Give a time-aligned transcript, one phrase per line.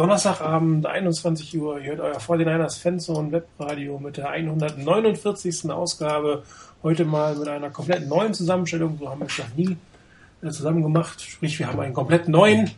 [0.00, 1.78] Donnerstagabend, 21 Uhr.
[1.78, 5.70] Ihr hört euer 49ers Fanzone Webradio mit der 149.
[5.70, 6.42] Ausgabe.
[6.82, 8.96] Heute mal mit einer komplett neuen Zusammenstellung.
[8.98, 9.76] So haben wir es noch nie
[10.42, 11.20] äh, zusammen gemacht.
[11.20, 12.70] Sprich, wir haben einen komplett neuen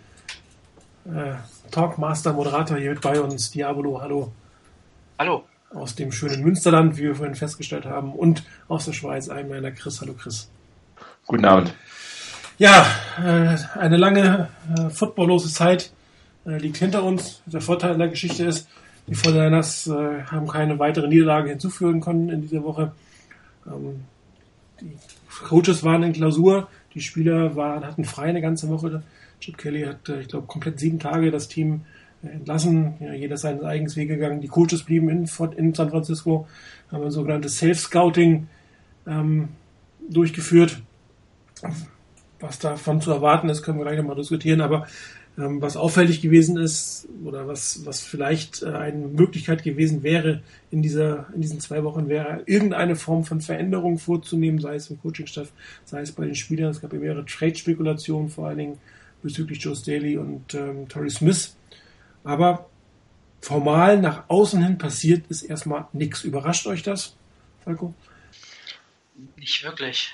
[1.04, 1.35] äh,
[1.71, 3.52] Talkmaster, Moderator hier mit bei uns.
[3.52, 4.32] Diabolo, hallo.
[5.16, 5.45] Hallo.
[5.73, 8.14] Aus dem schönen Münsterland, wie wir vorhin festgestellt haben.
[8.14, 10.00] Und aus der Schweiz, einmal Chris.
[10.00, 10.50] Hallo, Chris.
[11.29, 11.73] Guten Abend.
[12.59, 12.84] Ja,
[13.25, 15.93] äh, eine lange äh, footballlose Zeit
[16.46, 17.43] äh, liegt hinter uns.
[17.46, 18.68] Der Vorteil in der Geschichte ist,
[19.06, 22.92] die 49 äh, haben keine weitere Niederlage hinzufügen können in dieser Woche.
[23.66, 24.05] Ähm,
[24.80, 24.96] die
[25.45, 29.02] Coaches waren in Klausur, die Spieler waren, hatten frei eine ganze Woche.
[29.41, 31.82] Chip Kelly hat, äh, ich glaube, komplett sieben Tage das Team
[32.23, 32.95] äh, entlassen.
[33.01, 34.40] Ja, jeder seines eigenen Weg gegangen.
[34.40, 36.46] Die Coaches blieben in, in San Francisco,
[36.90, 38.48] haben ein sogenanntes Self-Scouting
[39.06, 39.48] ähm,
[40.09, 40.80] durchgeführt.
[42.40, 44.60] Was davon zu erwarten ist, können wir gleich nochmal diskutieren.
[44.60, 44.87] Aber
[45.36, 51.29] was auffällig gewesen ist oder was, was vielleicht äh, eine Möglichkeit gewesen wäre in, dieser,
[51.34, 55.51] in diesen zwei Wochen, wäre irgendeine Form von Veränderung vorzunehmen, sei es im Coachingstaff,
[55.84, 56.70] sei es bei den Spielern.
[56.70, 58.79] Es gab ja mehrere Trade-Spekulationen, vor allen Dingen
[59.23, 61.57] bezüglich Joe Staley und ähm, Torrey Smith.
[62.24, 62.68] Aber
[63.40, 66.25] formal nach außen hin passiert ist erstmal nichts.
[66.25, 67.16] Überrascht euch das,
[67.64, 67.94] Falco?
[69.37, 70.12] Nicht wirklich.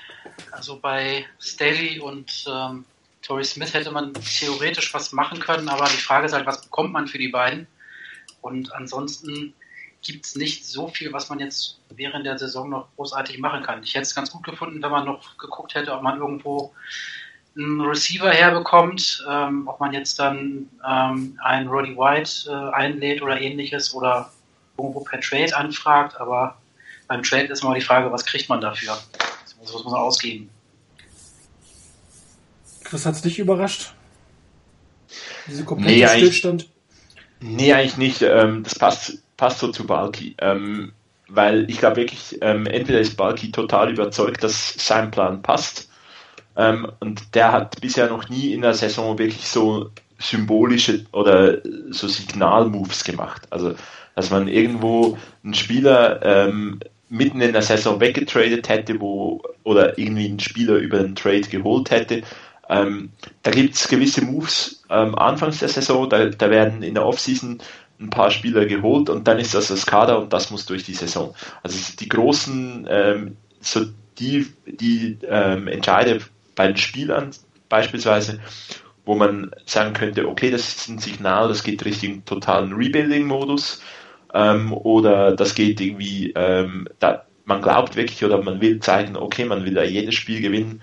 [0.51, 2.85] Also bei Staley und ähm,
[3.29, 6.91] Torrey Smith hätte man theoretisch was machen können, aber die Frage ist halt, was bekommt
[6.91, 7.67] man für die beiden?
[8.41, 9.53] Und ansonsten
[10.01, 13.83] gibt es nicht so viel, was man jetzt während der Saison noch großartig machen kann.
[13.83, 16.73] Ich hätte es ganz gut gefunden, wenn man noch geguckt hätte, ob man irgendwo
[17.55, 23.39] einen Receiver herbekommt, ähm, ob man jetzt dann ähm, einen Roddy White äh, einlädt oder
[23.39, 24.31] ähnliches oder
[24.75, 26.57] irgendwo per Trade anfragt, aber
[27.07, 28.97] beim Trade ist immer die Frage, was kriegt man dafür?
[29.43, 30.49] Das muss man ausgeben.
[32.91, 33.93] Was hat es dich überrascht?
[35.47, 36.69] Diese komplette nee, Stillstand?
[37.39, 38.21] Nee, eigentlich nicht.
[38.21, 40.35] Ähm, das passt, passt so zu Balki.
[40.39, 40.91] Ähm,
[41.27, 45.89] weil ich glaube wirklich, ähm, entweder ist Balki total überzeugt, dass sein Plan passt.
[46.57, 51.59] Ähm, und der hat bisher noch nie in der Saison wirklich so symbolische oder
[51.91, 53.43] so Signalmoves gemacht.
[53.51, 53.75] Also,
[54.15, 60.25] dass man irgendwo einen Spieler ähm, mitten in der Saison weggetradet hätte, wo oder irgendwie
[60.25, 62.23] einen Spieler über einen Trade geholt hätte
[62.69, 63.09] ähm,
[63.41, 67.59] da gibt es gewisse Moves ähm, anfangs der Saison, da, da werden in der Offseason
[67.99, 70.93] ein paar Spieler geholt und dann ist das das Kader und das muss durch die
[70.93, 71.35] Saison.
[71.63, 73.85] Also die großen, ähm, so
[74.19, 76.19] die, die ähm, Entscheide
[76.55, 77.31] bei den Spielern
[77.67, 78.39] beispielsweise,
[79.03, 83.81] wo man sagen könnte, okay, das ist ein Signal, das geht Richtung totalen Rebuilding-Modus
[84.33, 89.45] ähm, oder das geht irgendwie, ähm, da, man glaubt wirklich oder man will zeigen, okay,
[89.45, 90.81] man will da jedes Spiel gewinnen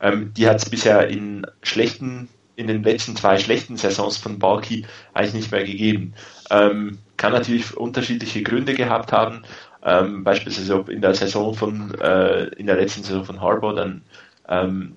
[0.00, 4.86] ähm, die hat es bisher in schlechten, in den letzten zwei schlechten Saisons von Balky
[5.14, 6.14] eigentlich nicht mehr gegeben.
[6.50, 9.42] Ähm, kann natürlich unterschiedliche Gründe gehabt haben.
[9.82, 14.02] Ähm, beispielsweise in der Saison von, äh, in der letzten Saison von Harbour dann
[14.48, 14.96] ähm,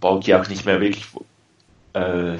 [0.00, 1.06] Balky auch nicht mehr wirklich
[1.94, 2.36] äh,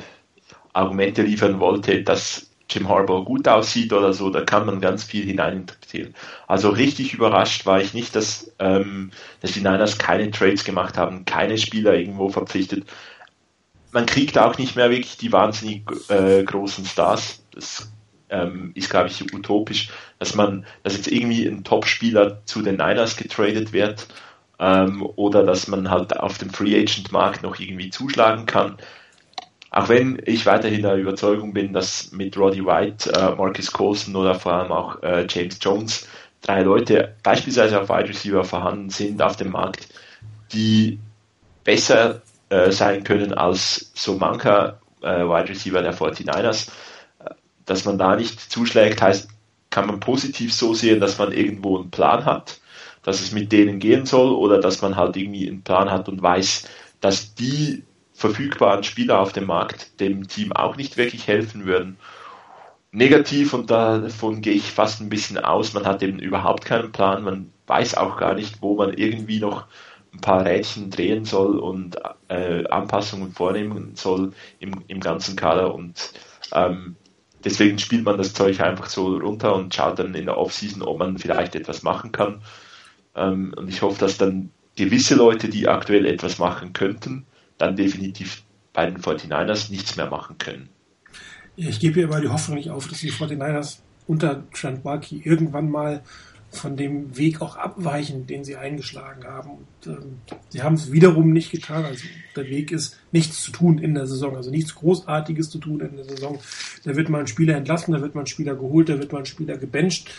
[0.72, 5.24] Argumente liefern wollte, dass Jim Harbaugh gut aussieht oder so, da kann man ganz viel
[5.24, 6.14] hineininterpretieren.
[6.46, 9.10] Also richtig überrascht war ich nicht, dass, ähm,
[9.40, 12.84] dass die Niners keine Trades gemacht haben, keine Spieler irgendwo verpflichtet.
[13.92, 17.44] Man kriegt auch nicht mehr wirklich die wahnsinnig äh, großen Stars.
[17.52, 17.92] Das
[18.30, 23.16] ähm, ist, glaube ich, utopisch, dass man, dass jetzt irgendwie ein Top-Spieler zu den Niners
[23.16, 24.08] getradet wird
[24.58, 28.78] ähm, oder dass man halt auf dem Free Agent Markt noch irgendwie zuschlagen kann.
[29.76, 34.36] Auch wenn ich weiterhin der Überzeugung bin, dass mit Roddy White, äh, Marcus Colson oder
[34.36, 36.06] vor allem auch äh, James Jones
[36.42, 39.88] drei Leute beispielsweise auf Wide Receiver vorhanden sind auf dem Markt,
[40.52, 41.00] die
[41.64, 46.68] besser äh, sein können als so mancher äh, Wide Receiver der 49ers.
[47.66, 49.28] Dass man da nicht zuschlägt, heißt,
[49.70, 52.60] kann man positiv so sehen, dass man irgendwo einen Plan hat,
[53.02, 56.22] dass es mit denen gehen soll oder dass man halt irgendwie einen Plan hat und
[56.22, 56.68] weiß,
[57.00, 57.82] dass die
[58.14, 61.98] verfügbaren Spieler auf dem Markt dem Team auch nicht wirklich helfen würden.
[62.92, 67.24] Negativ, und davon gehe ich fast ein bisschen aus, man hat eben überhaupt keinen Plan,
[67.24, 69.66] man weiß auch gar nicht, wo man irgendwie noch
[70.12, 71.96] ein paar Rädchen drehen soll und
[72.28, 76.12] äh, Anpassungen vornehmen soll im, im ganzen Kader und
[76.52, 76.94] ähm,
[77.44, 80.98] deswegen spielt man das Zeug einfach so runter und schaut dann in der Offseason, ob
[80.98, 82.42] man vielleicht etwas machen kann.
[83.16, 87.26] Ähm, und ich hoffe, dass dann gewisse Leute, die aktuell etwas machen könnten,
[87.58, 88.42] dann definitiv
[88.72, 90.68] bei den 49ers nichts mehr machen können.
[91.56, 95.70] Ich gebe hier immer die Hoffnung nicht auf, dass die 49ers unter Trent Barkey irgendwann
[95.70, 96.02] mal
[96.50, 99.50] von dem Weg auch abweichen, den sie eingeschlagen haben.
[99.50, 100.18] Und, ähm,
[100.48, 101.84] sie haben es wiederum nicht getan.
[101.84, 102.04] Also
[102.36, 105.96] der Weg ist nichts zu tun in der Saison, also nichts Großartiges zu tun in
[105.96, 106.38] der Saison.
[106.84, 109.20] Da wird mal ein Spieler entlassen, da wird mal ein Spieler geholt, da wird mal
[109.20, 110.10] ein Spieler gebencht.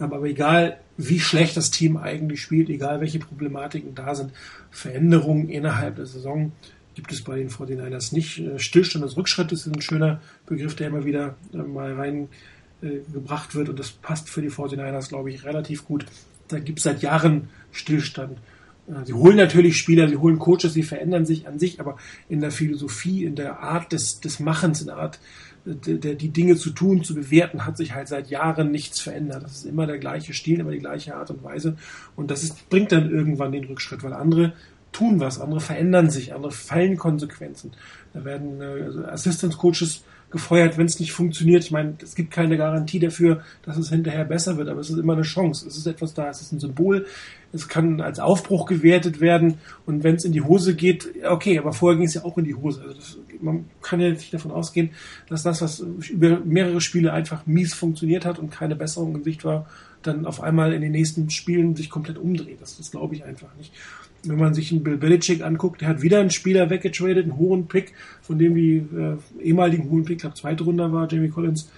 [0.00, 4.32] Ähm, aber egal, wie schlecht das Team eigentlich spielt, egal welche Problematiken da sind,
[4.70, 6.52] Veränderungen innerhalb der Saison
[6.94, 8.38] gibt es bei den 49ers nicht.
[8.38, 12.28] Äh, Stillstand des Rückschrittes ist ein schöner Begriff, der immer wieder äh, mal rein
[12.82, 13.00] äh,
[13.52, 16.06] wird und das passt für die 49ers, glaube ich, relativ gut.
[16.48, 18.38] Da gibt es seit Jahren Stillstand.
[19.06, 21.96] Sie holen natürlich Spieler, sie holen Coaches, sie verändern sich an sich, aber
[22.28, 25.18] in der Philosophie, in der Art des, des Machens, in der Art,
[25.64, 29.44] der, der, die Dinge zu tun, zu bewerten, hat sich halt seit Jahren nichts verändert.
[29.44, 31.76] Das ist immer der gleiche Stil, immer die gleiche Art und Weise.
[32.14, 34.52] Und das ist, bringt dann irgendwann den Rückschritt, weil andere
[34.94, 37.72] tun was, andere verändern sich, andere fallen Konsequenzen.
[38.14, 41.64] Da werden äh, Assistance Coaches gefeuert, wenn es nicht funktioniert.
[41.64, 44.98] Ich meine, es gibt keine Garantie dafür, dass es hinterher besser wird, aber es ist
[44.98, 45.68] immer eine Chance.
[45.68, 47.06] Es ist etwas da, es ist ein Symbol,
[47.52, 51.72] es kann als Aufbruch gewertet werden und wenn es in die Hose geht, okay, aber
[51.72, 52.82] vorher ging es ja auch in die Hose.
[52.82, 54.90] Also das, man kann ja nicht davon ausgehen,
[55.28, 59.44] dass das, was über mehrere Spiele einfach mies funktioniert hat und keine Besserung in Sicht
[59.44, 59.66] war,
[60.02, 62.60] dann auf einmal in den nächsten Spielen sich komplett umdreht.
[62.60, 63.72] Das, das glaube ich einfach nicht
[64.28, 67.66] wenn man sich einen Bill Belichick anguckt, der hat wieder einen Spieler weggetradet, einen hohen
[67.66, 67.92] Pick,
[68.22, 71.70] von dem die äh, ehemaligen hohen Pick, ich glaube zweite Runde war, Jamie Collins,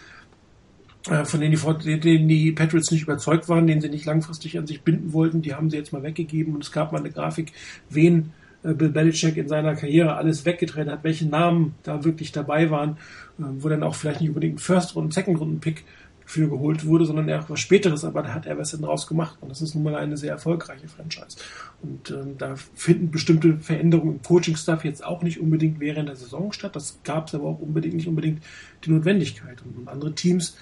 [1.09, 4.67] äh, von denen die, denen die Patriots nicht überzeugt waren, den sie nicht langfristig an
[4.67, 7.53] sich binden wollten, die haben sie jetzt mal weggegeben und es gab mal eine Grafik,
[7.91, 8.33] wen
[8.63, 12.97] äh, Bill Belichick in seiner Karriere alles weggetradet hat, welche Namen da wirklich dabei waren,
[13.39, 15.85] äh, wo dann auch vielleicht nicht unbedingt First- und Second-Runden-Pick
[16.27, 19.39] für geholt wurde, sondern eher was Späteres, aber da hat er was draus gemacht.
[19.41, 21.39] Und das ist nun mal eine sehr erfolgreiche Franchise.
[21.83, 26.53] Und ähm, da finden bestimmte Veränderungen im Coaching-Staff jetzt auch nicht unbedingt während der Saison
[26.53, 26.75] statt.
[26.75, 28.43] Das gab es aber auch unbedingt nicht unbedingt
[28.85, 29.63] die Notwendigkeit.
[29.63, 30.57] Und andere Teams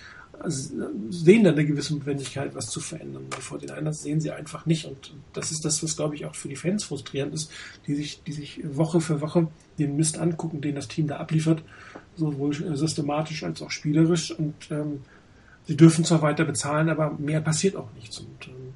[1.11, 3.27] sehen dann eine gewisse Notwendigkeit, was zu verändern.
[3.31, 4.85] Bei vor den Einers sehen sie einfach nicht.
[4.85, 7.51] Und das ist das, was, glaube ich, auch für die Fans frustrierend ist,
[7.87, 11.63] die sich, die sich Woche für Woche den Mist angucken, den das Team da abliefert,
[12.17, 14.31] sowohl systematisch als auch spielerisch.
[14.33, 15.01] Und ähm,
[15.67, 18.19] sie dürfen zwar weiter bezahlen, aber mehr passiert auch nichts.
[18.19, 18.75] Und ähm,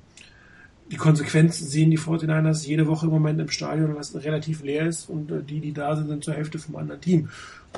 [0.90, 5.08] die Konsequenz sehen die 49ers jede Woche im Moment im Stadion, was relativ leer ist
[5.08, 7.28] und äh, die, die da sind, sind zur Hälfte vom anderen Team.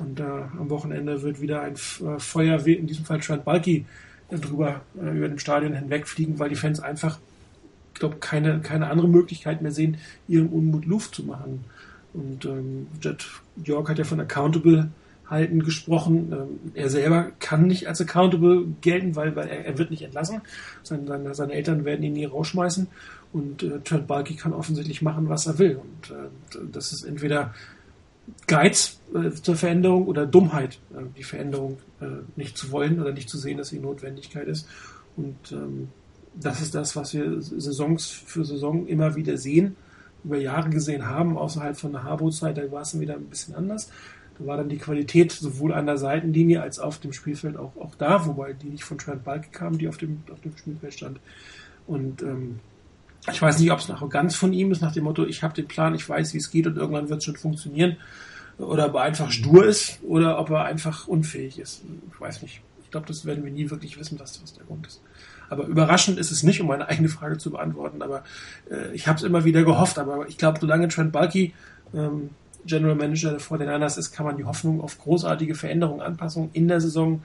[0.01, 3.85] Und äh, am Wochenende wird wieder ein äh, Feuer, in diesem Fall Trent Balky,
[4.31, 7.19] äh, drüber äh, über dem Stadion hinwegfliegen, weil die Fans einfach,
[7.95, 9.99] ich glaube, keine, keine andere Möglichkeit mehr sehen,
[10.29, 11.65] ihrem Unmut Luft zu machen.
[12.13, 13.27] Und ähm, Jet
[13.65, 14.91] York hat ja von Accountable
[15.31, 16.32] halten gesprochen.
[16.32, 20.43] Ähm, er selber kann nicht als accountable gelten, weil, weil er, er wird nicht entlassen.
[20.82, 22.88] Seine, seine, seine, Eltern werden ihn nie rausschmeißen.
[23.32, 25.77] Und äh, Trent Balky kann offensichtlich machen, was er will.
[25.77, 27.55] Und äh, das ist entweder
[28.49, 33.31] Geiz äh, zur Veränderung oder Dummheit, äh, die Veränderung äh, nicht zu wollen oder nicht
[33.31, 34.69] zu sehen, dass sie Notwendigkeit ist.
[35.17, 35.88] Und ähm,
[36.35, 39.77] das ist das, was wir Saisons für Saison immer wieder sehen,
[40.25, 43.91] über Jahre gesehen haben, außerhalb von der Harbo-Zeit, da war es wieder ein bisschen anders
[44.47, 48.27] war dann die Qualität sowohl an der Seitenlinie als auf dem Spielfeld auch, auch da,
[48.27, 51.21] wobei die nicht von Trent Balk kam, die auf dem, auf dem Spielfeld stand.
[51.87, 52.61] Und ähm,
[53.31, 55.55] ich weiß nicht, ob es eine Arroganz von ihm ist, nach dem Motto, ich habe
[55.55, 57.97] den Plan, ich weiß, wie es geht und irgendwann wird es schon funktionieren.
[58.59, 61.83] Oder ob er einfach stur ist oder ob er einfach unfähig ist.
[62.13, 62.61] Ich weiß nicht.
[62.85, 65.01] Ich glaube, das werden wir nie wirklich wissen, was, was der Grund ist.
[65.49, 68.03] Aber überraschend ist es nicht, um meine eigene Frage zu beantworten.
[68.03, 68.23] Aber
[68.71, 69.99] äh, ich habe es immer wieder gehofft.
[69.99, 71.55] Aber ich glaube, solange Trent Balky
[71.95, 72.31] ähm,
[72.65, 76.81] General Manager der 49ers ist, kann man die Hoffnung auf großartige Veränderungen, Anpassungen in der
[76.81, 77.23] Saison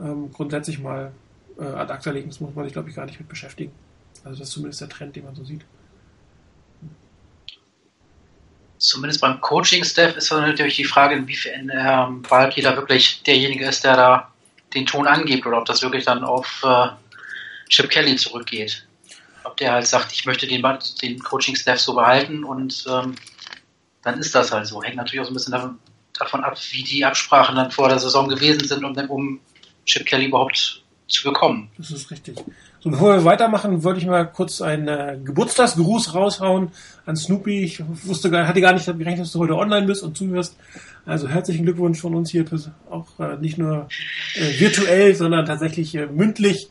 [0.00, 1.12] ähm, grundsätzlich mal
[1.58, 2.28] äh, ad acta legen.
[2.28, 3.72] Das muss man sich, glaube ich, gar nicht mit beschäftigen.
[4.24, 5.62] Also das ist zumindest der Trend, den man so sieht.
[8.78, 13.66] Zumindest beim Coaching-Staff ist dann natürlich die Frage, inwiefern Herr ähm, Balki da wirklich derjenige
[13.66, 14.30] ist, der da
[14.74, 16.88] den Ton angibt oder ob das wirklich dann auf äh,
[17.68, 18.86] Chip Kelly zurückgeht.
[19.44, 20.62] Ob der halt sagt, ich möchte den,
[21.02, 23.14] den Coaching-Staff so behalten und ähm,
[24.02, 24.82] dann ist das halt so.
[24.82, 28.28] Hängt natürlich auch so ein bisschen davon, ab, wie die Absprachen dann vor der Saison
[28.28, 29.40] gewesen sind, um, um
[29.86, 31.70] Chip Kelly überhaupt zu bekommen.
[31.76, 32.36] Das ist richtig.
[32.82, 36.70] So, bevor wir weitermachen, wollte ich mal kurz einen äh, Geburtstagsgruß raushauen
[37.04, 37.64] an Snoopy.
[37.64, 40.56] Ich wusste gar, hatte gar nicht gerechnet, dass du heute online bist und zuhörst.
[41.04, 42.44] Also herzlichen Glückwunsch von uns hier,
[42.88, 43.88] auch äh, nicht nur
[44.34, 46.68] äh, virtuell, sondern tatsächlich äh, mündlich.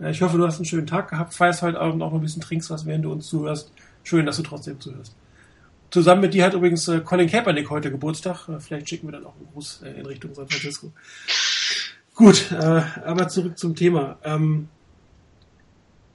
[0.00, 2.22] Äh, ich hoffe, du hast einen schönen Tag gehabt, feierst heute Abend auch noch ein
[2.22, 3.72] bisschen trinkst was, während du uns zuhörst.
[4.04, 5.14] Schön, dass du trotzdem zuhörst.
[5.90, 8.48] Zusammen mit dir hat übrigens äh, Colin Kaepernick heute Geburtstag.
[8.48, 10.92] Äh, vielleicht schicken wir dann auch einen Gruß äh, in Richtung San Francisco.
[12.14, 14.18] Gut, äh, aber zurück zum Thema.
[14.24, 14.68] Ähm,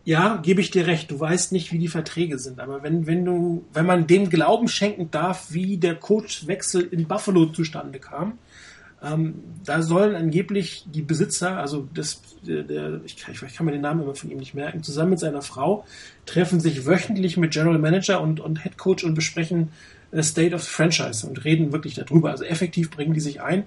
[0.06, 1.10] ja, gebe ich dir recht.
[1.10, 2.60] Du weißt nicht, wie die Verträge sind.
[2.60, 7.46] Aber wenn, wenn du, wenn man dem Glauben schenken darf, wie der Coachwechsel in Buffalo
[7.48, 8.38] zustande kam,
[9.04, 13.74] Ähm, da sollen angeblich die Besitzer, also das, der, der ich, kann, ich kann mir
[13.74, 15.86] den Namen immer von ihm nicht merken, zusammen mit seiner Frau
[16.26, 19.70] treffen sich wöchentlich mit General Manager und, und Head Coach und besprechen
[20.12, 22.32] äh, State of the Franchise und reden wirklich darüber.
[22.32, 23.64] Also effektiv bringen die sich ein.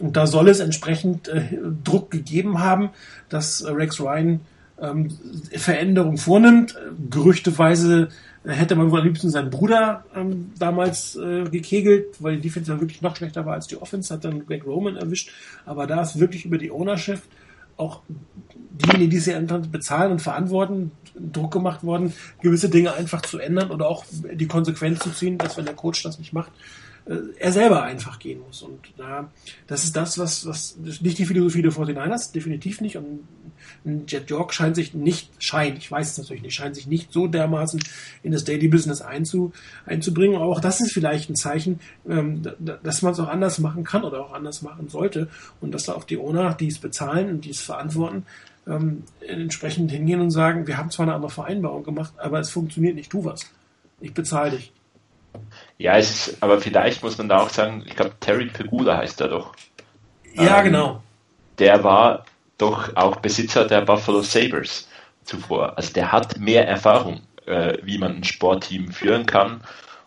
[0.00, 1.42] Und da soll es entsprechend äh,
[1.84, 2.90] Druck gegeben haben,
[3.28, 4.40] dass äh, Rex Ryan
[4.80, 5.10] ähm,
[5.52, 6.76] Veränderungen vornimmt.
[7.10, 8.08] Gerüchteweise
[8.44, 12.80] hätte man wohl am liebsten seinen Bruder ähm, damals äh, gekegelt, weil die Defense ja
[12.80, 15.30] wirklich noch schlechter war als die Offense, hat dann Greg Roman erwischt.
[15.66, 17.20] Aber da ist wirklich über die Ownership
[17.76, 18.02] auch
[18.70, 19.34] diejenigen, die sie
[19.70, 25.00] bezahlen und verantworten, Druck gemacht worden, gewisse Dinge einfach zu ändern oder auch die Konsequenz
[25.00, 26.52] zu ziehen, dass wenn der Coach das nicht macht,
[27.38, 28.62] er selber einfach gehen muss.
[28.62, 29.30] Und da,
[29.66, 32.96] das ist das, was, was nicht die Philosophie der 49ers, definitiv nicht.
[32.96, 33.26] Und
[34.06, 37.26] Jet York scheint sich nicht, scheint, ich weiß es natürlich nicht, scheint sich nicht so
[37.26, 37.80] dermaßen
[38.22, 39.52] in das Daily Business einzu,
[39.86, 40.36] einzubringen.
[40.36, 42.42] Aber auch das ist vielleicht ein Zeichen, ähm,
[42.82, 45.28] dass man es auch anders machen kann oder auch anders machen sollte.
[45.60, 48.26] Und dass da auch die Owner, die es bezahlen und die es verantworten,
[48.66, 52.96] ähm, entsprechend hingehen und sagen, wir haben zwar eine andere Vereinbarung gemacht, aber es funktioniert
[52.96, 53.50] nicht, tu was.
[54.00, 54.72] Ich bezahle dich.
[55.78, 59.20] Ja, es ist, aber vielleicht muss man da auch sagen, ich glaube, Terry Pegula heißt
[59.20, 59.54] er doch.
[60.34, 61.02] Ja, ähm, genau.
[61.58, 62.24] Der war
[62.58, 64.88] doch auch Besitzer der Buffalo Sabres
[65.22, 65.76] zuvor.
[65.76, 69.60] Also der hat mehr Erfahrung, äh, wie man ein Sportteam führen kann.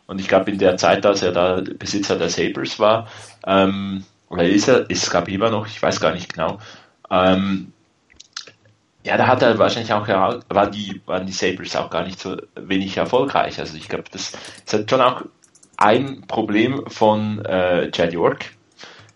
[0.07, 3.07] Und ich glaube, in der Zeit, als er da Besitzer der Sabres war,
[3.47, 6.59] ähm, oder ist er, ist es immer noch, ich weiß gar nicht genau,
[7.09, 7.71] ähm,
[9.03, 12.37] ja, da hat er wahrscheinlich auch, war die, waren die Sabres auch gar nicht so
[12.55, 13.59] wenig erfolgreich.
[13.59, 14.33] Also ich glaube, das
[14.65, 15.23] ist halt schon auch
[15.81, 18.45] ein Problem von äh, Chad York,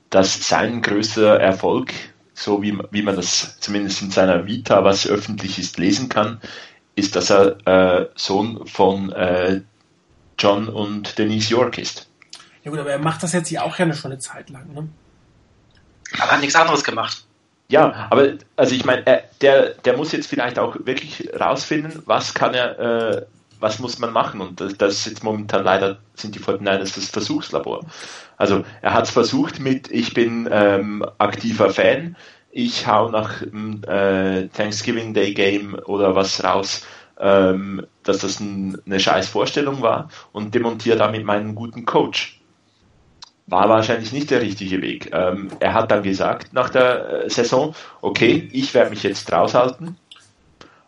[0.09, 1.93] dass sein größter Erfolg,
[2.33, 6.41] so wie, wie man das zumindest in seiner Vita, was öffentlich ist, lesen kann,
[6.95, 9.61] ist, dass er äh, Sohn von äh,
[10.39, 12.09] John und Denise York ist.
[12.63, 14.89] Ja gut, aber er macht das jetzt ja auch ja schon eine Zeit lang, ne?
[16.19, 17.25] Aber hat nichts anderes gemacht.
[17.67, 19.03] Ja, aber also ich meine,
[19.41, 23.25] der, der muss jetzt vielleicht auch wirklich rausfinden, was kann er, äh,
[23.59, 24.41] was muss man machen.
[24.41, 27.85] Und das, das ist jetzt momentan leider, sind die 49ers das Versuchslabor.
[28.37, 32.15] Also er hat es versucht mit, ich bin ähm, aktiver Fan,
[32.51, 36.85] ich hau nach dem äh, Thanksgiving Day Game oder was raus,
[37.19, 42.39] ähm, dass das ein, eine scheiß Vorstellung war und demontiere damit meinen guten Coach
[43.47, 45.11] war wahrscheinlich nicht der richtige Weg.
[45.13, 49.97] Ähm, er hat dann gesagt nach der äh, Saison, okay, ich werde mich jetzt raushalten.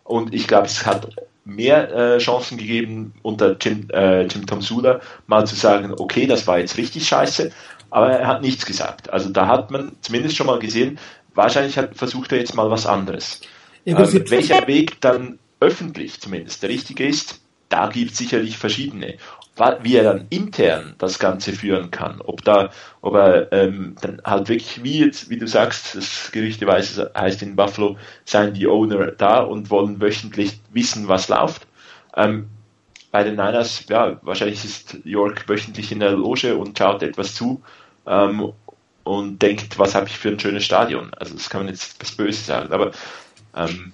[0.02, 1.08] Und ich glaube, es hat
[1.48, 6.46] mehr äh, Chancen gegeben, unter Jim, äh, Jim Tom Sula mal zu sagen, okay, das
[6.46, 7.50] war jetzt richtig scheiße,
[7.90, 9.10] aber er hat nichts gesagt.
[9.10, 10.98] Also da hat man zumindest schon mal gesehen,
[11.34, 13.40] wahrscheinlich hat, versucht er jetzt mal was anderes.
[13.84, 17.40] Ja, ähm, welcher Weg dann öffentlich zumindest der richtige ist,
[17.70, 19.16] da gibt es sicherlich verschiedene
[19.82, 22.20] wie er dann intern das Ganze führen kann.
[22.20, 27.10] Ob da, ob er ähm, dann halt wirklich, wie jetzt, wie du sagst, das gerüchteweise
[27.16, 31.66] heißt in Buffalo, seien die Owner da und wollen wöchentlich wissen, was läuft.
[32.16, 32.48] Ähm,
[33.10, 37.62] bei den Niners, ja, wahrscheinlich ist York wöchentlich in der Loge und schaut etwas zu
[38.06, 38.52] ähm,
[39.04, 41.10] und denkt, was habe ich für ein schönes Stadion.
[41.18, 42.92] Also das kann man jetzt was Böses sagen, aber
[43.56, 43.92] ähm,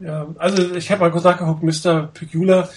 [0.00, 2.10] ja, also ich habe mal kurz nachgeguckt, Mr.
[2.12, 2.68] Pecula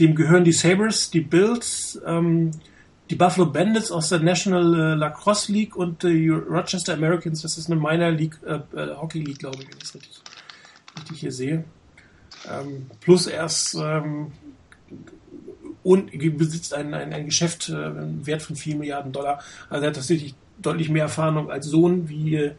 [0.00, 2.50] dem gehören die Sabres, die Bills, ähm,
[3.10, 7.42] die Buffalo Bandits aus der National äh, Lacrosse League und die Rochester Americans.
[7.42, 10.22] Das ist eine Minor League, äh, äh, Hockey League, glaube ich, wenn ich es richtig,
[10.98, 11.64] richtig hier sehe.
[12.50, 14.32] Ähm, plus erst ähm,
[15.82, 19.42] und besitzt ein, ein, ein Geschäft äh, einen Wert von 4 Milliarden Dollar.
[19.68, 22.52] Also er hat tatsächlich deutlich mehr Erfahrung als Sohn, wie äh,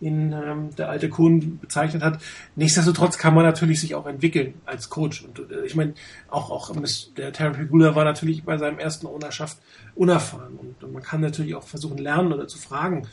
[0.00, 2.20] ihn ähm, der alte Kuhn bezeichnet hat.
[2.54, 5.24] Nichtsdestotrotz kann man natürlich sich auch entwickeln als Coach.
[5.24, 5.94] Und äh, ich meine,
[6.28, 6.74] auch, auch
[7.16, 9.58] der Terry Pegula war natürlich bei seinem ersten Ownerschaft
[9.94, 10.56] unerfahren.
[10.56, 13.06] Und, und man kann natürlich auch versuchen, lernen oder zu fragen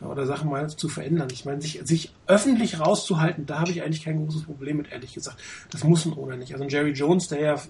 [0.00, 1.28] oder Sachen mal zu verändern.
[1.32, 5.14] Ich meine, sich, sich öffentlich rauszuhalten, da habe ich eigentlich kein großes Problem mit, ehrlich
[5.14, 5.38] gesagt.
[5.70, 6.52] Das muss ein Owner nicht.
[6.52, 7.62] Also ein Jerry Jones, der ja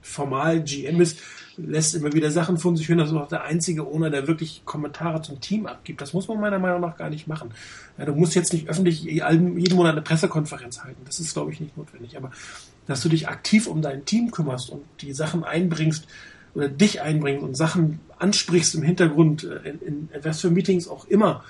[0.00, 1.20] formal GM ist,
[1.56, 2.98] lässt immer wieder Sachen von sich hören.
[2.98, 6.00] Das ist auch der einzige Owner, der wirklich Kommentare zum Team abgibt.
[6.00, 7.50] Das muss man meiner Meinung nach gar nicht machen.
[7.98, 11.00] Ja, du musst jetzt nicht öffentlich jeden Monat eine Pressekonferenz halten.
[11.04, 12.16] Das ist, glaube ich, nicht notwendig.
[12.16, 12.30] Aber
[12.86, 16.06] dass du dich aktiv um dein Team kümmerst und die Sachen einbringst
[16.54, 20.88] oder dich einbringst und Sachen ansprichst im Hintergrund, äh, in, in, in was für Meetings
[20.88, 21.44] auch immer,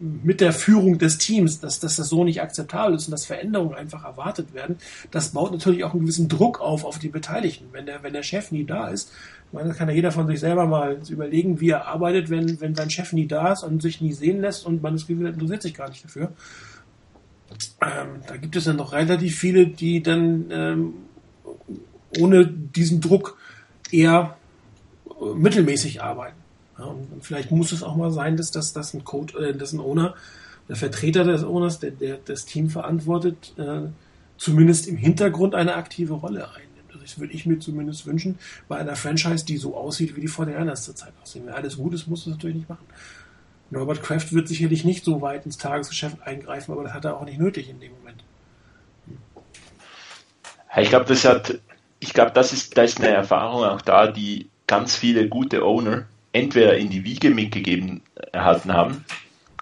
[0.00, 3.74] mit der Führung des Teams, dass, dass das so nicht akzeptabel ist und dass Veränderungen
[3.74, 4.76] einfach erwartet werden,
[5.10, 7.68] das baut natürlich auch einen gewissen Druck auf auf die Beteiligten.
[7.72, 9.10] Wenn der, wenn der Chef nie da ist,
[9.52, 12.90] meine, kann ja jeder von sich selber mal überlegen, wie er arbeitet, wenn, wenn sein
[12.90, 15.62] Chef nie da ist und sich nie sehen lässt und man das Gefühl hat, interessiert
[15.62, 16.32] sich gar nicht dafür.
[17.80, 20.94] Ähm, da gibt es dann noch relativ viele, die dann ähm,
[22.18, 23.38] ohne diesen Druck
[23.90, 24.36] eher
[25.34, 26.36] mittelmäßig arbeiten.
[26.78, 29.72] Ja, und vielleicht muss es auch mal sein, dass, dass, dass ein Coach, äh, dass
[29.72, 30.14] ein Owner,
[30.68, 33.88] der Vertreter des Owners, der, der das Team verantwortet, äh,
[34.36, 36.68] zumindest im Hintergrund eine aktive Rolle einnimmt.
[36.88, 40.28] Also das würde ich mir zumindest wünschen, bei einer Franchise, die so aussieht, wie die
[40.28, 41.46] vor der zur Zeit aussehen.
[41.46, 42.86] Wenn alles gut ist, muss das natürlich nicht machen.
[43.74, 47.24] Robert Kraft wird sicherlich nicht so weit ins Tagesgeschäft eingreifen, aber das hat er auch
[47.24, 48.24] nicht nötig in dem Moment.
[50.76, 51.58] Ich glaube, das hat,
[51.98, 56.06] ich glaube, das ist, da ist eine Erfahrung auch da, die ganz viele gute Owner
[56.32, 59.04] entweder in die Wiege mitgegeben erhalten haben,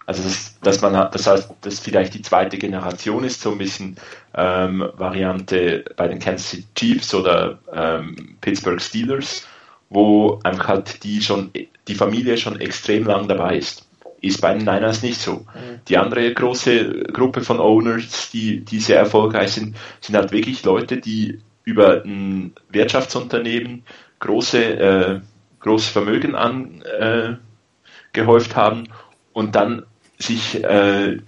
[0.06, 3.58] also das, dass man hat, das heißt, dass vielleicht die zweite Generation ist, so ein
[3.58, 3.96] bisschen
[4.35, 9.44] ähm, Variante bei den Kansas City Chiefs oder ähm, Pittsburgh Steelers,
[9.90, 11.50] wo einfach halt die schon
[11.88, 13.85] die Familie schon extrem lang dabei ist.
[14.20, 15.32] Ist bei den Niners nicht so.
[15.32, 15.80] Mhm.
[15.88, 20.99] Die andere große Gruppe von Owners, die, die sehr erfolgreich sind, sind halt wirklich Leute,
[20.99, 23.82] die über ein Wirtschaftsunternehmen
[24.20, 25.20] große, äh,
[25.66, 27.40] große Vermögen angehäuft
[28.52, 28.88] äh, haben
[29.32, 29.85] und dann
[30.18, 31.18] sich äh,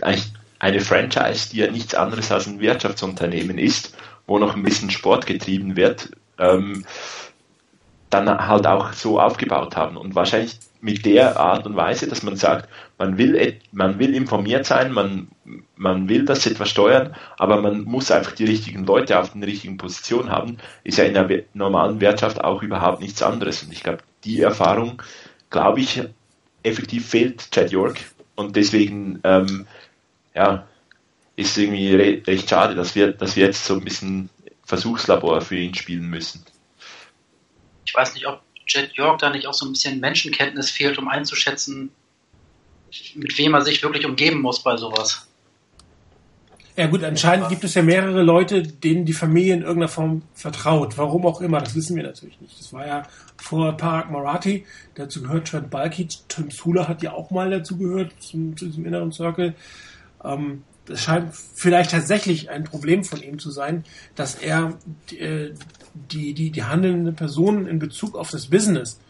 [0.59, 5.27] eine Franchise, die ja nichts anderes als ein Wirtschaftsunternehmen ist, wo noch ein bisschen Sport
[5.27, 6.85] getrieben wird, ähm,
[8.11, 9.97] dann halt auch so aufgebaut haben.
[9.97, 14.65] Und wahrscheinlich mit der Art und Weise, dass man sagt, man will, man will informiert
[14.65, 15.29] sein, man,
[15.77, 19.77] man will das etwas steuern, aber man muss einfach die richtigen Leute auf den richtigen
[19.77, 23.63] Positionen haben, ist ja in der normalen Wirtschaft auch überhaupt nichts anderes.
[23.63, 25.03] Und ich glaube, die Erfahrung,
[25.51, 26.03] glaube ich,
[26.63, 27.99] effektiv fehlt Chad York.
[28.35, 29.67] Und deswegen, ähm,
[30.35, 30.67] ja,
[31.37, 34.29] ist es irgendwie re recht schade, dass wir, dass wir jetzt so ein bisschen
[34.65, 36.45] Versuchslabor für ihn spielen müssen.
[37.87, 41.09] Ich weiß nicht, ob Jet York da nicht auch so ein bisschen Menschenkenntnis fehlt, um
[41.09, 41.91] einzuschätzen,
[43.15, 45.28] mit wem er sich wirklich umgeben muss bei sowas.
[46.79, 50.97] Ja gut, anscheinend gibt es ja mehrere Leute, denen die Familie in irgendeiner Form vertraut.
[50.97, 52.57] Warum auch immer, das wissen wir natürlich nicht.
[52.57, 53.03] Das war ja
[53.37, 58.13] vor Parag Marathi, dazu gehört Trent Balky, Tim Sula hat ja auch mal dazu gehört,
[58.21, 59.57] zum, zu diesem inneren Circle.
[60.23, 63.83] Ähm, das scheint vielleicht tatsächlich ein Problem von ihm zu sein,
[64.15, 64.79] dass er
[65.19, 65.49] äh,
[66.13, 69.01] die, die, die handelnde Person in Bezug auf das Business,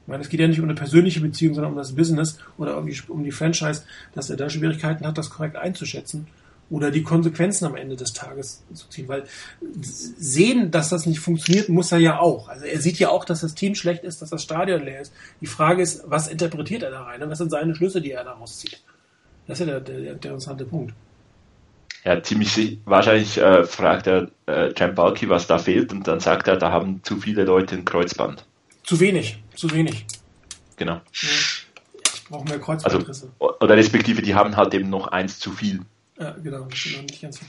[0.00, 2.78] ich meine, es geht ja nicht um eine persönliche Beziehung, sondern um das Business oder
[2.78, 3.82] um die, um die Franchise,
[4.14, 6.26] dass er da Schwierigkeiten hat, das korrekt einzuschätzen
[6.70, 9.08] oder die Konsequenzen am Ende des Tages zu ziehen.
[9.08, 9.24] Weil
[9.80, 12.48] sehen, dass das nicht funktioniert, muss er ja auch.
[12.48, 15.12] Also er sieht ja auch, dass das Team schlecht ist, dass das Stadion leer ist.
[15.40, 17.22] Die Frage ist, was interpretiert er da rein?
[17.22, 18.80] Und was sind seine Schlüsse, die er daraus zieht?
[19.46, 20.92] Das ist ja der, der, der interessante Punkt.
[22.04, 26.48] Ja, ziemlich wahrscheinlich äh, fragt er äh, Jan Balky, was da fehlt, und dann sagt
[26.48, 28.44] er, da haben zu viele Leute ein Kreuzband.
[28.84, 30.06] Zu wenig, zu wenig.
[30.76, 30.94] Genau.
[30.94, 31.02] Ja.
[31.12, 33.30] Ich brauche mehr Kreuzbandrisse.
[33.38, 35.80] Also, oder respektive, die haben halt eben noch eins zu viel.
[36.18, 37.40] Ja, genau, noch nicht ganz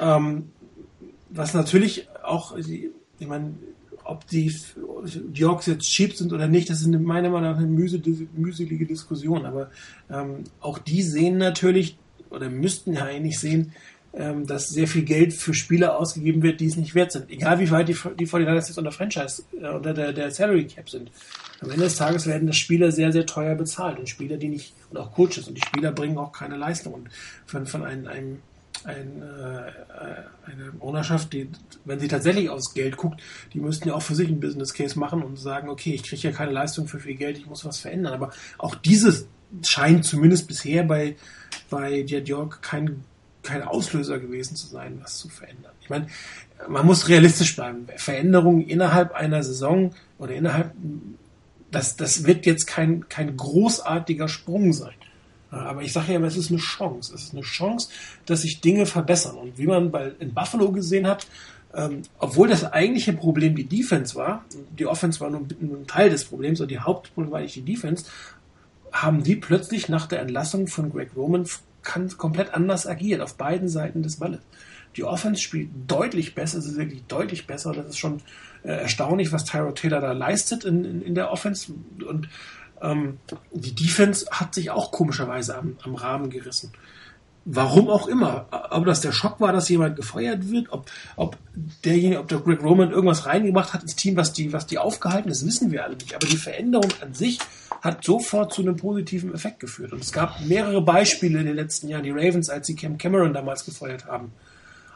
[0.00, 0.50] ähm,
[1.30, 2.90] Was natürlich auch, ich
[3.26, 3.54] meine,
[4.04, 4.54] ob die,
[5.06, 9.46] die Yorks jetzt cheap sind oder nicht, das ist meiner Meinung nach eine mühselige Diskussion.
[9.46, 9.70] Aber
[10.10, 11.96] ähm, auch die sehen natürlich,
[12.30, 13.72] oder müssten ja eigentlich sehen,
[14.16, 17.30] ähm, dass sehr viel Geld für Spieler ausgegeben wird, die es nicht wert sind.
[17.30, 20.88] Egal wie weit die, die 49ers jetzt unter Franchise, äh, unter der, der Salary Cap
[20.88, 21.10] sind.
[21.60, 24.74] Am Ende des Tages werden das Spieler sehr, sehr teuer bezahlt und Spieler, die nicht,
[24.90, 26.94] und auch Coaches, und die Spieler bringen auch keine Leistung.
[26.94, 27.08] Und
[27.46, 28.38] von, von einem, einem
[28.84, 31.48] ein, äh, eine Ownerschaft, die,
[31.84, 33.22] wenn sie tatsächlich aufs Geld guckt,
[33.52, 36.22] die müssten ja auch für sich einen Business Case machen und sagen, okay, ich kriege
[36.22, 38.12] ja keine Leistung für viel Geld, ich muss was verändern.
[38.12, 39.26] Aber auch dieses
[39.62, 41.16] scheint zumindest bisher bei,
[41.70, 43.04] bei Jed York kein,
[43.44, 45.72] kein Auslöser gewesen zu sein, was zu verändern.
[45.80, 46.06] Ich meine,
[46.68, 47.86] man muss realistisch bleiben.
[47.96, 50.72] Veränderungen innerhalb einer Saison oder innerhalb
[51.70, 54.94] das, das wird jetzt kein, kein großartiger Sprung sein.
[55.50, 57.14] Aber ich sage ja immer, es ist eine Chance.
[57.14, 57.88] Es ist eine Chance,
[58.26, 59.36] dass sich Dinge verbessern.
[59.36, 61.26] Und wie man bei, in Buffalo gesehen hat,
[61.74, 64.44] ähm, obwohl das eigentliche Problem die Defense war,
[64.78, 67.62] die Offense war nur, nur ein Teil des Problems, und die Hauptproblem war eigentlich die
[67.62, 68.06] Defense,
[68.92, 71.46] haben die plötzlich nach der Entlassung von Greg Roman
[71.84, 74.40] komplett anders agiert, auf beiden Seiten des Balles.
[74.96, 77.72] Die Offense spielt deutlich besser, es ist wirklich deutlich besser.
[77.72, 78.22] Das ist schon
[78.62, 81.72] äh, erstaunlich, was Tyrod Taylor da leistet in, in, in der Offense.
[82.06, 82.28] Und
[82.80, 83.18] ähm,
[83.52, 86.72] die Defense hat sich auch komischerweise am, am Rahmen gerissen.
[87.46, 88.46] Warum auch immer.
[88.70, 91.36] Ob das der Schock war, dass jemand gefeuert wird, ob, ob
[91.84, 95.30] derjenige, ob der Greg Roman irgendwas reingebracht hat ins Team, was die, was die aufgehalten
[95.30, 96.14] ist, wissen wir alle nicht.
[96.14, 97.38] Aber die Veränderung an sich
[97.82, 99.92] hat sofort zu einem positiven Effekt geführt.
[99.92, 102.04] Und es gab mehrere Beispiele in den letzten Jahren.
[102.04, 104.32] Die Ravens, als sie Cam Cameron damals gefeuert haben,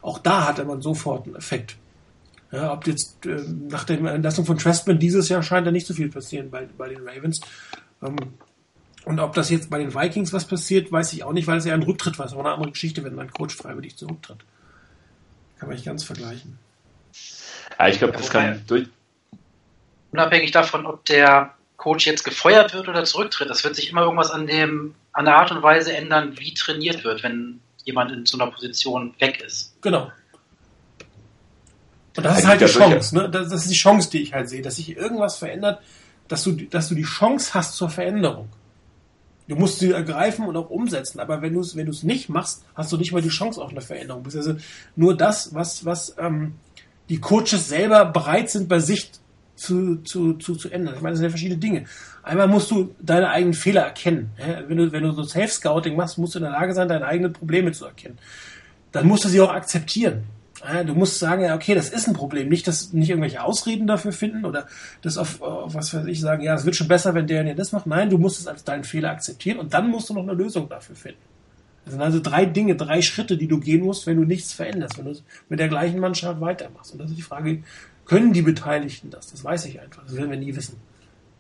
[0.00, 1.76] auch da hatte man sofort einen Effekt.
[2.50, 5.92] Ja, ob jetzt äh, nach der Entlassung von Trestman dieses Jahr scheint da nicht so
[5.92, 7.40] viel passieren bei, bei den Ravens.
[8.02, 8.16] Ähm,
[9.08, 11.64] und ob das jetzt bei den Vikings was passiert, weiß ich auch nicht, weil es
[11.64, 12.26] ja ein Rücktritt war.
[12.26, 14.36] Es war eine andere Geschichte, wenn mein Coach freiwillig zurücktritt.
[15.58, 16.58] Kann man nicht ganz vergleichen.
[17.78, 18.86] Ja, ich glaube, das kann durch.
[20.12, 24.30] unabhängig davon, ob der Coach jetzt gefeuert wird oder zurücktritt, das wird sich immer irgendwas
[24.30, 28.38] an dem, an der Art und Weise ändern, wie trainiert wird, wenn jemand in so
[28.38, 29.74] einer Position weg ist.
[29.80, 30.12] Genau.
[32.14, 33.30] Und das ist halt die Chance, ne?
[33.30, 35.80] Das, ist die Chance, die ich halt sehe, dass sich irgendwas verändert,
[36.26, 38.50] dass du, dass du die Chance hast zur Veränderung.
[39.48, 42.28] Du musst sie ergreifen und auch umsetzen, aber wenn du es, wenn du es nicht
[42.28, 44.24] machst, hast du nicht mal die Chance auf eine Veränderung.
[44.24, 44.56] Also
[44.94, 46.54] nur das, was, was ähm,
[47.08, 49.10] die Coaches selber bereit sind, bei sich
[49.56, 50.94] zu, zu, zu, zu ändern.
[50.94, 51.84] Ich meine, das sind ja verschiedene Dinge.
[52.22, 54.30] Einmal musst du deine eigenen Fehler erkennen.
[54.68, 57.32] Wenn du, wenn du so Self-Scouting machst, musst du in der Lage sein, deine eigenen
[57.32, 58.18] Probleme zu erkennen.
[58.92, 60.24] Dann musst du sie auch akzeptieren.
[60.86, 62.48] Du musst sagen, ja, okay, das ist ein Problem.
[62.48, 64.66] Nicht, dass nicht irgendwelche Ausreden dafür finden oder
[65.02, 67.54] das auf, auf was weiß ich sagen, ja, es wird schon besser, wenn der der
[67.54, 67.86] das macht.
[67.86, 70.68] Nein, du musst es als deinen Fehler akzeptieren und dann musst du noch eine Lösung
[70.68, 71.20] dafür finden.
[71.84, 74.98] Das sind also drei Dinge, drei Schritte, die du gehen musst, wenn du nichts veränderst,
[74.98, 75.14] wenn du
[75.48, 76.92] mit der gleichen Mannschaft weitermachst.
[76.92, 77.62] Und das ist die Frage,
[78.04, 79.30] können die Beteiligten das?
[79.30, 80.04] Das weiß ich einfach.
[80.04, 80.76] Das werden wir nie wissen.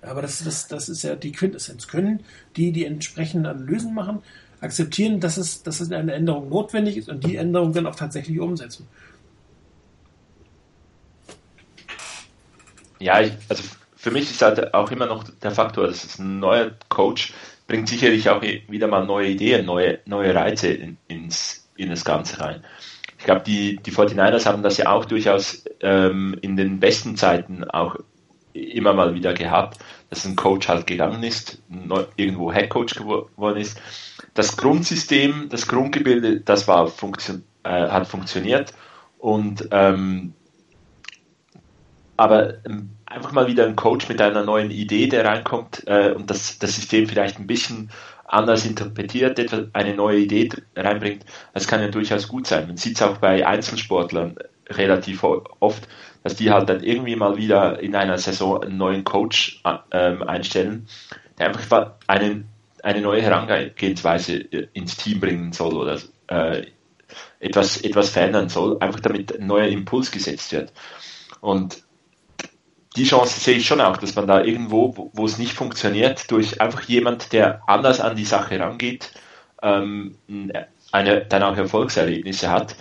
[0.00, 1.88] Aber das, das, das ist ja die Quintessenz.
[1.88, 2.20] Können
[2.56, 4.20] die die entsprechenden Analysen machen,
[4.60, 8.38] akzeptieren, dass es, dass es eine Änderung notwendig ist und die Änderung dann auch tatsächlich
[8.38, 8.86] umsetzen?
[12.98, 13.62] Ja, ich, also
[13.96, 17.32] für mich ist halt auch immer noch der Faktor, dass es ein neuer Coach
[17.66, 22.40] bringt sicherlich auch wieder mal neue Ideen, neue, neue Reize in, ins, in das Ganze
[22.40, 22.64] rein.
[23.18, 27.64] Ich glaube, die, die 49ers haben das ja auch durchaus ähm, in den besten Zeiten
[27.64, 27.96] auch
[28.52, 33.80] immer mal wieder gehabt, dass ein Coach halt gegangen ist, neu, irgendwo Headcoach geworden ist.
[34.34, 38.72] Das Grundsystem, das Grundgebilde, das war funktion, äh, hat funktioniert
[39.18, 40.32] und ähm,
[42.18, 46.28] aber ähm, einfach mal wieder ein Coach mit einer neuen Idee, der reinkommt äh, und
[46.28, 47.90] das, das System vielleicht ein bisschen
[48.26, 49.40] anders interpretiert,
[49.72, 52.66] eine neue Idee reinbringt, das kann ja durchaus gut sein.
[52.66, 54.36] Man sieht es auch bei Einzelsportlern
[54.68, 55.88] relativ oft,
[56.24, 60.88] dass die halt dann irgendwie mal wieder in einer Saison einen neuen Coach äh, einstellen,
[61.38, 62.44] der einfach eine,
[62.82, 66.66] eine neue Herangehensweise äh, ins Team bringen soll oder äh,
[67.38, 70.72] etwas, etwas verändern soll, einfach damit ein neuer Impuls gesetzt wird.
[71.40, 71.87] Und
[72.96, 76.60] die Chance sehe ich schon auch, dass man da irgendwo, wo, es nicht funktioniert, durch
[76.60, 79.12] einfach jemand, der anders an die Sache rangeht,
[79.62, 80.16] ähm,
[80.92, 82.76] eine, dann auch Erfolgserlebnisse hat.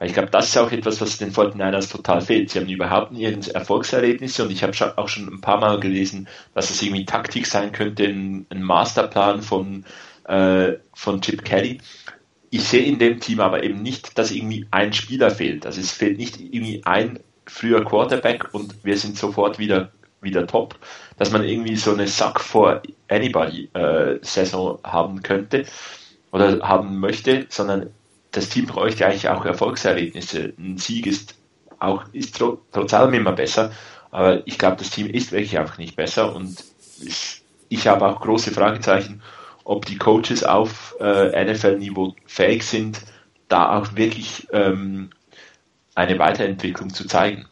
[0.00, 2.50] Ich glaube, das ist auch etwas, was den 49ers total fehlt.
[2.50, 6.70] Sie haben überhaupt nie Erfolgserlebnisse und ich habe auch schon ein paar Mal gelesen, dass
[6.70, 9.84] es irgendwie Taktik sein könnte, ein, ein Masterplan von,
[10.24, 11.78] äh, von Chip Kelly.
[12.50, 15.66] Ich sehe in dem Team aber eben nicht, dass irgendwie ein Spieler fehlt.
[15.66, 17.18] Also es fehlt nicht irgendwie ein
[17.50, 20.76] früher Quarterback und wir sind sofort wieder, wieder top,
[21.16, 25.64] dass man irgendwie so eine Suck for Anybody äh, Saison haben könnte
[26.30, 27.90] oder haben möchte, sondern
[28.32, 30.52] das Team bräuchte eigentlich auch Erfolgserlebnisse.
[30.58, 31.34] Ein Sieg ist
[31.80, 33.70] auch ist tr trotz allem immer besser,
[34.10, 36.64] aber ich glaube, das Team ist wirklich einfach nicht besser und
[37.00, 39.22] ich, ich habe auch große Fragezeichen,
[39.64, 43.02] ob die Coaches auf äh, NFL-Niveau fähig sind,
[43.48, 45.10] da auch wirklich ähm,
[45.98, 47.46] eine Weiterentwicklung zu zeigen.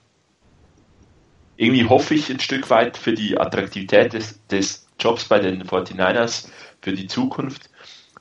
[1.56, 6.48] Irgendwie hoffe ich ein Stück weit für die Attraktivität des, des Jobs bei den 49ers
[6.80, 7.68] für die Zukunft,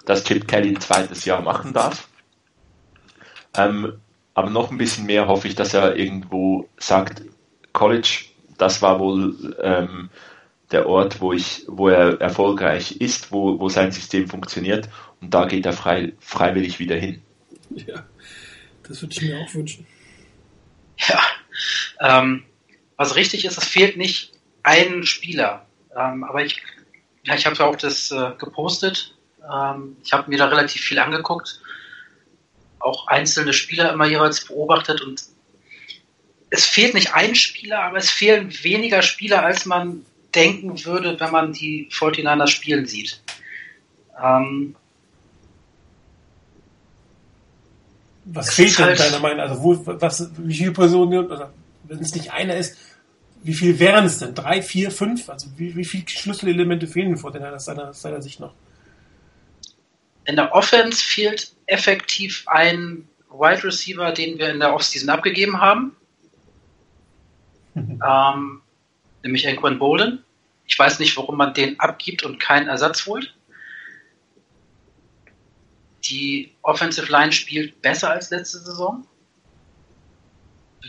[0.06, 2.10] dass Chip Kelly ein zweites Jahr machen darf.
[3.56, 4.00] Ähm,
[4.34, 7.22] aber noch ein bisschen mehr hoffe ich, dass er irgendwo sagt,
[7.72, 8.26] College,
[8.58, 10.10] das war wohl ähm,
[10.72, 14.90] der Ort, wo ich, wo er erfolgreich ist, wo, wo sein System funktioniert
[15.22, 17.22] und da geht er frei, freiwillig wieder hin.
[17.70, 18.06] Ja,
[18.88, 19.86] das würde ich mir auch wünschen.
[21.08, 21.22] Ja,
[22.00, 22.44] ähm,
[22.98, 24.32] was richtig ist, es fehlt nicht
[24.64, 25.66] ein Spieler.
[25.96, 26.62] Ähm, aber ich,
[27.24, 29.16] ja, ich habe ja auch das äh, gepostet.
[29.52, 31.62] Ähm, ich habe mir da relativ viel angeguckt,
[32.80, 35.24] auch einzelne Spieler immer jeweils beobachtet und
[36.50, 41.32] es fehlt nicht ein Spieler, aber es fehlen weniger Spieler, als man denken würde, wenn
[41.32, 43.22] man die 49ers spielen sieht.
[44.22, 44.76] Ähm,
[48.26, 49.50] Was fehlt denn deiner Meinung nach?
[49.50, 52.78] Also wo, was, wie viele Personen, oder wenn es nicht einer ist,
[53.44, 54.34] wie viel wären es denn?
[54.34, 55.30] Drei, vier, fünf?
[55.30, 58.56] Also wie, wie viele Schlüsselelemente fehlen vor aus seiner, seiner Sicht noch?
[60.26, 65.96] In der Offense fehlt effektiv ein Wide Receiver, den wir in der Offseason abgegeben haben.
[67.76, 68.62] ähm,
[69.22, 70.24] nämlich Anquan Bolden.
[70.66, 73.35] Ich weiß nicht, warum man den abgibt und keinen Ersatz holt.
[76.08, 79.06] Die Offensive Line spielt besser als letzte Saison.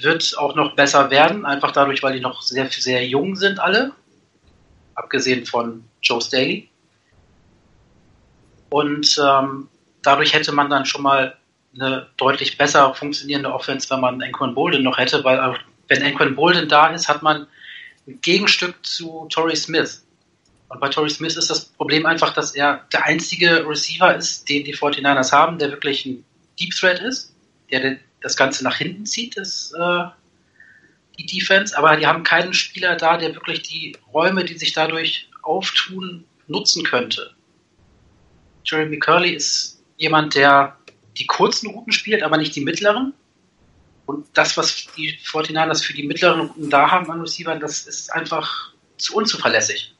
[0.00, 3.92] Wird auch noch besser werden, einfach dadurch, weil die noch sehr, sehr jung sind alle.
[4.94, 6.68] Abgesehen von Joe Staley.
[8.68, 9.68] Und ähm,
[10.02, 11.36] dadurch hätte man dann schon mal
[11.74, 16.68] eine deutlich besser funktionierende Offense, wenn man Anquan Bolden noch hätte, weil wenn Anquan Bolden
[16.68, 17.46] da ist, hat man
[18.06, 20.05] ein Gegenstück zu Torrey Smith.
[20.68, 24.64] Und bei Torrey Smith ist das Problem einfach, dass er der einzige Receiver ist, den
[24.64, 26.24] die 49ers haben, der wirklich ein
[26.58, 27.34] Deep Threat ist,
[27.70, 30.04] der das Ganze nach hinten zieht, das, äh,
[31.18, 31.76] die Defense.
[31.76, 36.84] Aber die haben keinen Spieler da, der wirklich die Räume, die sich dadurch auftun, nutzen
[36.84, 37.34] könnte.
[38.64, 40.76] Jeremy Curley ist jemand, der
[41.16, 43.14] die kurzen Routen spielt, aber nicht die mittleren.
[44.06, 48.12] Und das, was die 49ers für die mittleren Routen da haben an Receivern, das ist
[48.12, 49.95] einfach zu unzuverlässig.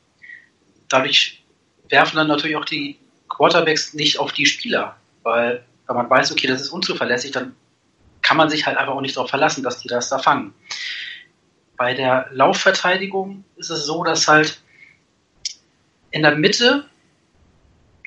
[0.88, 1.42] Dadurch
[1.88, 6.46] werfen dann natürlich auch die Quarterbacks nicht auf die Spieler, weil wenn man weiß, okay,
[6.46, 7.54] das ist unzuverlässig, dann
[8.22, 10.52] kann man sich halt einfach auch nicht darauf verlassen, dass die das da fangen.
[11.76, 14.60] Bei der Laufverteidigung ist es so, dass halt
[16.10, 16.86] in der Mitte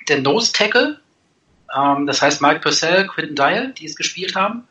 [0.08, 1.00] der Nose Tackle,
[1.74, 4.68] ähm, das heißt Mike Purcell, Quinton Dial, die es gespielt haben,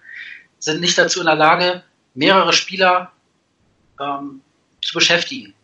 [0.59, 3.13] sind nicht dazu in der Lage, mehrere Spieler
[4.01, 4.41] ähm,
[4.83, 5.55] zu beschäftigen.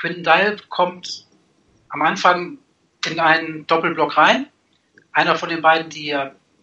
[0.00, 1.26] Quinton Dial kommt
[1.88, 2.58] am Anfang
[3.06, 4.46] in einen Doppelblock rein.
[5.12, 6.16] Einer von den beiden, die,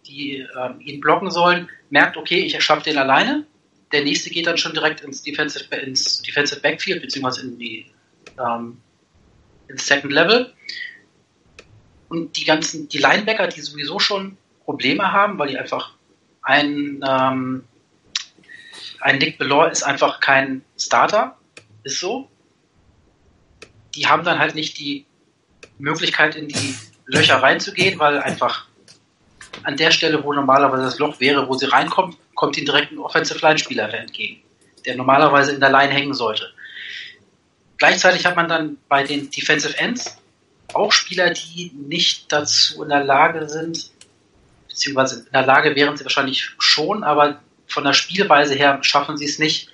[0.06, 3.46] die äh, ihn blocken sollen, merkt, okay, ich erschaffe den alleine.
[3.92, 7.86] Der nächste geht dann schon direkt ins Defensive, ins Defensive Backfield, beziehungsweise in die,
[8.38, 8.78] ähm,
[9.68, 10.52] ins Second Level.
[12.08, 15.94] Und die ganzen, die Linebacker, die sowieso schon Probleme haben, weil die einfach
[16.42, 17.64] ein, ähm,
[19.00, 21.36] ein Nick Belor ist einfach kein Starter,
[21.82, 22.28] ist so.
[23.96, 25.06] Die haben dann halt nicht die
[25.78, 26.74] Möglichkeit, in die
[27.06, 28.66] Löcher reinzugehen, weil einfach
[29.62, 32.98] an der Stelle, wo normalerweise das Loch wäre, wo sie reinkommt, kommt ihnen direkt ein
[32.98, 34.42] Offensive Line Spieler entgegen,
[34.84, 36.52] der normalerweise in der Line hängen sollte.
[37.78, 40.16] Gleichzeitig hat man dann bei den Defensive Ends
[40.72, 43.90] auch Spieler, die nicht dazu in der Lage sind,
[44.68, 49.24] beziehungsweise in der Lage wären sie wahrscheinlich schon, aber von der Spielweise her schaffen sie
[49.24, 49.70] es nicht,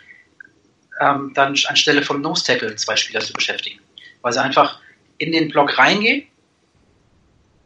[1.00, 3.81] ähm, dann anstelle vom Nose Tackle zwei Spieler zu beschäftigen.
[4.22, 4.80] Weil sie einfach
[5.18, 6.26] in den Block reingehen,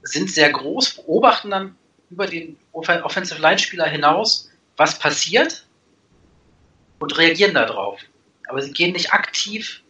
[0.03, 1.77] sind sehr groß, beobachten dann
[2.11, 5.67] über den Offensive Line Spieler hinaus, was passiert
[6.99, 8.01] und reagieren darauf.
[8.49, 9.83] Aber sie gehen nicht aktiv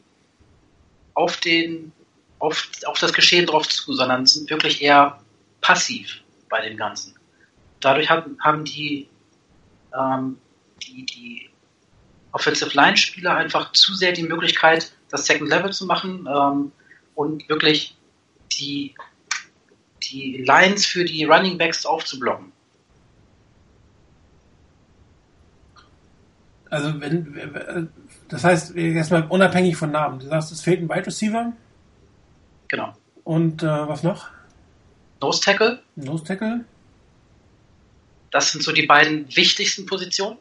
[1.15, 1.93] auf den
[2.39, 5.21] auf, auf das Geschehen drauf zu, sondern sind wirklich eher
[5.61, 7.17] passiv bei dem Ganzen
[7.81, 9.09] dadurch haben, haben die,
[9.95, 10.39] ähm,
[10.83, 11.51] die, die
[12.33, 16.73] Offensive Line Spieler einfach zu sehr die Möglichkeit, das Second Level zu machen ähm,
[17.15, 17.97] und wirklich
[18.53, 18.95] die,
[20.03, 22.53] die Lines für die Running Backs aufzublocken.
[26.69, 27.91] Also wenn
[28.29, 30.19] das heißt, erstmal unabhängig von Namen.
[30.19, 31.53] Du sagst, es fehlt ein Wide Receiver.
[32.69, 32.95] Genau.
[33.25, 34.29] Und äh, was noch?
[35.21, 35.83] Nose Tackle.
[35.95, 36.65] Nose Tackle.
[38.31, 40.39] Das sind so die beiden wichtigsten Positionen.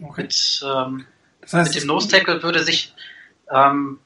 [0.00, 0.22] Okay.
[0.22, 1.06] Mit, ähm,
[1.40, 2.94] das heißt, mit dem Nose Tackle würde sich
[3.52, 3.98] ähm,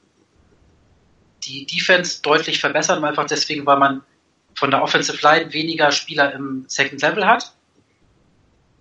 [1.45, 4.03] die Defense deutlich verbessern, einfach deswegen, weil man
[4.55, 7.53] von der Offensive Line weniger Spieler im Second Level hat.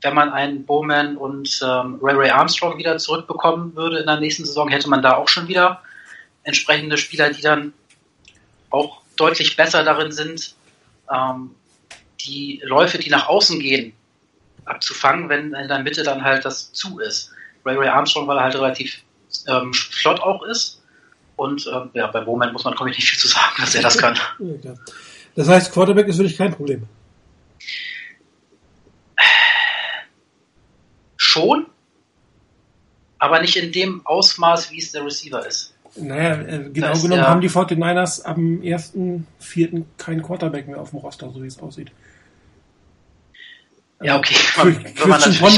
[0.02, 4.46] Wenn man einen Bowman und ähm, Ray Ray Armstrong wieder zurückbekommen würde in der nächsten
[4.46, 5.82] Saison, hätte man da auch schon wieder
[6.44, 7.74] entsprechende Spieler, die dann
[8.70, 10.56] auch deutlich besser darin sind,
[11.12, 11.52] ähm,
[12.22, 13.94] die Läufe, die nach außen gehen,
[14.66, 17.32] abzufangen, wenn in der Mitte dann halt das zu ist.
[17.66, 19.02] Ray Ray Armstrong, er halt relativ
[19.48, 20.82] ähm, flott auch ist.
[21.36, 23.82] Und ähm, ja, bei Bowman muss man, glaube ich, nicht viel zu sagen, dass er
[23.82, 24.18] das kann.
[25.38, 26.84] Das heißt, Quarterback ist wirklich kein Problem.
[31.18, 31.66] Schon,
[33.20, 35.74] aber nicht in dem Ausmaß, wie es der Receiver ist.
[35.98, 39.84] Naja, äh, genau das genommen ja, haben die 49ers am 1.4.
[39.98, 41.92] keinen Quarterback mehr auf dem Roster, so wie es aussieht.
[44.02, 44.36] Ja, okay.
[44.58, 45.56] Man, wenn man natürlich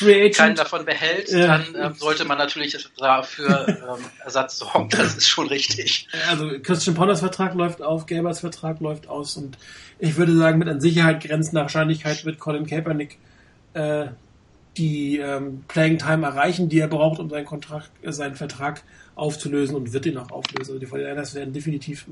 [0.00, 4.88] keinen, keinen davon behält, äh, dann ähm, sollte man natürlich dafür ähm, Ersatz sorgen.
[4.90, 6.08] Das ist schon richtig.
[6.28, 9.56] Also Christian Ponders Vertrag läuft auf, Gelbers Vertrag läuft aus und
[9.98, 13.18] ich würde sagen, mit an Sicherheit grenzender Wahrscheinlichkeit wird Colin Kaepernick
[13.74, 14.06] äh,
[14.76, 18.82] die ähm, Playing Time erreichen, die er braucht, um seinen, Kontrakt, äh, seinen Vertrag
[19.14, 20.72] aufzulösen und wird ihn auch auflösen.
[20.72, 22.06] Also die 49ers werden definitiv,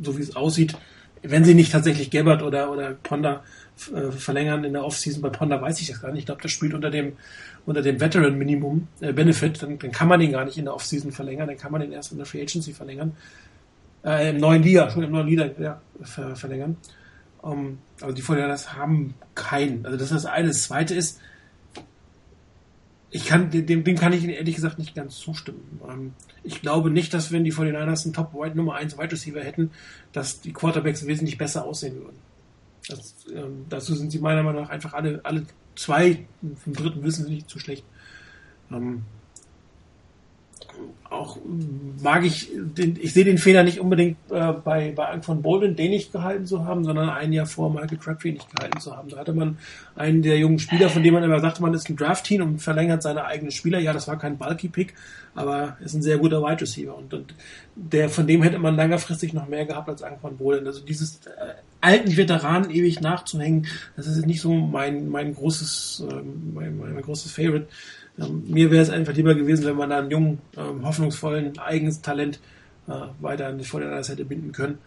[0.00, 0.76] so wie es aussieht,
[1.22, 3.42] wenn sie nicht tatsächlich Gabbard oder, oder Ponda
[3.94, 5.22] äh, verlängern in der Offseason.
[5.22, 6.20] Bei Ponda weiß ich das gar nicht.
[6.20, 7.14] Ich glaube, das spielt unter dem,
[7.66, 9.62] unter dem Veteran Minimum äh, Benefit.
[9.62, 11.48] Dann, dann kann man den gar nicht in der Offseason verlängern.
[11.48, 13.12] Dann kann man den erst in der Free Agency verlängern.
[14.04, 16.76] Äh, Im neuen Liga, schon im neuen Liga ja, ver verlängern.
[17.40, 19.84] Um, aber die Vorteile haben keinen.
[19.84, 20.48] Also das ist das eine.
[20.48, 21.20] Das zweite ist,
[23.10, 25.80] ich kann, dem, dem kann ich ehrlich gesagt nicht ganz zustimmen.
[25.88, 29.40] Ähm, ich glaube nicht, dass wenn die 49ers einen Top White Nummer 1 Wide Receiver
[29.40, 29.70] hätten,
[30.12, 32.18] dass die Quarterbacks wesentlich besser aussehen würden.
[32.88, 36.26] Das, ähm, dazu sind sie meiner Meinung nach einfach alle, alle zwei,
[36.62, 37.84] vom dritten wissen sie nicht zu schlecht.
[38.70, 39.02] Ähm,
[41.10, 41.38] auch
[42.02, 45.76] mag ich, den, ich sehe den Fehler nicht unbedingt äh, bei, bei Ang von Bolden,
[45.76, 49.08] den nicht gehalten zu haben, sondern ein Jahr vor Michael Crabtree nicht gehalten zu haben.
[49.08, 49.58] Da hatte man
[49.94, 53.02] einen der jungen Spieler, von dem man immer sagte, man ist ein Draft-Team und verlängert
[53.02, 53.78] seine eigenen Spieler.
[53.78, 54.94] Ja, das war kein Bulky-Pick,
[55.34, 56.96] aber ist ein sehr guter Wide Receiver.
[56.96, 57.34] Und, und
[57.76, 60.66] der, von dem hätte man längerfristig noch mehr gehabt als Ang von Bolden.
[60.66, 66.14] Also dieses äh, alten Veteranen ewig nachzuhängen, das ist nicht so mein, mein großes, äh,
[66.54, 67.68] mein, mein großes Favorite.
[68.18, 72.00] Ähm, mir wäre es einfach lieber gewesen, wenn man da einen jungen, ähm, hoffnungsvollen, eigenes
[72.02, 72.40] Talent
[72.86, 74.78] äh, weiter an die Vorderseite hätte binden können.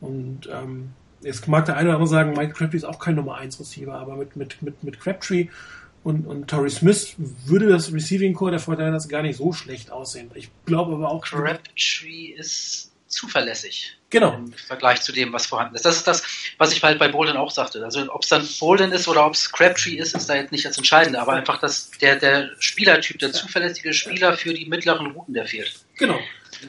[0.00, 0.90] Und ähm,
[1.22, 3.94] jetzt mag der eine oder andere sagen, Mike Crabtree ist auch kein Nummer 1 Receiver,
[3.94, 5.48] aber mit, mit, mit, mit Crabtree
[6.04, 10.30] und, und Torrey Smith würde das Receiving Core der Fortinanders gar nicht so schlecht aussehen.
[10.34, 11.24] Ich glaube aber auch.
[11.24, 13.98] Crabtree ist zuverlässig.
[14.10, 14.34] Genau.
[14.34, 15.84] Im Vergleich zu dem, was vorhanden ist.
[15.84, 16.22] Das ist das,
[16.56, 17.84] was ich halt bei Bolden auch sagte.
[17.84, 20.64] Also ob es dann Bolden ist oder ob es Crabtree ist, ist da jetzt nicht
[20.64, 21.20] das Entscheidende.
[21.20, 25.74] Aber einfach das, der, der Spielertyp, der zuverlässige Spieler für die mittleren Routen, der fehlt.
[25.96, 26.18] Genau.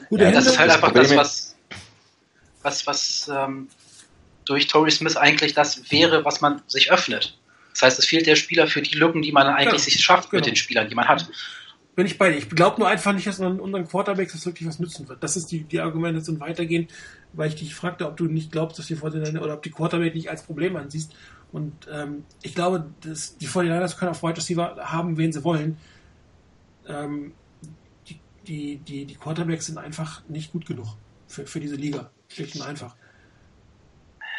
[0.08, 1.56] Gute ja, das ist halt das einfach das, was,
[2.62, 3.68] was, was ähm,
[4.44, 7.38] durch Torrey Smith eigentlich das wäre, was man sich öffnet.
[7.72, 9.78] Das heißt, es fehlt der Spieler für die Lücken, die man eigentlich genau.
[9.78, 10.40] sich schafft genau.
[10.40, 11.26] mit den Spielern, die man hat
[11.94, 12.38] bin ich bei dir.
[12.38, 15.22] Ich glaube nur einfach nicht, dass man unseren Quarterbacks das wirklich was nützen wird.
[15.22, 16.88] Das ist die, die Argumentation weitergehen,
[17.32, 20.14] weil ich dich fragte, ob du nicht glaubst, dass die 49 oder ob die Quarterback
[20.14, 21.14] nicht als Problem ansiehst.
[21.52, 25.78] Und ähm, ich glaube, dass die 49ers können auf Wide Receiver haben, wen sie wollen.
[26.86, 27.32] Ähm,
[28.08, 32.10] die, die, die, die Quarterbacks sind einfach nicht gut genug für, für diese Liga.
[32.28, 32.94] Schlicht und einfach.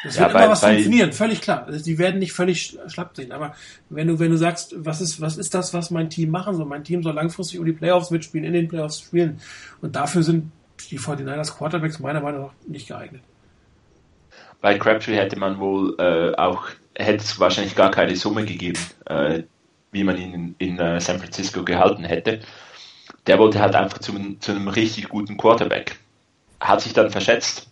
[0.03, 1.65] Das ja, wird bei, immer was bei, funktionieren, völlig klar.
[1.67, 3.31] Also die werden nicht völlig schlapp sehen.
[3.31, 3.55] Aber
[3.89, 6.65] wenn du, wenn du sagst, was ist, was ist das, was mein Team machen soll?
[6.65, 9.39] Mein Team soll langfristig um die Playoffs mitspielen, in den Playoffs spielen.
[9.81, 10.51] Und dafür sind
[10.89, 13.21] die 49ers Quarterbacks meiner Meinung nach nicht geeignet.
[14.61, 19.43] Bei Crabtree hätte man wohl äh, auch, hätte es wahrscheinlich gar keine Summe gegeben, äh,
[19.91, 22.39] wie man ihn in, in uh, San Francisco gehalten hätte.
[23.27, 25.99] Der wollte halt einfach zu, zu einem richtig guten Quarterback.
[26.59, 27.69] Hat sich dann verschätzt,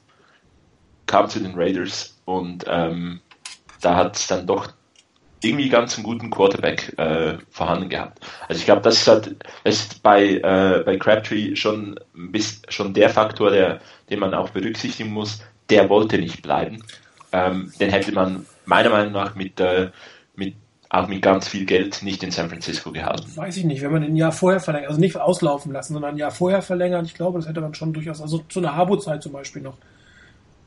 [1.06, 3.22] kam zu den Raiders und ähm,
[3.82, 4.72] da hat es dann doch
[5.42, 8.20] irgendwie ganz einen guten Quarterback äh, vorhanden gehabt.
[8.48, 13.10] Also ich glaube, das ist halt ist bei, äh, bei Crabtree schon, bis, schon der
[13.10, 15.42] Faktor, der, den man auch berücksichtigen muss.
[15.70, 16.84] Der wollte nicht bleiben.
[17.32, 19.90] Ähm, den hätte man meiner Meinung nach mit, äh,
[20.36, 20.56] mit
[20.90, 23.32] auch mit ganz viel Geld nicht in San Francisco gehalten.
[23.36, 26.18] Weiß ich nicht, wenn man ein Jahr vorher verlängert, also nicht auslaufen lassen, sondern ein
[26.18, 29.32] Jahr vorher verlängert, ich glaube, das hätte man schon durchaus, also zu einer Harbo-Zeit zum
[29.32, 29.78] Beispiel noch.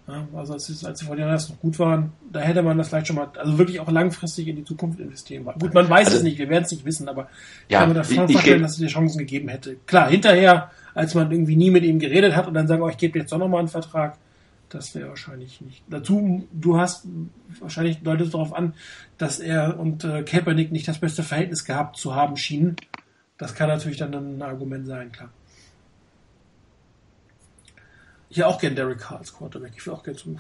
[0.09, 3.17] Ja, also als, als die Fortinanders noch gut waren, da hätte man das vielleicht schon
[3.17, 5.45] mal, also wirklich auch langfristig in die Zukunft investieren.
[5.45, 7.29] Gut, man weiß also, es nicht, wir werden es nicht wissen, aber
[7.69, 9.77] ja, kann man da schon vorstellen, dass es die Chancen gegeben hätte.
[9.87, 12.97] Klar, hinterher, als man irgendwie nie mit ihm geredet hat und dann sagen, oh, ich
[12.97, 14.19] gebe jetzt doch nochmal einen Vertrag,
[14.71, 15.85] das wäre wahrscheinlich nicht.
[15.89, 17.07] Dazu, du hast
[17.61, 18.75] wahrscheinlich deutet darauf an,
[19.19, 22.77] dass er und äh, Kaepernick nicht das beste Verhältnis gehabt zu haben schienen.
[23.39, 25.31] Das kann natürlich dann ein Argument sein, klar.
[28.33, 29.73] Ich hätte auch gern Derek Carr als Quarterback.
[29.77, 30.39] Ich will auch gerne zum.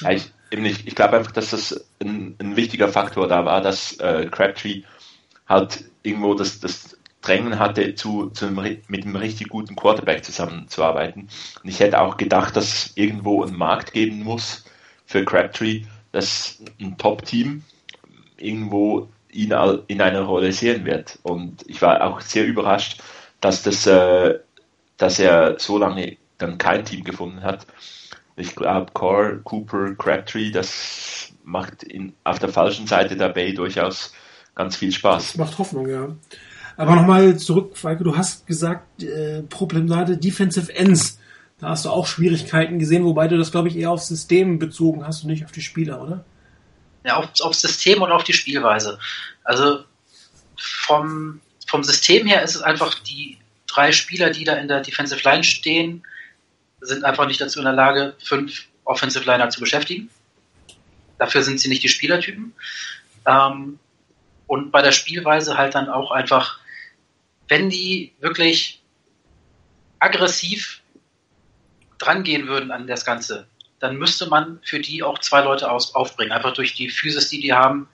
[0.00, 3.96] Ja, ich, eben ich glaube einfach, dass das ein, ein, wichtiger Faktor da war, dass
[4.00, 4.82] äh, Crabtree
[5.48, 11.28] halt irgendwo das, das Drängen hatte, zu, zu einem, mit einem richtig guten Quarterback zusammenzuarbeiten.
[11.62, 14.64] Und ich hätte auch gedacht, dass es irgendwo einen Markt geben muss
[15.04, 17.62] für Crabtree, dass ein Top-Team
[18.38, 19.54] irgendwo ihn
[19.86, 21.20] in einer Rolle sehen wird.
[21.22, 23.00] Und ich war auch sehr überrascht,
[23.40, 24.40] dass das äh,
[24.96, 27.66] dass er so lange dann kein Team gefunden hat.
[28.36, 34.12] Ich glaube, Core, Cooper, Crabtree, das macht in, auf der falschen Seite der Bay durchaus
[34.54, 35.28] ganz viel Spaß.
[35.28, 36.08] Das macht Hoffnung, ja.
[36.76, 41.18] Aber nochmal zurück, Falke, du hast gesagt, äh, Problemate Defensive Ends.
[41.58, 45.06] Da hast du auch Schwierigkeiten gesehen, wobei du das, glaube ich, eher aufs System bezogen
[45.06, 46.24] hast und nicht auf die Spieler, oder?
[47.04, 48.98] Ja, auf, aufs System und auf die Spielweise.
[49.42, 49.84] Also
[50.58, 53.38] vom, vom System her ist es einfach die
[53.76, 56.02] drei Spieler, die da in der Defensive Line stehen,
[56.80, 60.08] sind einfach nicht dazu in der Lage, fünf Offensive Liner zu beschäftigen.
[61.18, 62.54] Dafür sind sie nicht die Spielertypen.
[63.26, 63.78] Ähm,
[64.46, 66.60] und bei der Spielweise halt dann auch einfach,
[67.48, 68.82] wenn die wirklich
[69.98, 70.82] aggressiv
[71.98, 73.46] drangehen würden an das Ganze,
[73.78, 76.32] dann müsste man für die auch zwei Leute aus, aufbringen.
[76.32, 77.88] Einfach durch die Physis, die die haben,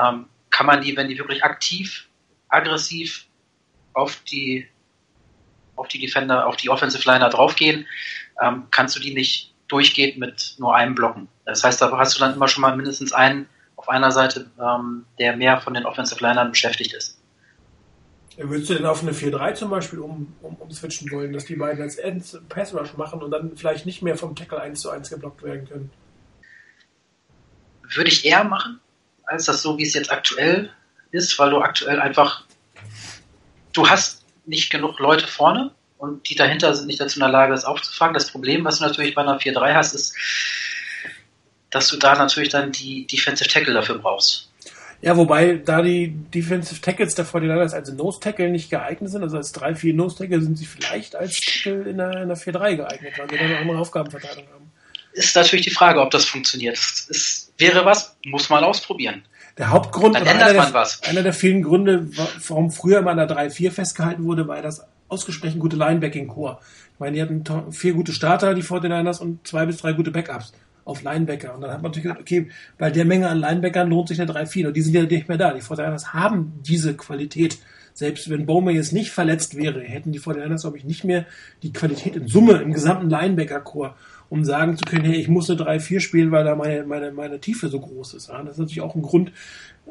[0.00, 2.06] ähm, kann man die, wenn die wirklich aktiv,
[2.48, 3.26] aggressiv
[3.92, 4.68] auf die
[5.76, 7.86] auf die Defender, auf die Offensive Liner draufgehen,
[8.42, 11.28] ähm, kannst du die nicht durchgehend mit nur einem blocken.
[11.44, 15.04] Das heißt, da hast du dann immer schon mal mindestens einen auf einer Seite, ähm,
[15.18, 17.18] der mehr von den Offensive Linern beschäftigt ist.
[18.36, 21.82] Würdest du denn auf eine 4-3 zum Beispiel um, um, umswitchen wollen, dass die beiden
[21.82, 25.10] als Ends Pass Rush machen und dann vielleicht nicht mehr vom Tackle 1 zu 1
[25.10, 25.90] geblockt werden können?
[27.94, 28.80] Würde ich eher machen,
[29.24, 30.70] als das so, wie es jetzt aktuell
[31.12, 32.44] ist, weil du aktuell einfach,
[33.72, 37.52] du hast nicht genug Leute vorne und die dahinter sind nicht dazu in der Lage,
[37.52, 38.14] das aufzufangen.
[38.14, 40.14] Das Problem, was du natürlich bei einer 4-3 hast, ist,
[41.70, 44.50] dass du da natürlich dann die Defensive Tackle dafür brauchst.
[45.02, 49.36] Ja, wobei da die Defensive Tackles der 49ers als Nose Tackle nicht geeignet sind, also
[49.36, 53.12] als 3-4 Nose Tackle sind sie vielleicht als Tackle in der, in der 4-3 geeignet,
[53.18, 54.72] weil sie dann eine andere Aufgabenverteilung haben.
[55.12, 56.76] Ist natürlich die Frage, ob das funktioniert.
[56.76, 59.24] Es wäre was, muss man ausprobieren.
[59.58, 61.02] Der Hauptgrund, Dann ändert einer, man der, was.
[61.04, 64.84] einer der vielen Gründe, wa- warum früher immer an der 3-4 festgehalten wurde, war das
[65.08, 66.58] ausgesprochen gute Linebacking-Core.
[66.94, 70.52] Ich meine, die hatten vier gute Starter, die 49ers, und zwei bis drei gute Backups
[70.84, 71.54] auf Linebacker.
[71.54, 72.48] Und dann hat man natürlich gesagt, okay,
[72.78, 74.66] bei der Menge an Linebackern lohnt sich eine 3-4.
[74.68, 75.52] Und die sind ja nicht mehr da.
[75.52, 77.58] Die 49ers haben diese Qualität.
[77.94, 81.26] Selbst wenn Bowman jetzt nicht verletzt wäre, hätten die 49ers, glaube ich, nicht mehr
[81.62, 83.94] die Qualität in Summe im gesamten Linebacker-Core,
[84.28, 87.40] um sagen zu können, hey, ich muss eine 3-4 spielen, weil da meine, meine, meine
[87.40, 88.28] Tiefe so groß ist.
[88.28, 89.32] Ja, das ist natürlich auch ein Grund,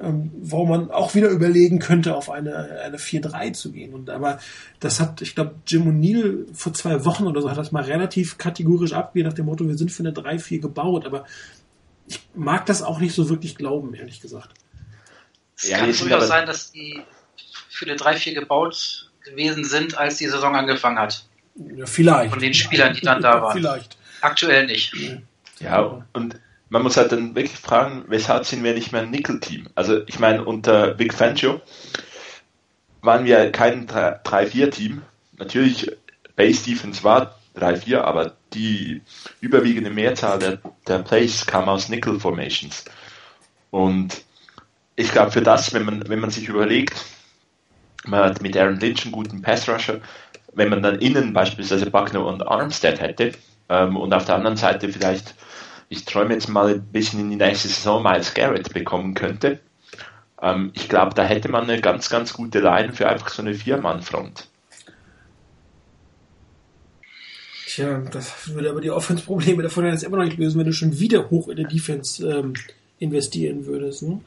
[0.02, 3.94] ähm, warum man auch wieder überlegen könnte, auf eine, eine 4-3 zu gehen.
[3.94, 4.40] Und aber
[4.80, 8.38] das hat, ich glaube, Jim O'Neill vor zwei Wochen oder so hat das mal relativ
[8.38, 11.26] kategorisch abgegeben nach dem Motto, wir sind für eine 3-4 gebaut, aber
[12.08, 14.50] ich mag das auch nicht so wirklich glauben, ehrlich gesagt.
[15.56, 17.00] Es Ja, kann durchaus sein, dass die
[17.70, 21.26] für eine 3-4 gebaut gewesen sind, als die Saison angefangen hat.
[21.76, 22.32] Ja, vielleicht.
[22.32, 23.58] Von den Spielern, die dann da waren.
[23.58, 23.98] Vielleicht.
[24.24, 24.96] Aktuell nicht.
[25.60, 29.68] Ja, und man muss halt dann wirklich fragen, weshalb sind wir nicht mehr ein Nickel-Team?
[29.76, 31.62] Also ich meine, unter Big Fangio
[33.02, 35.02] waren wir kein 3-4-Team.
[35.38, 35.92] Natürlich,
[36.38, 39.02] Base Defense war 3-4, aber die
[39.42, 42.86] überwiegende Mehrzahl der, der Plays kam aus Nickel Formations.
[43.72, 44.24] Und
[44.96, 46.96] ich glaube, für das, wenn man, wenn man sich überlegt,
[48.06, 50.00] man hat mit Aaron Lynch einen guten Pass-Rusher,
[50.54, 53.34] wenn man dann innen beispielsweise Buckner und Armstead hätte
[53.70, 55.36] ähm, und auf der anderen Seite vielleicht,
[55.90, 59.60] ich träume jetzt mal ein bisschen in die nächste Saison Miles Garrett bekommen könnte,
[60.42, 63.54] ähm, ich glaube, da hätte man eine ganz, ganz gute Line für einfach so eine
[63.54, 64.48] Vier-Mann-Front.
[67.68, 71.00] Tja, das würde aber die Offense-Probleme davon jetzt immer noch nicht lösen, wenn du schon
[71.00, 72.54] wieder hoch in der Defense ähm,
[73.00, 74.04] investieren würdest.
[74.04, 74.22] Ne?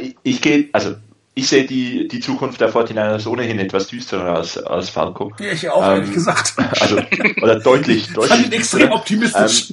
[0.00, 0.94] Ich, ich gehe, also
[1.34, 5.32] ich sehe die, die Zukunft der 49ers ohnehin etwas düsterer als, als Falco.
[5.40, 6.54] Ja, ich auch, Ähm, ehrlich gesagt.
[6.80, 7.00] Also,
[7.40, 8.46] oder deutlich, Ich deutlich.
[8.46, 9.72] ihn extrem optimistisch.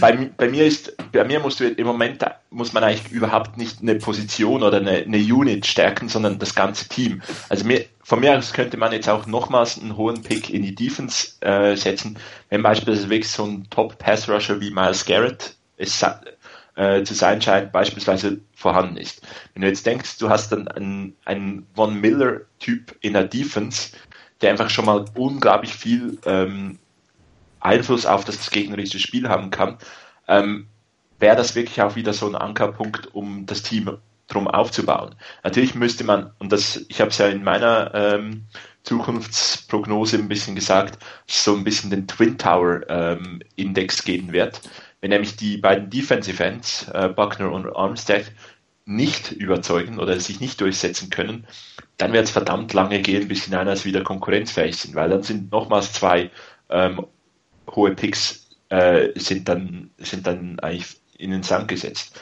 [0.00, 3.58] bei, mi- bei mir ist, bei mir musst du im Moment, muss man eigentlich überhaupt
[3.58, 7.20] nicht eine Position oder eine, eine Unit stärken, sondern das ganze Team.
[7.48, 10.74] Also mir, von mir aus könnte man jetzt auch nochmals einen hohen Pick in die
[10.74, 12.16] Defense äh, setzen,
[12.48, 16.02] wenn beispielsweise wirklich so ein Top-Pass-Rusher wie Miles Garrett es,
[16.76, 19.22] äh, zu sein scheint, beispielsweise vorhanden ist.
[19.52, 23.96] Wenn du jetzt denkst, du hast dann einen, einen Von Miller-Typ in der Defense,
[24.40, 26.78] der einfach schon mal unglaublich viel ähm,
[27.60, 29.78] Einfluss auf das gegnerische Spiel haben kann,
[30.28, 30.66] ähm,
[31.18, 35.14] wäre das wirklich auch wieder so ein Ankerpunkt, um das Team drum aufzubauen.
[35.42, 38.44] Natürlich müsste man, und das, ich habe es ja in meiner ähm,
[38.82, 44.60] Zukunftsprognose ein bisschen gesagt, so ein bisschen den Twin Tower ähm, Index geben wird.
[45.04, 48.32] Wenn nämlich die beiden Defensive Ends, äh, Buckner und Armstead,
[48.86, 51.46] nicht überzeugen oder sich nicht durchsetzen können,
[51.98, 55.52] dann wird es verdammt lange gehen, bis die Niners wieder konkurrenzfähig sind, weil dann sind
[55.52, 56.30] nochmals zwei
[56.70, 57.04] ähm,
[57.70, 62.18] hohe Picks äh, sind dann sind dann eigentlich in den Sand gesetzt.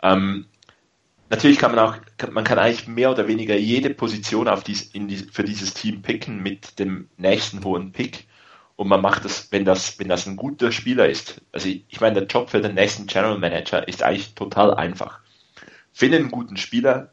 [0.00, 0.46] Ähm,
[1.30, 1.96] natürlich kann man auch
[2.30, 6.00] man kann eigentlich mehr oder weniger jede Position auf dies, in die, für dieses Team
[6.00, 8.28] picken mit dem nächsten hohen Pick
[8.80, 11.42] und man macht das, wenn das wenn das ein guter Spieler ist.
[11.52, 15.18] Also ich, ich meine der Job für den nächsten General Manager ist eigentlich total einfach.
[15.92, 17.10] Finde einen guten Spieler,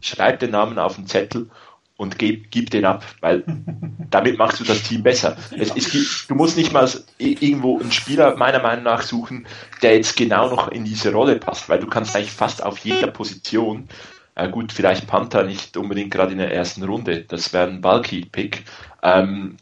[0.00, 1.50] schreib den Namen auf den Zettel
[1.96, 3.42] und gib, gib den ab, weil
[4.10, 5.36] damit machst du das Team besser.
[5.58, 6.88] Es, es gibt, du musst nicht mal
[7.18, 9.44] irgendwo einen Spieler meiner Meinung nach suchen,
[9.82, 13.08] der jetzt genau noch in diese Rolle passt, weil du kannst eigentlich fast auf jeder
[13.08, 13.88] Position,
[14.36, 18.62] äh gut, vielleicht Panther nicht unbedingt gerade in der ersten Runde, das wäre ein Bulky-Pick,
[19.02, 19.56] ähm,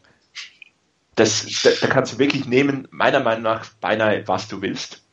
[1.16, 5.04] das, da, da kannst du wirklich nehmen, meiner Meinung nach, beinahe was du willst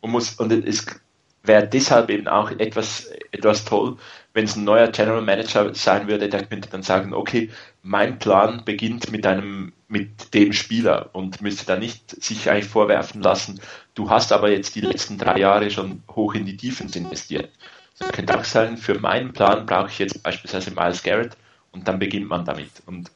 [0.00, 0.86] und muss, und es
[1.44, 3.96] wäre deshalb eben auch etwas, etwas toll,
[4.34, 7.50] wenn es ein neuer General Manager sein würde, der könnte dann sagen, okay,
[7.82, 13.22] mein Plan beginnt mit einem, mit dem Spieler und müsste dann nicht sich eigentlich vorwerfen
[13.22, 13.60] lassen,
[13.94, 17.50] du hast aber jetzt die letzten drei Jahre schon hoch in die Defense investiert.
[17.98, 21.36] Das könnte auch sagen, für meinen Plan brauche ich jetzt beispielsweise Miles Garrett
[21.72, 22.70] und dann beginnt man damit.
[22.86, 23.10] Und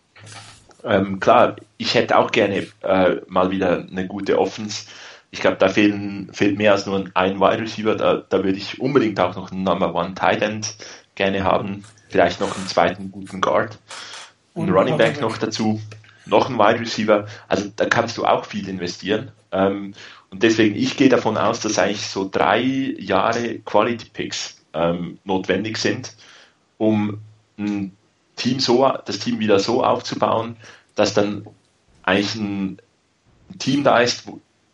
[0.87, 4.87] ähm, klar, ich hätte auch gerne äh, mal wieder eine gute Offense.
[5.30, 7.97] Ich glaube, da fehlen, fehlt mehr als nur ein Wide Receiver.
[7.97, 10.76] Da, da würde ich unbedingt auch noch einen Number One Tight End
[11.14, 11.84] gerne haben.
[12.09, 13.78] Vielleicht noch einen zweiten guten Guard.
[14.55, 15.80] Einen Und Running Back noch dazu.
[16.24, 17.26] Noch ein Wide Receiver.
[17.49, 19.32] Also da kannst du auch viel investieren.
[19.53, 19.95] Ähm,
[20.30, 25.78] und deswegen, ich gehe davon aus, dass eigentlich so drei Jahre Quality Picks ähm, notwendig
[25.78, 26.14] sind,
[26.78, 27.18] um
[27.59, 27.97] ein
[28.37, 30.57] Team so, das Team wieder so aufzubauen,
[30.97, 31.47] dass dann
[32.03, 32.78] eigentlich ein
[33.59, 34.24] Team da ist,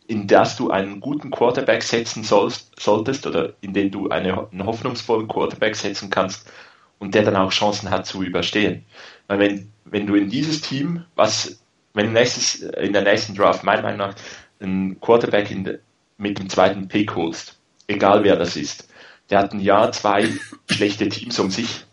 [0.06, 4.64] in das du einen guten Quarterback setzen sollst, solltest oder in den du eine, einen
[4.64, 6.50] hoffnungsvollen Quarterback setzen kannst
[6.98, 8.84] und der dann auch Chancen hat zu überstehen.
[9.26, 11.60] Weil wenn, wenn du in dieses Team, was,
[11.94, 14.14] wenn nächstes, in der nächsten Draft meiner Meinung nach
[14.60, 15.78] einen Quarterback in,
[16.18, 18.88] mit dem zweiten Pick holst, egal wer das ist,
[19.30, 20.28] der hat ein Jahr, zwei
[20.70, 21.84] schlechte Teams um sich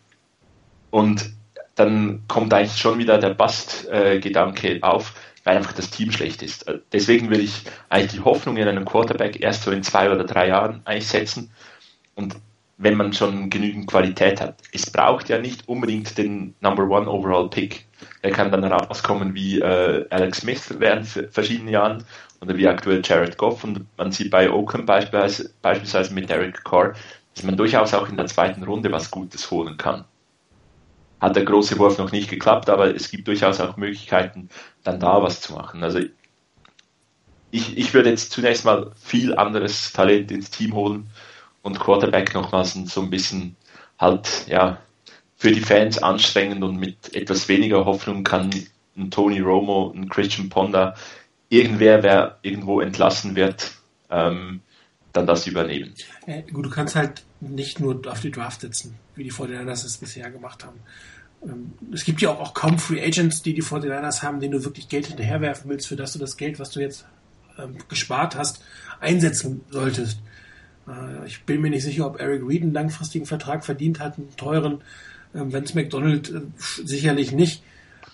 [0.92, 1.32] und
[1.80, 5.14] dann kommt eigentlich schon wieder der Bust-Gedanke äh, auf,
[5.46, 6.68] weil einfach das Team schlecht ist.
[6.68, 10.26] Äh, deswegen will ich eigentlich die Hoffnung in einen Quarterback erst so in zwei oder
[10.26, 11.52] drei Jahren eigentlich setzen.
[12.16, 12.36] Und
[12.78, 14.56] wenn man schon genügend Qualität hat.
[14.72, 17.86] Es braucht ja nicht unbedingt den Number One Overall Pick.
[18.24, 22.06] Der kann dann rauskommen wie äh, Alex Smith während verschiedenen Jahren
[22.40, 23.66] oder wie aktuell Jared Goff.
[23.66, 26.94] Und man sieht bei Oakland beispielsweise, beispielsweise mit Derek Carr,
[27.36, 30.06] dass man durchaus auch in der zweiten Runde was Gutes holen kann
[31.20, 34.50] hat der große Wurf noch nicht geklappt, aber es gibt durchaus auch Möglichkeiten,
[34.84, 35.84] dann da was zu machen.
[35.84, 36.00] Also
[37.52, 41.10] ich, ich würde jetzt zunächst mal viel anderes Talent ins Team holen
[41.62, 43.56] und Quarterback nochmals so ein bisschen
[43.98, 44.80] halt, ja,
[45.36, 48.50] für die Fans anstrengend und mit etwas weniger Hoffnung kann
[48.98, 50.96] ein Tony Romo, ein Christian Ponda,
[51.50, 53.72] irgendwer, wer irgendwo entlassen wird,
[54.10, 54.62] ähm,
[55.14, 55.94] dann das übernehmen.
[56.26, 59.98] Äh, gut, du kannst halt nicht nur auf die Draft setzen, wie die 49ers es
[59.98, 60.80] bisher gemacht haben.
[61.44, 64.66] Ähm, es gibt ja auch, auch kaum Free Agents, die die 49ers haben, denen du
[64.66, 67.06] wirklich Geld hinterherwerfen willst, für das du das Geld, was du jetzt
[67.60, 68.64] ähm, gespart hast,
[69.00, 70.20] einsetzen solltest.
[70.88, 74.36] Äh, ich bin mir nicht sicher, ob Eric Reed einen langfristigen Vertrag verdient hat, einen
[74.38, 74.82] teuren.
[75.36, 77.64] Ähm, Vince McDonald äh, sicherlich nicht.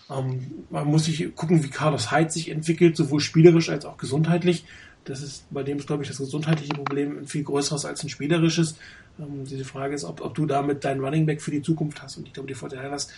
[0.10, 4.66] Ähm, man muss sich gucken, wie Carlos Hyde sich entwickelt, sowohl spielerisch als auch gesundheitlich.
[5.06, 8.10] Das ist bei dem ist, glaube ich, das gesundheitliche Problem ein viel größeres als ein
[8.10, 8.76] spielerisches.
[9.20, 12.18] Ähm, die Frage ist, ob, ob du damit deinen Running Back für die Zukunft hast.
[12.18, 13.10] Und ich glaube, die Fortinanders,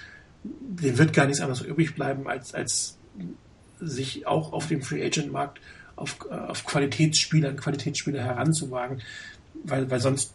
[0.43, 2.97] dem wird gar nichts anderes übrig bleiben, als, als
[3.79, 5.59] sich auch auf dem Free Agent Markt
[5.95, 9.01] auf, äh, auf Qualitätsspieler, Qualitätsspieler heranzuwagen,
[9.63, 10.33] weil, weil sonst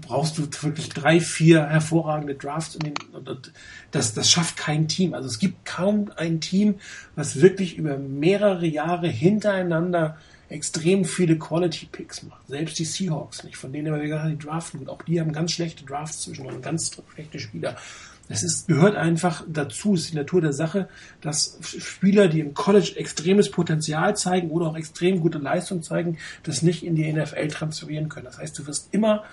[0.00, 3.52] brauchst du wirklich drei, vier hervorragende Drafts den, und, und
[3.90, 5.14] das, das schafft kein Team.
[5.14, 6.76] Also es gibt kaum ein Team,
[7.16, 10.16] was wirklich über mehrere Jahre hintereinander
[10.54, 12.46] extrem viele Quality Picks macht.
[12.48, 14.88] Selbst die Seahawks nicht, von denen wir gesagt die draften gut.
[14.88, 17.76] Auch die haben ganz schlechte Drafts zwischen und ganz schlechte Spieler.
[18.28, 20.88] Es ist, gehört einfach dazu, ist die Natur der Sache,
[21.20, 26.62] dass Spieler, die im College extremes Potenzial zeigen oder auch extrem gute Leistung zeigen, das
[26.62, 28.24] nicht in die NFL transferieren können.
[28.24, 29.24] Das heißt, du wirst immer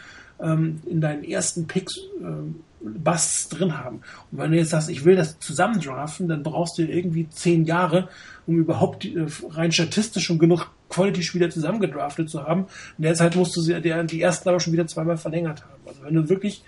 [0.42, 4.02] ähm, in deinen ersten Picks ähm, Busts drin haben.
[4.32, 7.66] Und wenn du jetzt sagst, ich will das zusammen draften, dann brauchst du irgendwie zehn
[7.66, 8.10] Jahre,
[8.48, 12.66] um überhaupt äh, rein statistisch schon genug Quality-Spieler zusammengedraftet zu haben.
[12.98, 15.82] In der Zeit musst du sie, die, die ersten aber schon wieder zweimal verlängert haben.
[15.88, 16.64] Also wenn du wirklich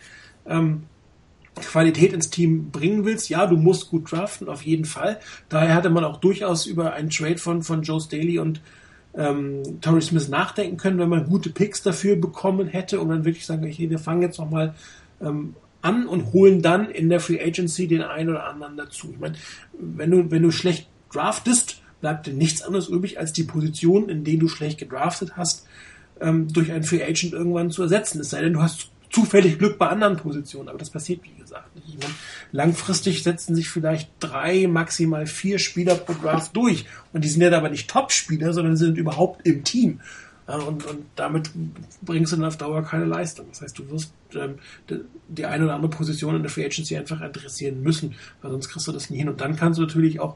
[0.47, 0.83] ähm,
[1.55, 5.19] Qualität ins Team bringen willst, ja, du musst gut draften, auf jeden Fall.
[5.49, 8.61] Daher hatte man auch durchaus über einen Trade von, von Joe Staley und
[9.15, 13.45] ähm, Torrey Smith nachdenken können, wenn man gute Picks dafür bekommen hätte und dann wirklich
[13.45, 14.73] sagen, okay, wir fangen jetzt nochmal
[15.21, 19.09] ähm, an und holen dann in der Free Agency den einen oder anderen dazu.
[19.11, 19.35] Ich meine,
[19.77, 24.25] wenn du, wenn du schlecht draftest, bleibt dir nichts anderes übrig, als die Position, in
[24.25, 25.65] denen du schlecht gedraftet hast,
[26.19, 28.19] ähm, durch einen Free Agent irgendwann zu ersetzen.
[28.19, 31.73] Es sei denn, du hast zufällig Glück bei anderen Positionen, aber das passiert, wie gesagt,
[31.77, 32.03] nicht.
[32.03, 32.13] Meine,
[32.51, 36.83] langfristig setzen sich vielleicht drei, maximal vier Spieler pro Draft durch.
[37.13, 40.01] Und die sind ja aber nicht Top-Spieler, sondern sind überhaupt im Team.
[40.45, 41.51] Und, und damit
[42.01, 43.45] bringst du dann auf Dauer keine Leistung.
[43.49, 44.55] Das heißt, du wirst ähm,
[45.29, 48.85] die eine oder andere Position in der Free Agency einfach adressieren müssen, weil sonst kriegst
[48.89, 49.29] du das nie hin.
[49.29, 50.35] Und dann kannst du natürlich auch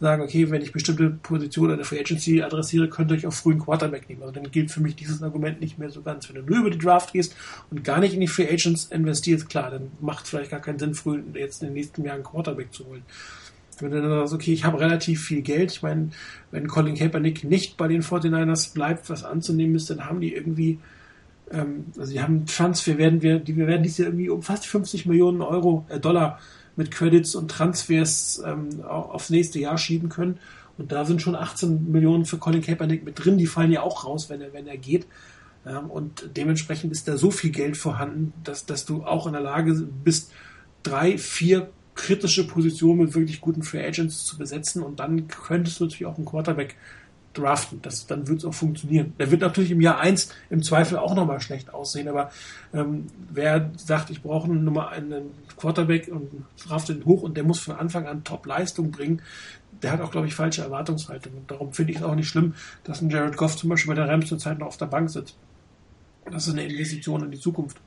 [0.00, 3.32] sagen, okay, wenn ich bestimmte Positionen in der Free Agency adressiere, könnt ihr euch auch
[3.32, 4.22] frühen Quarterback nehmen.
[4.22, 6.28] Also dann gilt für mich dieses Argument nicht mehr so ganz.
[6.28, 7.34] Wenn du nur über die Draft gehst
[7.70, 10.78] und gar nicht in die Free Agents investierst, klar, dann macht es vielleicht gar keinen
[10.78, 13.02] Sinn, früh jetzt in den nächsten Jahren Quarterback zu holen.
[13.80, 16.10] Wenn du dann sagst, okay, ich habe relativ viel Geld, ich meine,
[16.50, 20.78] wenn Colin Kaepernick nicht bei den 49ers bleibt, was anzunehmen ist, dann haben die irgendwie,
[21.52, 24.66] ähm, also die haben Transfer, werden wir, die, wir werden dies Jahr irgendwie um fast
[24.66, 26.40] 50 Millionen Euro, äh, Dollar
[26.78, 30.38] mit Credits und Transfers ähm, aufs nächste Jahr schieben können.
[30.78, 34.04] Und da sind schon 18 Millionen für Colin Kaepernick mit drin, die fallen ja auch
[34.04, 35.06] raus, wenn er, wenn er geht.
[35.66, 39.42] Ähm, und dementsprechend ist da so viel Geld vorhanden, dass, dass du auch in der
[39.42, 39.74] Lage
[40.04, 40.32] bist,
[40.84, 45.84] drei, vier kritische Positionen mit wirklich guten Free Agents zu besetzen und dann könntest du
[45.84, 46.76] natürlich auch einen Quarterback
[47.38, 47.80] draften.
[47.82, 49.14] Das, dann wird es auch funktionieren.
[49.18, 52.30] Der wird natürlich im Jahr eins im Zweifel auch nochmal schlecht aussehen, aber
[52.74, 56.30] ähm, wer sagt, ich brauche Nummer einen Quarterback und
[56.66, 59.22] draftet ihn hoch und der muss von Anfang an Top-Leistung bringen,
[59.82, 61.34] der hat auch, glaube ich, falsche Erwartungshaltung.
[61.34, 64.00] Und darum finde ich es auch nicht schlimm, dass ein Jared Goff zum Beispiel bei
[64.00, 65.36] der Rams zurzeit noch auf der Bank sitzt.
[66.30, 67.78] Das ist eine Investition in die Zukunft.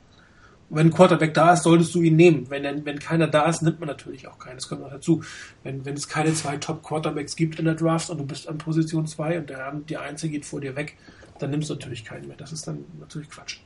[0.74, 2.48] Wenn ein Quarterback da ist, solltest du ihn nehmen.
[2.48, 4.56] Wenn, wenn keiner da ist, nimmt man natürlich auch keinen.
[4.56, 5.22] Das kommt noch dazu.
[5.62, 9.06] Wenn, wenn es keine zwei Top-Quarterbacks gibt in der Draft und du bist an Position
[9.06, 10.96] 2 und der, die Einzige geht vor dir weg,
[11.38, 12.36] dann nimmst du natürlich keinen mehr.
[12.36, 13.58] Das ist dann natürlich Quatsch.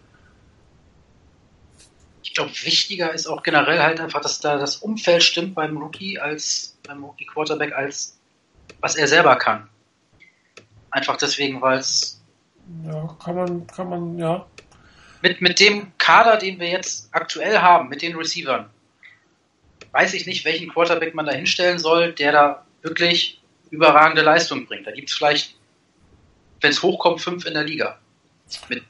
[2.25, 6.19] Ich glaube, wichtiger ist auch generell halt einfach, dass da das Umfeld stimmt beim Rookie
[6.19, 8.19] als beim Rookie Quarterback als
[8.81, 9.69] was er selber kann.
[10.91, 12.21] Einfach deswegen, weil es
[12.85, 14.45] ja, kann man, kann man, ja,
[15.23, 18.71] mit, mit dem Kader, den wir jetzt aktuell haben, mit den Receivern,
[19.93, 23.41] weiß ich nicht, welchen Quarterback man da hinstellen soll, der da wirklich
[23.71, 24.87] überragende Leistung bringt.
[24.87, 25.57] Da gibt es vielleicht,
[26.61, 27.99] wenn es hochkommt, fünf in der Liga.
[28.69, 28.85] Mit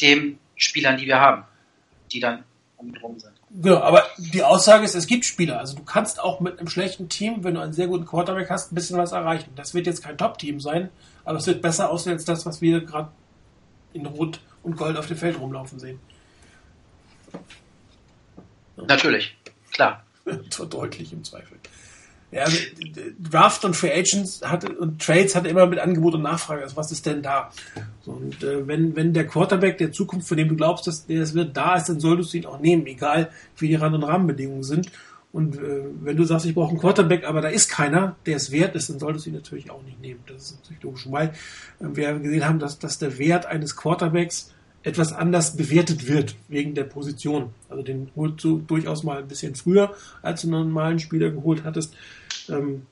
[0.00, 1.44] den Spielern, die wir haben,
[2.12, 2.44] die dann
[2.76, 3.34] umdrum sind.
[3.50, 5.60] Genau, aber die Aussage ist, es gibt Spieler.
[5.60, 8.72] Also du kannst auch mit einem schlechten Team, wenn du einen sehr guten Quarterback hast,
[8.72, 9.52] ein bisschen was erreichen.
[9.54, 10.90] Das wird jetzt kein Top-Team sein,
[11.24, 13.10] aber es wird besser aussehen als das, was wir gerade
[13.92, 16.00] in Rot und Gold auf dem Feld rumlaufen sehen.
[18.76, 19.36] Natürlich,
[19.72, 20.04] klar.
[20.70, 21.58] Deutlich im Zweifel.
[22.34, 22.58] Ja, also,
[23.20, 26.62] Draft und Free Agents hatte, und Trades hatte immer mit Angebot und Nachfrage.
[26.62, 27.52] Also was ist denn da?
[28.04, 31.22] So, und äh, wenn, wenn der Quarterback der Zukunft, von dem du glaubst, dass der
[31.22, 34.02] es wird, da ist, dann solltest du ihn auch nehmen, egal wie die Rand- und
[34.02, 34.90] Rahmenbedingungen sind.
[35.32, 38.50] Und äh, wenn du sagst, ich brauche einen Quarterback, aber da ist keiner, der es
[38.50, 40.20] wert ist, dann solltest du ihn natürlich auch nicht nehmen.
[40.26, 41.32] Das ist natürlich logisch, weil äh,
[41.80, 44.53] wir gesehen haben, dass, dass der Wert eines Quarterbacks
[44.84, 47.50] etwas anders bewertet wird wegen der Position.
[47.68, 51.64] Also den holst du durchaus mal ein bisschen früher, als du einen normalen Spieler geholt
[51.64, 51.94] hattest.
[52.48, 52.82] Ähm,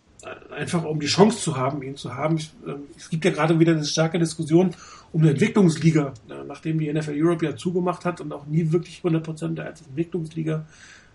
[0.51, 2.39] einfach um die Chance zu haben, ihn zu haben.
[2.67, 4.75] Ähm, es gibt ja gerade wieder eine starke Diskussion
[5.13, 9.03] um eine Entwicklungsliga, äh, nachdem die NFL Europe ja zugemacht hat und auch nie wirklich
[9.05, 10.65] 100% als Entwicklungsliga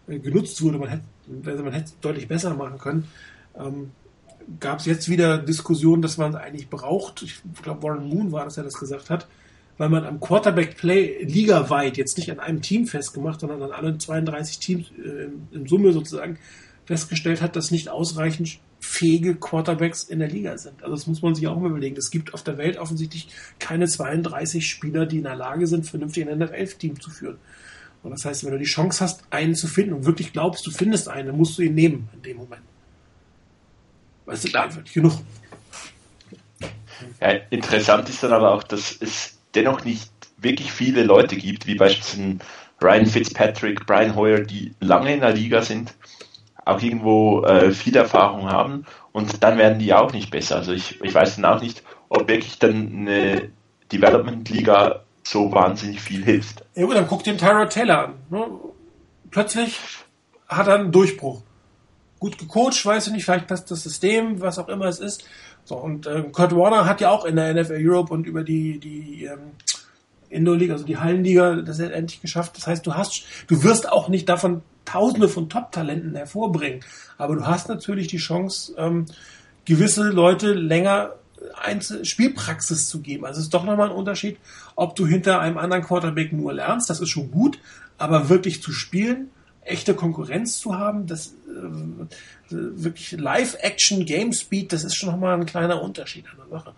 [0.07, 0.77] äh, genutzt wurde.
[0.77, 1.03] Man hätte,
[1.45, 3.07] also man hätte es deutlich besser machen können.
[3.57, 3.91] Ähm,
[4.61, 7.21] Gab es jetzt wieder Diskussionen, dass man es eigentlich braucht.
[7.21, 9.27] Ich glaube, Warren Moon war das, der das gesagt hat
[9.77, 14.59] weil man am Quarterback-Play ligaweit, jetzt nicht an einem Team festgemacht, sondern an allen 32
[14.59, 16.39] Teams äh, in Summe sozusagen
[16.85, 20.83] festgestellt hat, dass nicht ausreichend fähige Quarterbacks in der Liga sind.
[20.83, 21.97] Also das muss man sich auch mal überlegen.
[21.97, 23.27] Es gibt auf der Welt offensichtlich
[23.59, 27.37] keine 32 Spieler, die in der Lage sind, vernünftig ein NFL-Team zu führen.
[28.03, 30.71] Und das heißt, wenn du die Chance hast, einen zu finden und wirklich glaubst, du
[30.71, 32.61] findest einen, dann musst du ihn nehmen in dem Moment.
[34.25, 35.13] Weißt du, einfach nicht genug.
[37.19, 41.75] Ja, interessant ist dann aber auch, dass es dennoch nicht wirklich viele Leute gibt, wie
[41.75, 42.37] beispielsweise
[42.81, 45.95] Ryan Fitzpatrick, Brian Hoyer, die lange in der Liga sind,
[46.63, 50.57] auch irgendwo äh, viel Erfahrung haben und dann werden die auch nicht besser.
[50.57, 53.49] Also ich, ich weiß dann auch nicht, ob wirklich dann eine
[53.91, 56.63] Development-Liga so wahnsinnig viel hilft.
[56.75, 58.13] Ja gut, dann guck den Tyrod Taylor an.
[58.29, 58.47] Ne?
[59.31, 59.79] Plötzlich
[60.47, 61.41] hat er einen Durchbruch.
[62.19, 65.25] Gut gecoacht, weiß ich nicht, vielleicht passt das System, was auch immer es ist.
[65.67, 68.79] So, und äh, Kurt Warner hat ja auch in der NFL Europe und über die,
[68.79, 69.51] die ähm,
[70.29, 72.55] Indoor-Liga, also die Hallenliga, das endlich geschafft.
[72.55, 76.79] Das heißt, du hast, du wirst auch nicht davon Tausende von Top-Talenten hervorbringen.
[77.17, 79.07] Aber du hast natürlich die Chance, ähm,
[79.65, 81.15] gewisse Leute länger
[81.61, 83.25] Einzel Spielpraxis zu geben.
[83.25, 84.37] Also es ist doch nochmal ein Unterschied,
[84.77, 87.59] ob du hinter einem anderen Quarterback nur lernst, das ist schon gut,
[87.97, 89.31] aber wirklich zu spielen,
[89.67, 95.45] echte Konkurrenz zu haben, das äh, wirklich Live-Action, Game Speed, das ist schon nochmal ein
[95.45, 96.73] kleiner Unterschied an der Sache.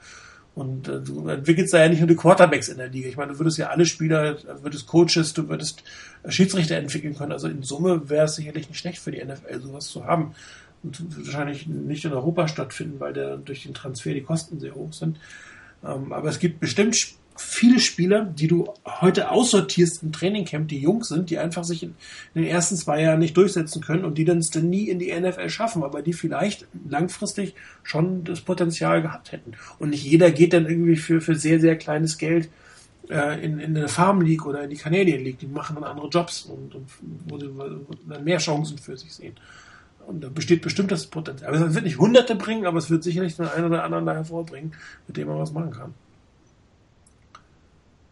[0.56, 3.08] Und äh, du entwickelst da ja nicht nur die Quarterbacks in der Liga.
[3.08, 5.84] Ich meine, du würdest ja alle Spieler, du würdest Coaches, du würdest
[6.24, 7.32] äh, Schiedsrichter entwickeln können.
[7.32, 10.34] Also in Summe wäre es sicherlich nicht schlecht für die NFL, sowas zu haben.
[10.84, 14.94] Und wahrscheinlich nicht in Europa stattfinden, weil da durch den Transfer die Kosten sehr hoch
[14.94, 15.18] sind.
[15.84, 21.04] Ähm, aber es gibt bestimmt viele Spieler, die du heute aussortierst im Trainingcamp, die jung
[21.04, 21.96] sind, die einfach sich in,
[22.36, 25.14] den ersten zwei Jahren nicht durchsetzen können und die dann es dann nie in die
[25.14, 29.54] NFL schaffen, aber die vielleicht langfristig schon das Potenzial gehabt hätten.
[29.80, 32.50] Und nicht jeder geht dann irgendwie für, für sehr, sehr kleines Geld
[33.10, 35.40] äh, in, in eine Farm League oder in die Canadian League.
[35.40, 36.88] Die machen dann andere Jobs und, und
[37.28, 37.50] wo sie
[38.08, 39.36] dann mehr Chancen für sich sehen.
[40.08, 41.56] Und da besteht bestimmt das Potenzial.
[41.56, 44.14] Aber es wird nicht Hunderte bringen, aber es wird sicherlich den einen oder anderen da
[44.14, 44.74] hervorbringen,
[45.08, 45.94] mit dem man was machen kann.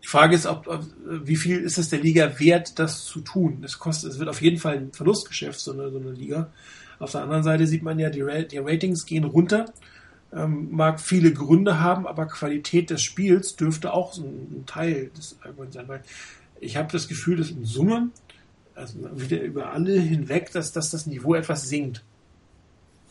[0.08, 3.62] Die Frage ist, ob, ob, wie viel ist es der Liga wert, das zu tun?
[3.66, 6.50] Es kostet, es wird auf jeden Fall ein Verlustgeschäft, so eine, so eine Liga.
[6.98, 9.66] Auf der anderen Seite sieht man ja, die, die Ratings gehen runter.
[10.32, 15.12] Ähm, mag viele Gründe haben, aber Qualität des Spiels dürfte auch so ein, ein Teil
[15.18, 16.02] des Arguments sein, weil
[16.62, 18.08] ich habe das Gefühl, dass in Summe,
[18.76, 22.06] also wieder über alle hinweg, dass, dass das Niveau etwas sinkt.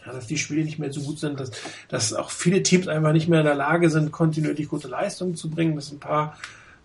[0.07, 1.51] Ja, dass die Spiele nicht mehr so gut sind, dass,
[1.91, 5.51] dass auch viele Teams einfach nicht mehr in der Lage sind, kontinuierlich gute Leistungen zu
[5.51, 6.39] bringen, dass ein paar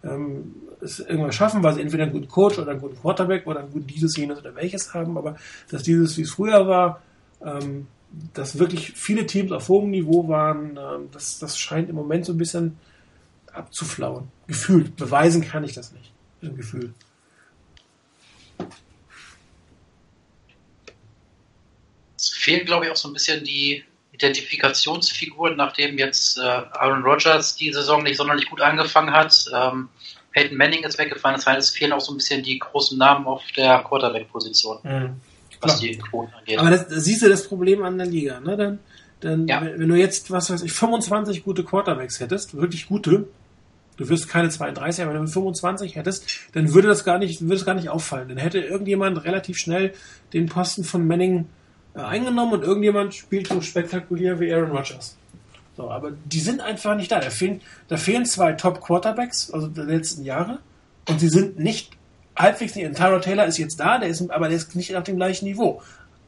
[0.04, 3.60] ähm, es irgendwann schaffen, weil sie entweder einen guten Coach oder einen guten Quarterback oder
[3.60, 5.36] einen guten dieses, jenes oder welches haben, aber
[5.70, 7.02] dass dieses, wie es früher war,
[7.44, 7.88] ähm,
[8.34, 12.34] dass wirklich viele Teams auf hohem Niveau waren, ähm, das, das scheint im Moment so
[12.34, 12.78] ein bisschen
[13.54, 14.28] abzuflauen.
[14.48, 14.96] Gefühlt.
[14.96, 16.12] Beweisen kann ich das nicht.
[16.42, 16.94] Ein Gefühl.
[22.18, 27.56] Es fehlen, glaube ich, auch so ein bisschen die Identifikationsfiguren, nachdem jetzt äh, Aaron Rodgers
[27.56, 29.46] die Saison nicht sonderlich gut angefangen hat.
[29.54, 29.90] Ähm,
[30.34, 33.26] Peyton Manning ist weggefallen, das heißt, es fehlen auch so ein bisschen die großen Namen
[33.26, 35.22] auf der Quarterback-Position, mhm.
[35.60, 36.60] was die Quoten angeht.
[36.60, 38.56] Aber das, siehst du das Problem an der Liga, ne?
[38.56, 38.80] Dann,
[39.20, 39.62] dann ja.
[39.62, 43.28] wenn du jetzt, was weiß ich, 25 gute Quarterbacks hättest, wirklich gute,
[43.98, 47.56] du wirst keine 32, aber wenn du 25 hättest, dann würde das gar nicht, würde
[47.56, 48.30] es gar nicht auffallen.
[48.30, 49.94] Dann hätte irgendjemand relativ schnell
[50.34, 51.48] den Posten von Manning
[51.94, 55.18] eingenommen und irgendjemand spielt so spektakulär wie Aaron Rodgers.
[55.78, 57.20] So, aber die sind einfach nicht da.
[57.20, 60.60] Da fehlen, da fehlen zwei Top-Quarterbacks, also der letzten Jahre,
[61.08, 61.92] und sie sind nicht
[62.36, 62.96] halbwegs nicht.
[62.96, 65.82] Tyro Taylor ist jetzt da, der ist, aber der ist nicht auf dem gleichen Niveau.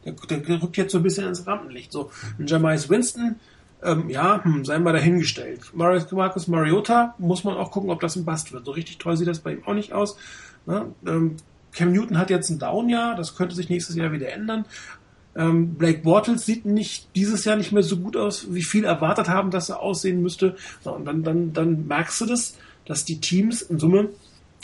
[0.05, 1.91] Der, der rückt jetzt so ein bisschen ins Rampenlicht.
[1.91, 3.35] So, ein Jamais Winston,
[3.83, 5.71] ähm, ja, hm, sei mal dahingestellt.
[5.73, 8.65] Marcus Mariota muss man auch gucken, ob das ein Bast wird.
[8.65, 10.17] So richtig toll sieht das bei ihm auch nicht aus.
[10.65, 10.87] Ne?
[11.05, 11.37] Ähm,
[11.73, 14.65] Cam Newton hat jetzt ein Down-Jahr, das könnte sich nächstes Jahr wieder ändern.
[15.35, 19.29] Ähm, Blake Bortles sieht nicht dieses Jahr nicht mehr so gut aus, wie viele erwartet
[19.29, 20.55] haben, dass er aussehen müsste.
[20.83, 24.09] So, und dann, dann, dann merkst du das, dass die Teams in Summe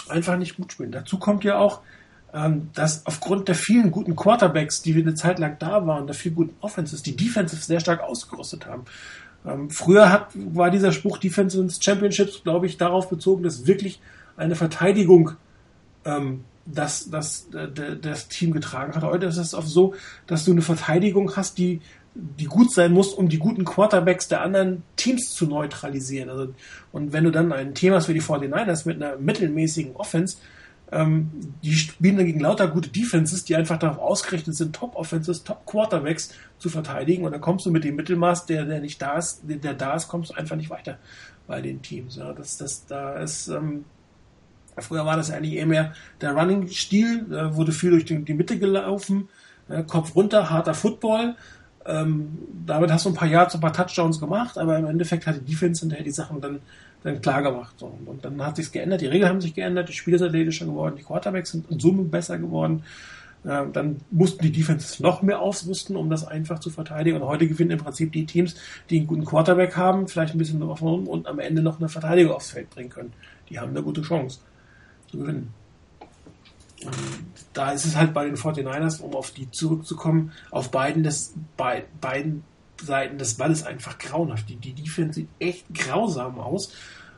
[0.08, 0.92] einfach nicht gut spielen.
[0.92, 1.82] Dazu kommt ja auch,
[2.34, 6.16] ähm, dass aufgrund der vielen guten Quarterbacks, die wir eine Zeit lang da waren, der
[6.16, 8.86] vielen guten Offenses, die Defensives sehr stark ausgerüstet haben.
[9.46, 14.00] Ähm, früher hat, war dieser Spruch Defense Championships, glaube ich, darauf bezogen, dass wirklich
[14.38, 15.32] eine Verteidigung
[16.06, 16.44] ähm,
[16.74, 17.48] das, das,
[18.02, 19.04] das Team getragen hat.
[19.04, 19.96] Heute ist es oft so,
[20.28, 21.82] dass du eine Verteidigung hast, die,
[22.16, 26.30] die gut sein muss, um die guten Quarterbacks der anderen Teams zu neutralisieren.
[26.30, 26.54] Also,
[26.92, 30.38] und wenn du dann ein Thema hast wie die 49ers mit einer mittelmäßigen Offense,
[30.92, 31.30] ähm,
[31.64, 36.70] die spielen dann gegen lauter gute Defenses, die einfach darauf ausgerichtet sind, Top-Offenses, Top-Quarterbacks zu
[36.70, 37.26] verteidigen.
[37.26, 39.96] Und dann kommst du mit dem Mittelmaß, der, der nicht da ist, der, der da
[39.96, 40.98] ist, kommst du einfach nicht weiter
[41.46, 42.16] bei den Teams.
[42.16, 43.86] Ja, das, das, da ist, ähm,
[44.82, 48.58] Früher war das eigentlich eher mehr der Running-Stil, da wurde viel durch die, die Mitte
[48.60, 49.30] gelaufen,
[49.70, 51.36] äh, Kopf runter, harter Football.
[51.86, 55.36] Ähm, damit hast du ein paar Jahre ein paar Touchdowns gemacht, aber im Endeffekt hat
[55.38, 56.60] die Defense hinterher die Sachen dann,
[57.04, 57.74] dann klar gemacht.
[57.78, 57.98] So.
[58.06, 60.96] Und dann hat sich's geändert, die Regeln haben sich geändert, die Spieler sind athletischer geworden,
[60.98, 62.84] die Quarterbacks sind in Summe besser geworden.
[63.44, 67.22] Äh, dann mussten die Defenses noch mehr ausrüsten, um das einfach zu verteidigen.
[67.22, 68.56] Und heute gewinnen im Prinzip die Teams,
[68.90, 72.34] die einen guten Quarterback haben, vielleicht ein bisschen davon und am Ende noch eine Verteidigung
[72.34, 73.14] aufs Feld bringen können.
[73.50, 74.40] Die haben eine gute Chance
[75.10, 75.54] zu gewinnen.
[77.54, 81.86] Da ist es halt bei den 49ers, um auf die zurückzukommen, auf beiden, des, bei,
[82.00, 82.44] beiden
[82.82, 84.48] Seiten des Balles einfach grauenhaft.
[84.50, 86.74] Die, die Defense sieht echt grausam aus.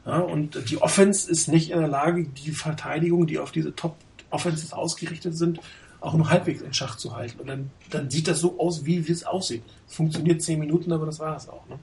[0.05, 4.73] Ja, und die Offense ist nicht in der Lage, die Verteidigung, die auf diese Top-Offenses
[4.73, 5.59] ausgerichtet sind,
[5.99, 7.39] auch noch halbwegs in Schach zu halten.
[7.39, 9.61] Und dann, dann sieht das so aus, wie es aussieht.
[9.87, 11.67] Es funktioniert zehn Minuten, aber das war es auch.
[11.67, 11.77] Ne?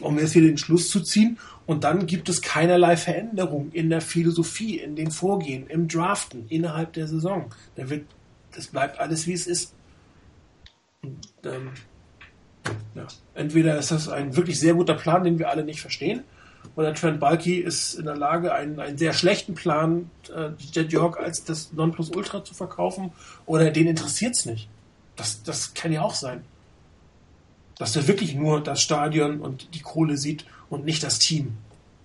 [0.00, 4.00] Um jetzt hier den Schluss zu ziehen, und dann gibt es keinerlei Veränderung in der
[4.00, 7.50] Philosophie, in den Vorgehen, im Draften innerhalb der Saison.
[7.76, 8.06] Da wird,
[8.54, 9.74] das bleibt alles wie es ist.
[11.02, 11.70] Und, ähm,
[12.94, 13.06] ja.
[13.34, 16.24] Entweder ist das ein wirklich sehr guter Plan, den wir alle nicht verstehen,
[16.76, 21.18] oder Trent Balky ist in der Lage, einen, einen sehr schlechten Plan, äh, Jet York
[21.18, 23.12] als das Nonplusultra zu verkaufen,
[23.46, 24.68] oder den interessiert es nicht.
[25.16, 26.44] Das, das kann ja auch sein
[27.78, 31.56] dass er wirklich nur das Stadion und die Kohle sieht und nicht das Team.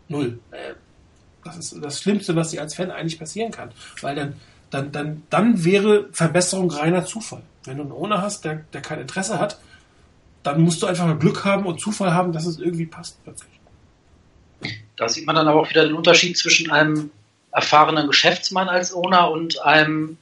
[0.07, 0.39] Null.
[0.51, 0.73] Äh,
[1.43, 3.71] das ist das Schlimmste, was dir als Fan eigentlich passieren kann.
[4.01, 4.35] Weil dann,
[4.69, 7.41] dann, dann, dann wäre Verbesserung reiner Zufall.
[7.63, 9.59] Wenn du einen Owner hast, der, der kein Interesse hat,
[10.43, 13.51] dann musst du einfach mal Glück haben und Zufall haben, dass es irgendwie passt plötzlich.
[14.95, 17.11] Da sieht man dann aber auch wieder den Unterschied zwischen einem
[17.51, 20.17] erfahrenen Geschäftsmann als Owner und einem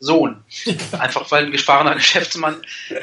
[0.00, 0.44] Sohn.
[0.98, 2.56] Einfach weil ein erfahrener Geschäftsmann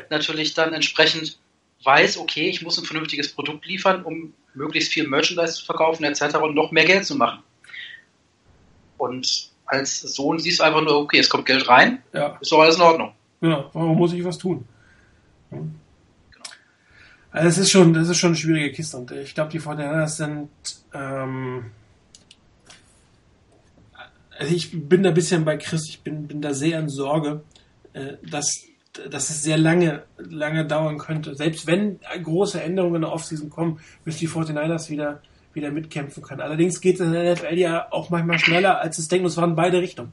[0.09, 1.37] natürlich dann entsprechend
[1.85, 6.37] weiß, okay, ich muss ein vernünftiges Produkt liefern, um möglichst viel Merchandise zu verkaufen etc.
[6.37, 7.43] und noch mehr Geld zu machen.
[8.97, 12.37] Und als Sohn siehst du einfach nur, okay, es kommt Geld rein, ja.
[12.39, 13.13] ist doch alles in Ordnung.
[13.41, 14.65] Genau, warum muss ich was tun?
[15.49, 15.65] Genau.
[17.31, 20.07] Also das ist schon, das ist schon eine schwierige Kiste und ich glaube, die Vorteile
[20.07, 20.49] sind,
[20.93, 21.65] ähm,
[24.39, 27.43] also ich bin da ein bisschen bei Chris, ich bin, bin da sehr in Sorge,
[27.91, 28.65] äh, dass
[29.09, 31.35] dass es sehr lange, lange dauern könnte.
[31.35, 35.21] Selbst wenn große Änderungen in der Offseason kommen, bis die 49ers wieder,
[35.53, 36.41] wieder mitkämpfen können.
[36.41, 39.27] Allerdings geht es in der NFL ja auch manchmal schneller, als es denkt.
[39.27, 40.11] Es waren beide Richtungen.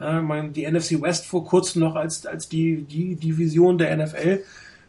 [0.00, 4.42] Ja, man, die NFC West vor kurzem noch als, als die, die Division der NFL.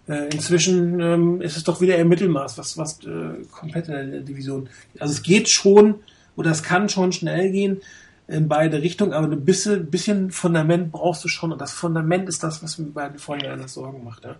[0.07, 4.21] Äh, inzwischen ähm, ist es doch wieder im Mittelmaß, was, was äh, komplett in der
[4.21, 4.69] Division.
[4.99, 5.95] Also es geht schon,
[6.35, 7.81] oder es kann schon schnell gehen
[8.27, 11.51] in beide Richtungen, aber ein bisschen, bisschen Fundament brauchst du schon.
[11.51, 14.23] Und das Fundament ist das, was mir bei den Vorhinein Sorgen macht.
[14.23, 14.37] Ja?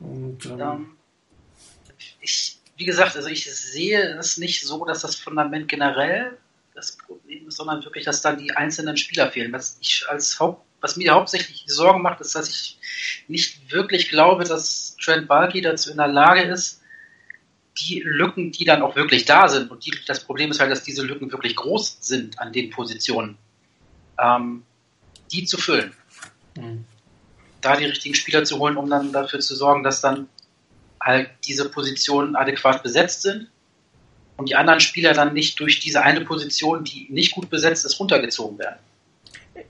[0.00, 0.80] Und, ähm, ja.
[2.20, 6.38] Ich, wie gesagt, also ich sehe es nicht so, dass das Fundament generell
[6.74, 9.52] das Problem Qualitäten, sondern wirklich, dass dann die einzelnen Spieler fehlen.
[9.52, 12.78] Was ich als Haupt, was mir hauptsächlich Sorgen macht, ist, dass ich
[13.28, 16.82] nicht wirklich glaube, dass Trent Balky dazu in der Lage ist,
[17.78, 20.84] die Lücken, die dann auch wirklich da sind, und die, das Problem ist halt, dass
[20.84, 23.36] diese Lücken wirklich groß sind an den Positionen,
[24.18, 24.62] ähm,
[25.32, 25.92] die zu füllen.
[26.56, 26.84] Mhm.
[27.60, 30.28] Da die richtigen Spieler zu holen, um dann dafür zu sorgen, dass dann
[31.00, 33.48] halt diese Positionen adäquat besetzt sind
[34.36, 37.98] und die anderen Spieler dann nicht durch diese eine Position, die nicht gut besetzt ist,
[37.98, 38.78] runtergezogen werden.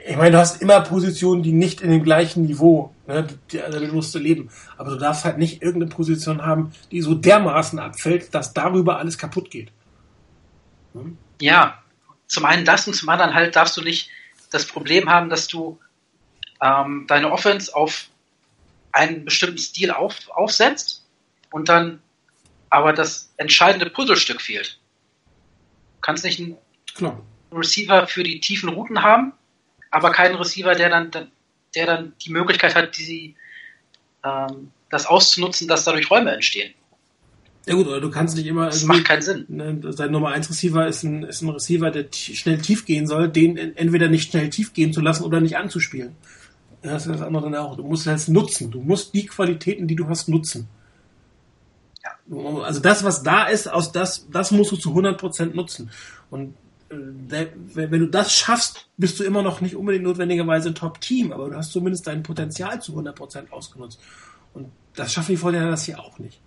[0.07, 3.93] Ich meine, du hast immer Positionen, die nicht in dem gleichen Niveau, ne, also damit
[3.93, 4.51] musst du leben.
[4.77, 9.17] Aber du darfst halt nicht irgendeine Position haben, die so dermaßen abfällt, dass darüber alles
[9.17, 9.73] kaputt geht.
[10.93, 11.17] Hm?
[11.41, 11.83] Ja,
[12.27, 14.11] zum einen das und zum anderen halt darfst du nicht
[14.51, 15.81] das Problem haben, dass du
[16.61, 18.09] ähm, deine Offense auf
[18.93, 21.07] einen bestimmten Stil auf, aufsetzt
[21.51, 22.01] und dann
[22.69, 24.79] aber das entscheidende Puzzlestück fehlt.
[25.97, 26.59] Du kannst nicht einen
[26.95, 27.23] Klar.
[27.53, 29.33] Receiver für die tiefen Routen haben,
[29.95, 31.11] aber keinen Receiver, der dann,
[31.75, 33.37] der dann die Möglichkeit hat, die,
[34.25, 36.75] ähm, das auszunutzen, dass dadurch Räume entstehen.
[37.67, 38.67] Ja gut, oder du kannst nicht immer.
[38.67, 39.47] Das macht keinen Sinn.
[39.49, 43.29] Ne, sein Nummer 1 Receiver ist ein, ist ein Receiver, der schnell tief gehen soll,
[43.29, 46.17] den entweder nicht schnell tief gehen zu lassen oder nicht anzuspielen.
[46.83, 47.77] Das ist das andere dann auch.
[47.77, 48.73] Du musst es nutzen.
[48.73, 50.69] Du musst die Qualitäten, die du hast, nutzen.
[52.03, 52.37] Ja.
[52.65, 55.91] Also das, was da ist, aus das, das musst du zu 100% nutzen.
[56.31, 56.55] Und
[56.95, 61.57] wenn du das schaffst, bist du immer noch nicht unbedingt notwendigerweise ein Top-Team, aber du
[61.57, 64.01] hast zumindest dein Potenzial zu 100% ausgenutzt.
[64.53, 66.41] Und das schaffen die Vorteile das hier auch nicht.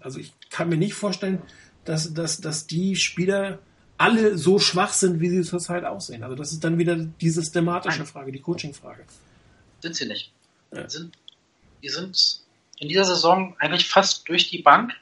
[0.00, 1.42] Also ich kann mir nicht vorstellen,
[1.84, 3.60] dass, dass, dass die Spieler
[3.98, 6.22] alle so schwach sind, wie sie zurzeit aussehen.
[6.22, 9.04] Also das ist dann wieder die systematische Frage, die Coaching-Frage.
[9.80, 10.32] Sind sie nicht.
[10.72, 10.88] Ja.
[10.88, 11.16] Sind,
[11.82, 12.40] die sind
[12.78, 14.92] in dieser Saison eigentlich fast durch die Bank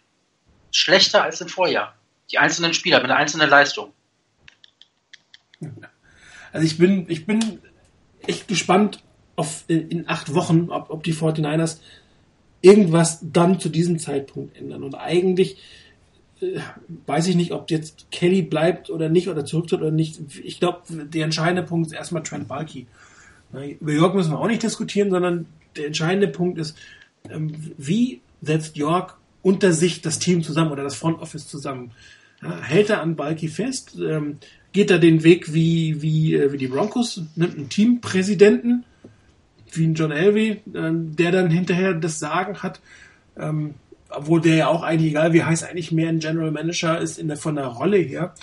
[0.73, 1.95] schlechter als im Vorjahr.
[2.31, 3.93] Die einzelnen Spieler mit einer einzelnen Leistung.
[6.53, 7.41] Also ich bin, ich bin
[8.27, 9.03] echt gespannt
[9.37, 11.79] auf in, in acht Wochen, ob, ob die 49ers
[12.61, 14.83] irgendwas dann zu diesem Zeitpunkt ändern.
[14.83, 15.59] Und eigentlich
[16.41, 16.59] äh,
[17.07, 20.21] weiß ich nicht, ob jetzt Kelly bleibt oder nicht oder zurücktritt oder nicht.
[20.43, 22.87] Ich glaube, der entscheidende Punkt ist erstmal Trent Balky.
[23.53, 25.47] Über York müssen wir auch nicht diskutieren, sondern
[25.77, 26.77] der entscheidende Punkt ist,
[27.31, 31.93] ähm, wie setzt York unter sich das Team zusammen oder das Front Office zusammen?
[32.43, 33.97] Ja, hält er an Balky fest?
[33.99, 34.39] Ähm,
[34.73, 37.23] geht er den Weg wie, wie, äh, wie die Broncos?
[37.37, 38.85] Nimmt einen Teampräsidenten,
[39.73, 42.81] wie ein John Elway, äh, der dann hinterher das Sagen hat?
[43.39, 43.75] Ähm,
[44.11, 47.29] obwohl der ja auch eigentlich, egal wie heißt, eigentlich mehr ein General Manager ist in
[47.29, 48.35] der, von der Rolle her.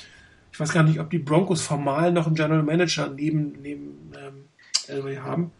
[0.51, 4.45] Ich weiß gar nicht, ob die Broncos formal noch einen General Manager neben, neben ähm,
[4.87, 5.51] Elway haben.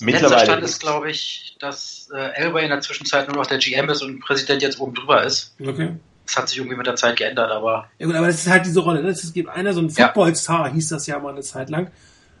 [0.00, 3.58] Mittlerweile Letzter Stand ist, glaube ich, dass äh, Elway in der Zwischenzeit nur noch der
[3.58, 5.54] GM ist und Präsident jetzt oben drüber ist.
[5.60, 5.94] Okay.
[6.32, 7.90] Das hat sich irgendwie mit der Zeit geändert, aber.
[7.98, 9.02] Ja gut, aber das ist halt diese Rolle.
[9.02, 9.10] Ne?
[9.10, 11.90] Es gibt einer, so ein Football-Star, hieß das ja mal eine Zeit lang.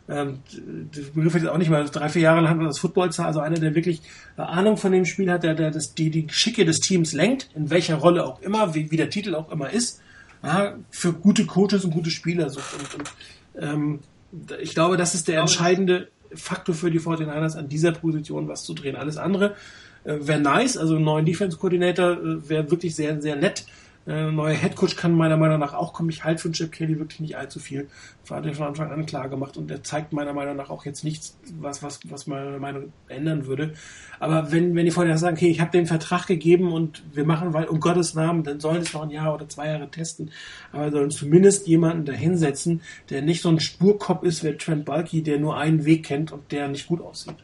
[0.08, 3.26] Ähm, der Begriff jetzt auch nicht mal, drei, vier Jahre lang hat man das Football-Star,
[3.26, 4.00] also einer, der wirklich
[4.36, 7.68] Ahnung von dem Spiel hat, der, der das, die, die Schicke des Teams lenkt, in
[7.68, 10.00] welcher Rolle auch immer, wie, wie der Titel auch immer ist,
[10.42, 12.72] ja, für gute Coaches und gute Spieler sucht.
[12.78, 13.12] Und, und
[13.62, 14.00] ähm,
[14.62, 18.72] ich glaube, das ist der entscheidende Faktor für die 49ers, an dieser Position was zu
[18.72, 18.96] drehen.
[18.96, 19.54] Alles andere
[20.04, 23.66] äh, wäre nice, also einen neuen Defense-Koordinator äh, wäre wirklich sehr, sehr nett.
[24.04, 26.10] Äh, neuer Headcoach kann meiner Meinung nach auch kommen.
[26.10, 27.88] Ich halte von Chip Kelly wirklich nicht allzu viel.
[28.28, 31.04] Hat er von Anfang an klar gemacht und er zeigt meiner Meinung nach auch jetzt
[31.04, 33.74] nichts, was, was, was meine Meinung ändern würde.
[34.18, 37.52] Aber wenn, wenn die vorher sagen, okay, ich habe den Vertrag gegeben und wir machen,
[37.52, 40.30] weil um Gottes Namen, dann sollen es noch ein Jahr oder zwei Jahre testen.
[40.72, 42.80] Aber sollen zumindest jemanden dahinsetzen,
[43.10, 46.50] der nicht so ein Spurkopf ist wie Trent Bulky, der nur einen Weg kennt und
[46.50, 47.36] der nicht gut aussieht.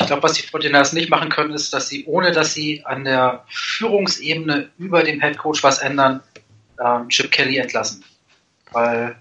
[0.00, 3.04] Ich glaube, was die 49ers nicht machen können, ist, dass sie, ohne dass sie an
[3.04, 6.22] der Führungsebene über dem Head Coach was ändern,
[6.82, 8.02] ähm, Chip Kelly entlassen.
[8.72, 9.16] Weil.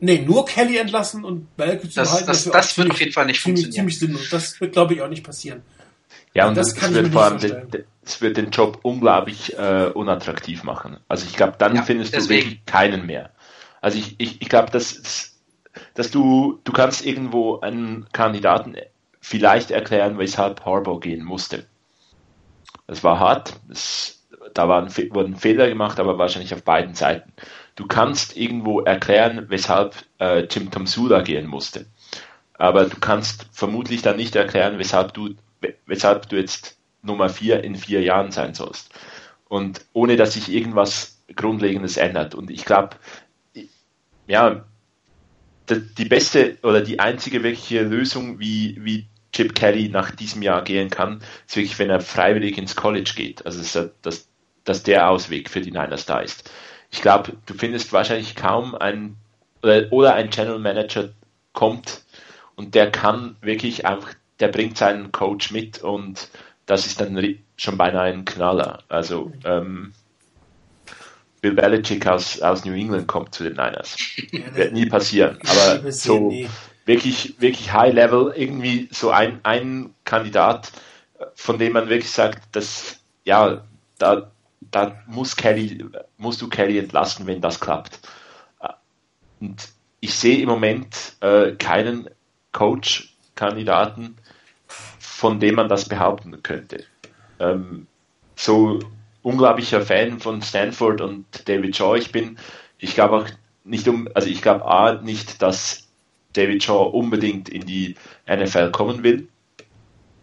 [0.00, 2.26] Nee, nur Kelly entlassen und Belke zu das, halten.
[2.26, 3.90] Das, das, das wird auf jeden Fall nicht ziemlich, funktionieren.
[3.90, 4.30] Ziemlich sinnlos.
[4.30, 5.62] Das wird, glaube ich, auch nicht passieren.
[6.34, 10.64] Ja, und das, das wird vor allem den, das wird den Job unglaublich äh, unattraktiv
[10.64, 10.98] machen.
[11.06, 12.40] Also ich glaube, dann ja, findest deswegen.
[12.40, 13.30] du wirklich keinen mehr.
[13.80, 15.32] Also ich, ich, ich glaube, dass,
[15.94, 18.74] dass du, du kannst irgendwo einen Kandidaten
[19.24, 21.64] vielleicht erklären, weshalb Harbour gehen musste.
[22.86, 24.22] Es war hart, es,
[24.52, 27.32] da waren, wurden Fehler gemacht, aber wahrscheinlich auf beiden Seiten.
[27.74, 31.86] Du kannst irgendwo erklären, weshalb äh, Jim Tomsula gehen musste.
[32.52, 35.30] Aber du kannst vermutlich dann nicht erklären, weshalb du,
[35.86, 38.92] weshalb du jetzt Nummer vier in vier Jahren sein sollst.
[39.48, 42.34] Und ohne dass sich irgendwas Grundlegendes ändert.
[42.34, 42.96] Und ich glaube,
[44.26, 44.66] ja,
[45.70, 50.90] die beste oder die einzige wirkliche Lösung, wie, wie Chip Kelly nach diesem Jahr gehen
[50.90, 53.44] kann, ist wirklich, wenn er freiwillig ins College geht.
[53.44, 54.28] Also dass, dass,
[54.62, 56.50] dass der Ausweg für die Niners da ist.
[56.90, 59.16] ich glaube, du findest wahrscheinlich kaum einen
[59.62, 61.10] oder, oder ein General Manager
[61.52, 62.02] kommt
[62.54, 66.28] und der kann wirklich einfach, der bringt seinen Coach mit und
[66.66, 68.84] das ist dann schon beinahe ein Knaller.
[68.88, 69.92] Also ähm,
[71.40, 73.96] Bill Belichick aus, aus New England kommt zu den Niners.
[74.30, 75.38] Ja, Wird nie passieren.
[75.44, 76.32] Aber so
[76.84, 80.72] wirklich, wirklich High Level, irgendwie so ein, ein Kandidat,
[81.34, 83.64] von dem man wirklich sagt, dass ja,
[83.98, 84.30] da,
[84.60, 85.84] da muss Kelly,
[86.16, 88.00] musst du Kelly entlassen, wenn das klappt.
[89.40, 89.68] Und
[90.00, 92.10] ich sehe im Moment äh, keinen
[92.52, 94.16] Coach-Kandidaten,
[94.98, 96.84] von dem man das behaupten könnte.
[97.40, 97.86] Ähm,
[98.36, 98.80] so
[99.22, 102.38] unglaublicher Fan von Stanford und David Shaw ich bin.
[102.78, 103.28] Ich glaube auch
[103.64, 105.83] nicht um, also ich glaube A nicht, dass
[106.34, 107.96] David Shaw unbedingt in die
[108.28, 109.28] NFL kommen will.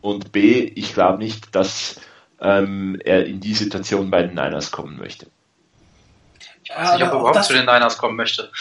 [0.01, 1.99] Und B, ich glaube nicht, dass
[2.39, 5.27] ähm, er in die Situation bei den Niners kommen möchte.
[6.63, 8.51] Ich weiß nicht, ob er überhaupt zu den Niners kommen möchte.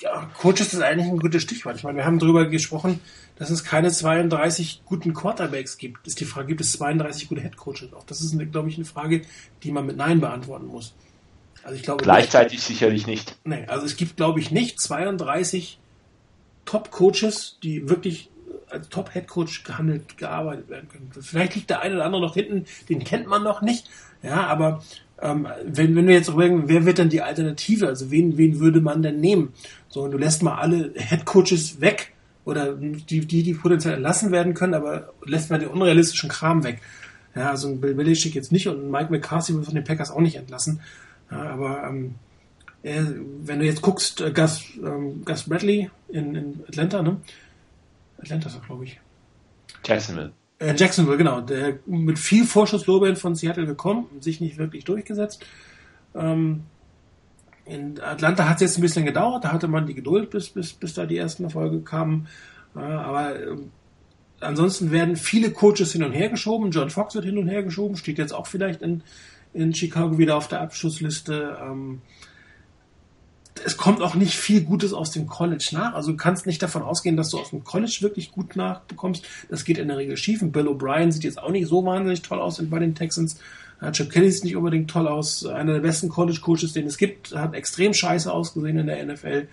[0.00, 1.76] Ja, Coach ist eigentlich ein gutes Stichwort.
[1.76, 3.00] Ich meine, wir haben darüber gesprochen,
[3.36, 6.06] dass es keine 32 guten Quarterbacks gibt.
[6.06, 7.92] Ist die Frage, gibt es 32 gute Headcoaches?
[7.94, 9.22] Auch das ist, glaube ich, eine Frage,
[9.62, 10.94] die man mit Nein beantworten muss.
[11.62, 13.36] Also ich glaube, Gleichzeitig nicht, sicherlich nicht.
[13.44, 15.78] Nee, also es gibt, glaube ich, nicht 32
[16.70, 18.30] Top-Coaches, die wirklich
[18.70, 21.10] als Top-Head-Coach gehandelt, gearbeitet werden können.
[21.20, 23.90] Vielleicht liegt der eine oder andere noch hinten, den kennt man noch nicht.
[24.22, 24.80] Ja, aber
[25.20, 27.88] ähm, wenn, wenn wir jetzt überlegen, wer wird denn die Alternative?
[27.88, 29.52] Also wen, wen würde man denn nehmen?
[29.88, 32.12] So, du lässt mal alle Head-Coaches weg
[32.44, 36.80] oder die, die, die potenziell entlassen werden können, aber lässt mal den unrealistischen Kram weg.
[37.34, 40.20] Ja, also ein Bill Belichick jetzt nicht und Mike McCarthy wird von den Packers auch
[40.20, 40.80] nicht entlassen.
[41.32, 42.14] Ja, aber ähm,
[42.82, 47.20] wenn du jetzt guckst, äh, Gus, ähm, Gus Bradley in, in Atlanta, ne?
[48.18, 49.00] Atlanta ist er, glaube ich.
[49.84, 50.32] Jacksonville.
[50.58, 51.40] Äh, Jacksonville, genau.
[51.40, 55.44] Der mit viel Vorschusslorbeeren von Seattle gekommen, sich nicht wirklich durchgesetzt.
[56.14, 56.64] Ähm,
[57.66, 60.72] in Atlanta hat es jetzt ein bisschen gedauert, da hatte man die Geduld, bis, bis,
[60.72, 62.28] bis da die ersten Erfolge kamen.
[62.74, 63.56] Äh, aber äh,
[64.40, 66.70] ansonsten werden viele Coaches hin und her geschoben.
[66.70, 69.02] John Fox wird hin und her geschoben, steht jetzt auch vielleicht in,
[69.52, 71.58] in Chicago wieder auf der Abschussliste.
[71.62, 72.00] Ähm,
[73.64, 75.94] es kommt auch nicht viel Gutes aus dem College nach.
[75.94, 79.24] Also du kannst nicht davon ausgehen, dass du aus dem College wirklich gut nachbekommst.
[79.48, 80.40] Das geht in der Regel schief.
[80.42, 83.38] Und Bill O'Brien sieht jetzt auch nicht so wahnsinnig toll aus bei den Texans.
[83.92, 85.46] Chip Kelly sieht nicht unbedingt toll aus.
[85.46, 89.48] Einer der besten College-Coaches, den es gibt, hat extrem scheiße ausgesehen in der NFL.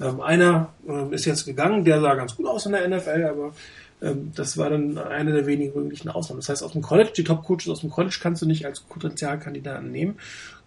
[0.00, 3.52] Ähm, einer äh, ist jetzt gegangen, der sah ganz gut aus in der NFL, aber
[4.00, 6.40] ähm, das war dann eine der wenigen möglichen Ausnahmen.
[6.40, 9.90] Das heißt, aus dem College, die Top-Coaches aus dem College kannst du nicht als Potenzialkandidaten
[9.90, 10.16] nehmen.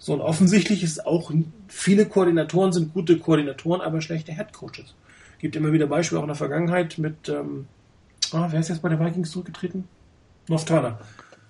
[0.04, 1.32] So, und offensichtlich ist auch,
[1.68, 4.96] viele Koordinatoren sind gute Koordinatoren, aber schlechte Head-Coaches.
[5.38, 7.68] Gibt immer wieder Beispiele auch in der Vergangenheit mit, ähm,
[8.34, 9.88] oh, wer ist jetzt bei der Vikings zurückgetreten?
[10.48, 11.00] North Turner.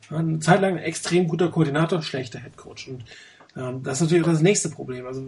[0.09, 2.89] Eine Zeit lang ein extrem guter Koordinator, schlechter Headcoach.
[2.89, 3.05] Und
[3.55, 5.05] ähm, das ist natürlich auch das nächste Problem.
[5.05, 5.23] Also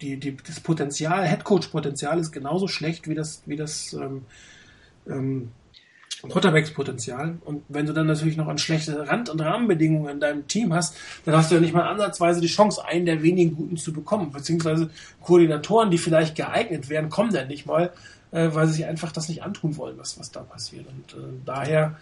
[0.00, 4.22] die, die, das Potenzial, Headcoach-Potenzial ist genauso schlecht wie das, wie das ähm,
[5.06, 5.52] ähm,
[6.28, 7.38] Quarterbacks-Potenzial.
[7.44, 10.96] Und wenn du dann natürlich noch an schlechte Rand- und Rahmenbedingungen in deinem Team hast,
[11.24, 14.32] dann hast du ja nicht mal ansatzweise die Chance, einen der wenigen Guten zu bekommen.
[14.32, 14.90] Beziehungsweise
[15.22, 17.92] Koordinatoren, die vielleicht geeignet wären, kommen dann nicht mal,
[18.32, 20.86] äh, weil sie sich einfach das nicht antun wollen, was, was da passiert.
[20.86, 21.96] Und äh, daher,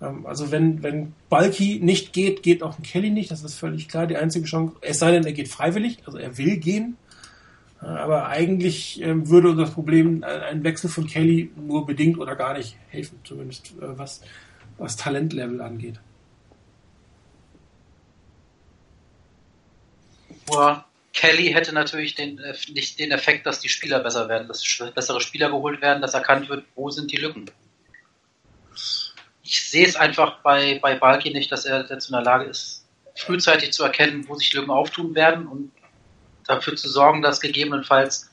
[0.00, 3.30] ähm, also wenn, wenn Balki nicht geht, geht auch ein Kelly nicht.
[3.30, 4.06] Das ist völlig klar.
[4.06, 6.96] Die einzige Chance, es sei denn, er geht freiwillig, also er will gehen.
[7.80, 12.56] Aber eigentlich ähm, würde das Problem äh, ein Wechsel von Kelly nur bedingt oder gar
[12.56, 14.20] nicht helfen, zumindest äh, was,
[14.78, 16.00] was Talentlevel angeht.
[21.12, 24.62] Kelly hätte natürlich den, äh, nicht den Effekt, dass die Spieler besser werden, dass
[24.94, 27.50] bessere Spieler geholt werden, dass erkannt wird, wo sind die Lücken.
[29.42, 32.86] Ich sehe es einfach bei, bei Balki nicht, dass er dazu in der Lage ist,
[33.14, 35.72] frühzeitig zu erkennen, wo sich Lücken auftun werden und
[36.48, 38.30] dafür zu sorgen, dass gegebenenfalls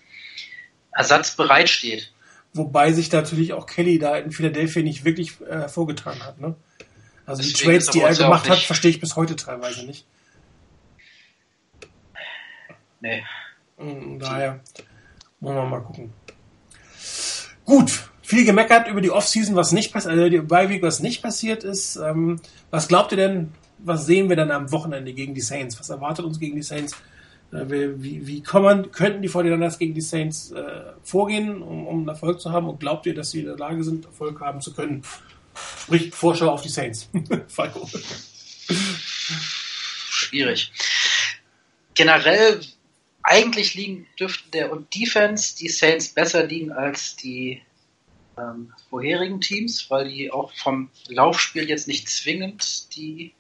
[0.92, 2.12] Ersatz bereitsteht.
[2.54, 6.40] Wobei sich natürlich auch Kelly da in Philadelphia nicht wirklich äh, hervorgetan hat.
[6.40, 6.56] Ne?
[7.26, 10.06] Also Deswegen die Trades, die er gemacht hat, verstehe ich bis heute teilweise nicht.
[13.02, 13.24] Nee.
[13.78, 14.62] Und daher
[15.42, 16.14] wollen wir mal gucken.
[17.66, 21.64] Gut, viel gemeckert über die Offseason, was nicht passiert, also die Bye was nicht passiert
[21.64, 21.98] ist.
[21.98, 22.40] Ähm,
[22.72, 25.80] was glaubt ihr denn, was sehen wir dann am Wochenende gegen die Saints?
[25.80, 26.96] Was erwartet uns gegen die Saints?
[27.52, 32.42] Äh, wie, wie man, könnten die 49 gegen die Saints äh, vorgehen, um, um Erfolg
[32.42, 32.68] zu haben?
[32.68, 35.04] Und glaubt ihr, dass sie in der Lage sind, Erfolg haben zu können?
[35.82, 37.10] Sprich, Vorschau auf die Saints.
[37.48, 37.88] Falco.
[40.10, 40.72] Schwierig.
[41.94, 42.62] Generell,
[43.24, 47.62] eigentlich liegen, dürften der und Defense die Saints besser liegen als die
[48.38, 53.34] ähm, vorherigen Teams, weil die auch vom Laufspiel jetzt nicht zwingend die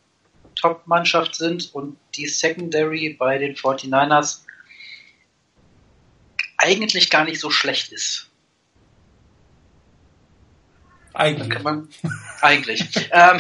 [0.56, 4.42] Top-Mannschaft sind und die Secondary bei den 49ers
[6.58, 8.30] eigentlich gar nicht so schlecht ist.
[11.14, 11.64] Eigentlich.
[11.64, 11.88] Man,
[12.42, 13.10] eigentlich.
[13.12, 13.40] ähm,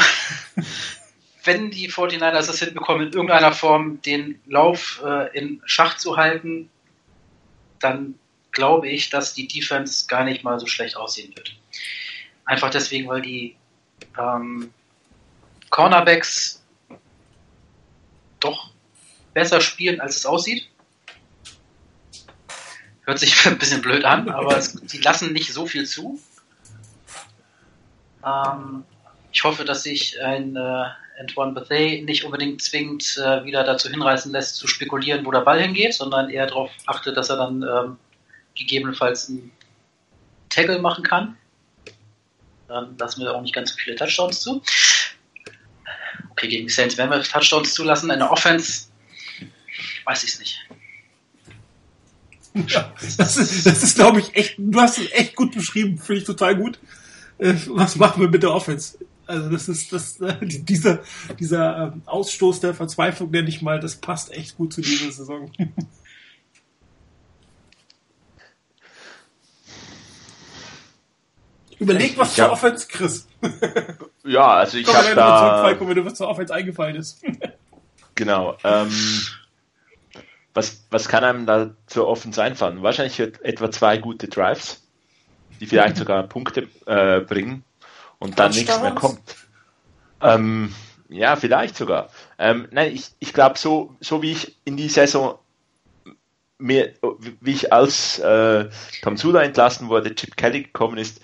[1.43, 6.69] wenn die 49ers es hinbekommen, in irgendeiner Form den Lauf äh, in Schach zu halten,
[7.79, 8.15] dann
[8.51, 11.55] glaube ich, dass die Defense gar nicht mal so schlecht aussehen wird.
[12.45, 13.55] Einfach deswegen, weil die
[14.17, 14.73] ähm,
[15.69, 16.63] Cornerbacks
[18.39, 18.71] doch
[19.33, 20.67] besser spielen, als es aussieht.
[23.03, 26.19] Hört sich ein bisschen blöd an, aber es, die lassen nicht so viel zu.
[28.25, 28.83] Ähm,
[29.31, 30.85] ich hoffe, dass sich ein äh,
[31.19, 35.61] Antoine Bethea nicht unbedingt zwingend äh, wieder dazu hinreißen lässt, zu spekulieren, wo der Ball
[35.61, 37.97] hingeht, sondern eher darauf achtet, dass er dann ähm,
[38.55, 39.51] gegebenenfalls einen
[40.49, 41.37] Tackle machen kann.
[42.67, 44.61] Dann lassen wir auch nicht ganz so viele Touchdowns zu.
[46.37, 48.09] Okay, gegen Saints werden wir Touchdowns zulassen.
[48.09, 48.87] In der Offense
[50.03, 50.59] weiß ich es nicht.
[52.67, 56.21] Ja, das ist, das ist glaube ich, echt, du hast es echt gut beschrieben, finde
[56.21, 56.79] ich total gut.
[57.37, 58.97] Äh, was machen wir mit der Offense?
[59.27, 61.03] Also das ist das äh, dieser
[61.39, 65.51] dieser ähm, Ausstoß der Verzweiflung, nenne ich mal, das passt echt gut zu dieser Saison.
[71.79, 73.27] Überleg was zur Offense, Chris.
[74.25, 75.63] ja, also ich habe da...
[75.63, 77.23] Zurück, wenn du was zur Offense eingefallen ist.
[78.15, 78.57] genau.
[78.63, 78.91] Ähm,
[80.53, 82.81] was, was kann einem da zur Offense einfallen?
[82.81, 84.83] Wahrscheinlich etwa zwei gute Drives,
[85.59, 87.63] die vielleicht sogar Punkte äh, bringen
[88.19, 89.35] und dann nichts mehr kommt.
[90.21, 90.73] Ähm,
[91.09, 92.09] ja, vielleicht sogar.
[92.39, 95.37] Ähm, nein, ich, ich glaube, so, so wie ich in die Saison
[96.57, 96.93] mir,
[97.41, 98.69] wie ich als äh,
[99.01, 101.21] Tom Sula entlassen wurde, Chip Kelly gekommen ist,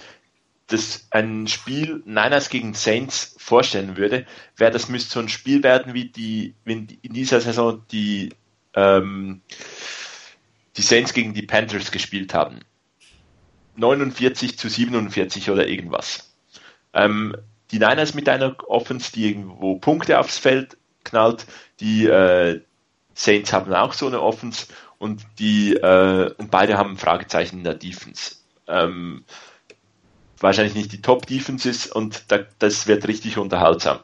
[0.72, 5.93] das ein Spiel Niners gegen Saints vorstellen würde, wäre das müsste so ein Spiel werden
[5.93, 8.34] wie die, wenn in dieser Saison die
[8.74, 9.41] ähm,
[10.78, 12.59] die Saints gegen die Panthers gespielt haben.
[13.76, 16.34] 49 zu 47 oder irgendwas.
[16.93, 17.36] Ähm,
[17.72, 21.45] die Niners mit einer Offense, die irgendwo Punkte aufs Feld knallt,
[21.80, 22.61] die äh,
[23.13, 24.67] Saints haben auch so eine Offense
[24.97, 28.36] und die äh, und beide haben Fragezeichen in der Defense.
[28.67, 29.24] Ähm,
[30.41, 33.99] wahrscheinlich nicht die Top-Defenses und da, das wird richtig unterhaltsam.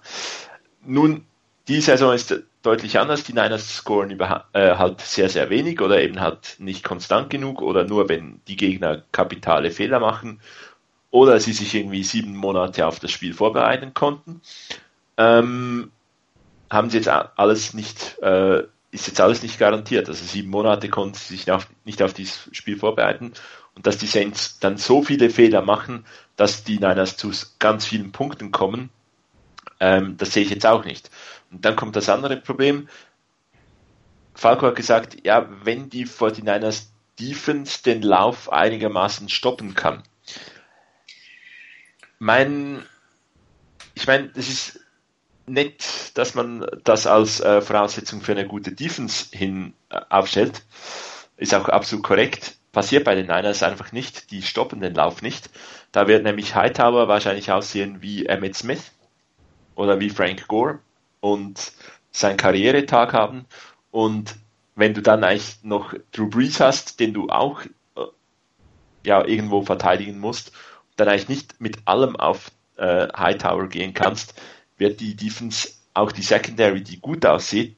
[0.86, 1.26] Nun,
[1.68, 3.24] die Saison ist deutlich anders.
[3.24, 7.62] Die Niners scoren über, äh, halt sehr, sehr wenig oder eben halt nicht konstant genug
[7.62, 10.40] oder nur, wenn die Gegner kapitale Fehler machen
[11.12, 14.42] oder sie sich irgendwie sieben Monate auf das Spiel vorbereiten konnten.
[15.18, 15.92] Ähm,
[16.70, 20.10] haben sie jetzt alles nicht, äh, ist jetzt alles nicht garantiert.
[20.10, 23.34] Also sieben Monate konnten sie sich auf, nicht auf dieses Spiel vorbereiten
[23.78, 26.04] und dass die Saints dann so viele Fehler machen,
[26.36, 28.90] dass die Niners zu ganz vielen Punkten kommen,
[29.80, 31.12] ähm, das sehe ich jetzt auch nicht.
[31.52, 32.90] Und dann kommt das andere Problem.
[34.34, 36.88] Falco hat gesagt, ja, wenn die 49ers
[37.20, 40.02] Defense den Lauf einigermaßen stoppen kann.
[42.18, 42.84] Mein,
[43.94, 44.80] ich meine, es ist
[45.46, 50.64] nett, dass man das als äh, Voraussetzung für eine gute Defense hin äh, aufstellt.
[51.38, 54.32] Ist auch absolut korrekt passiert bei den Niners einfach nicht.
[54.32, 55.50] Die stoppen den Lauf nicht.
[55.92, 58.92] Da wird nämlich Hightower wahrscheinlich aussehen wie Emmett Smith
[59.76, 60.80] oder wie Frank Gore
[61.20, 61.72] und
[62.12, 63.46] seinen Karrieretag haben.
[63.92, 64.36] Und
[64.76, 67.62] wenn du dann eigentlich noch Drew Brees hast, den du auch
[67.96, 68.02] äh,
[69.04, 70.52] ja irgendwo verteidigen musst,
[70.96, 74.40] dann eigentlich nicht mit allem auf äh, Hightower gehen kannst,
[74.78, 77.76] wird die Defense, auch die Secondary, die gut aussieht,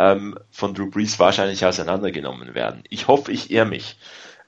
[0.00, 2.82] ähm, von Drew Brees wahrscheinlich auseinandergenommen werden.
[2.88, 3.98] Ich hoffe, ich irre mich.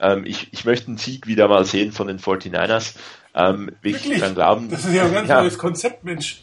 [0.01, 2.95] Ähm, ich, ich möchte einen Sieg wieder mal sehen von den 49ers.
[3.35, 6.41] Ähm, ich dann glauben, das ist ja ein ganz ja, neues Konzept, Mensch.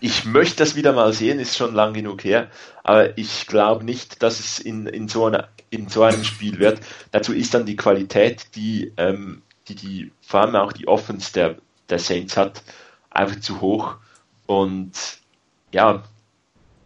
[0.00, 2.48] Ich möchte das wieder mal sehen, ist schon lang genug her,
[2.82, 6.80] aber ich glaube nicht, dass es in, in, so einer, in so einem Spiel wird.
[7.12, 11.56] Dazu ist dann die Qualität, die, ähm, die, die vor allem auch die Offense der,
[11.90, 12.62] der Saints hat,
[13.10, 13.96] einfach zu hoch.
[14.46, 14.92] Und
[15.72, 16.04] ja,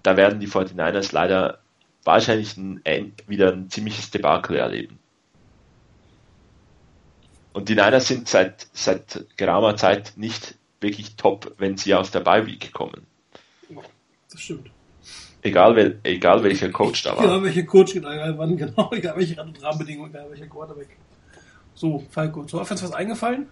[0.02, 1.61] da werden die 49ers leider
[2.04, 4.98] wahrscheinlich ein, wieder ein ziemliches Debakel erleben.
[7.52, 12.20] Und die Niners sind seit, seit geraumer Zeit nicht wirklich top, wenn sie aus der
[12.20, 13.06] Bye Week kommen.
[14.30, 14.70] Das stimmt.
[15.42, 17.24] Egal, wel, egal welcher Coach da war.
[17.24, 20.96] Egal welcher Coach, egal wann, genau, egal welche Rahmenbedingungen, egal welcher Quarterback.
[21.74, 23.48] So, Falco, zur Offense was eingefallen?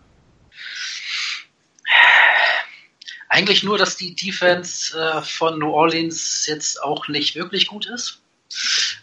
[3.29, 8.20] Eigentlich nur, dass die Defense äh, von New Orleans jetzt auch nicht wirklich gut ist.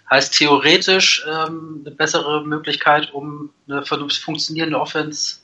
[0.10, 5.40] Heißt theoretisch ähm, eine bessere Möglichkeit, um eine funktionierende Offense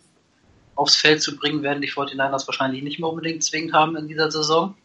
[0.75, 4.31] aufs Feld zu bringen, werden die 49ers wahrscheinlich nicht mehr unbedingt zwingend haben in dieser
[4.31, 4.75] Saison.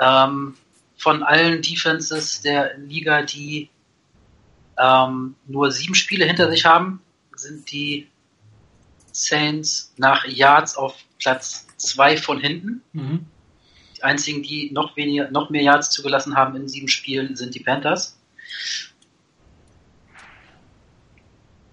[0.00, 0.54] Ähm,
[0.96, 3.70] von allen Defenses der Liga, die
[4.78, 7.00] ähm, nur sieben Spiele hinter sich haben,
[7.34, 8.08] sind die
[9.10, 12.82] Saints nach Yards auf Platz 2 von hinten.
[12.92, 13.26] Mhm.
[14.02, 18.18] Einzigen, die noch weniger, noch mehr Yards zugelassen haben in sieben Spielen, sind die Panthers.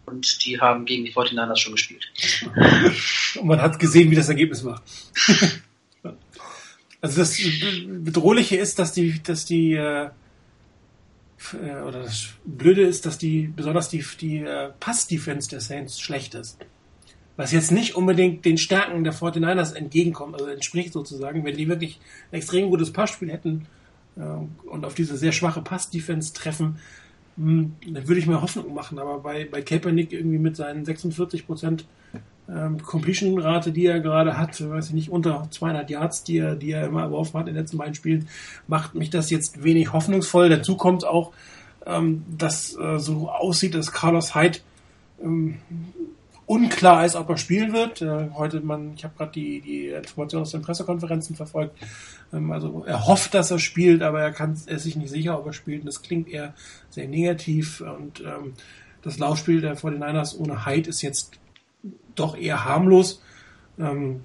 [0.06, 2.12] Und die haben gegen die 49ers schon gespielt.
[3.40, 4.82] Und man hat gesehen, wie das Ergebnis war.
[7.02, 7.40] also das
[7.86, 10.10] Bedrohliche ist, dass die, dass die äh,
[11.54, 16.36] äh, oder das Blöde ist, dass die, besonders die, die äh, Pass-Defense der Saints schlecht
[16.36, 16.58] ist.
[17.40, 21.98] Was jetzt nicht unbedingt den Stärken der 49ers entgegenkommt, also entspricht sozusagen, wenn die wirklich
[22.34, 23.66] ein extrem gutes Passspiel hätten
[24.18, 24.24] äh,
[24.70, 26.80] und auf diese sehr schwache Pass-Defense treffen,
[27.38, 29.00] mh, hm, dann würde ich mir Hoffnung machen.
[29.00, 31.86] Aber bei, bei Kaepernick irgendwie mit seinen 46 Prozent
[32.50, 36.72] ähm, Completion-Rate, die er gerade hat, weiß ich nicht, unter 200 Yards, die er, die
[36.72, 38.28] er immer erworfen hat in den letzten beiden Spielen,
[38.68, 40.50] macht mich das jetzt wenig hoffnungsvoll.
[40.50, 41.32] Dazu kommt auch,
[41.86, 44.60] ähm, dass äh, so aussieht, dass Carlos Hyde
[45.24, 45.60] ähm,
[46.50, 48.02] unklar ist, ob er spielen wird.
[48.02, 51.78] Äh, heute, man, ich habe gerade die, die Informationen aus den Pressekonferenzen verfolgt.
[52.34, 55.38] Ähm, also er hofft, dass er spielt, aber er kann er ist sich nicht sicher,
[55.38, 55.82] ob er spielt.
[55.82, 56.56] Und das klingt eher
[56.90, 57.82] sehr negativ.
[57.82, 58.54] Und ähm,
[59.04, 61.34] das Laufspiel der 49ers ohne Hyde ist jetzt
[62.16, 63.22] doch eher harmlos.
[63.78, 64.22] Ähm,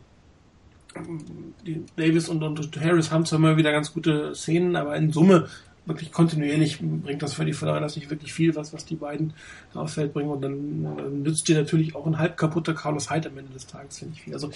[1.96, 5.48] Davis und, und Harris haben zwar immer wieder ganz gute Szenen, aber in Summe
[5.86, 9.34] wirklich kontinuierlich bringt das für die Fortinanders nicht wirklich viel, was, was die beiden
[9.74, 10.30] aufs Feld bringen.
[10.30, 13.66] Und dann äh, nützt dir natürlich auch ein halb kaputter Carlos Hyde am Ende des
[13.66, 14.34] Tages, finde ich viel.
[14.34, 14.50] Also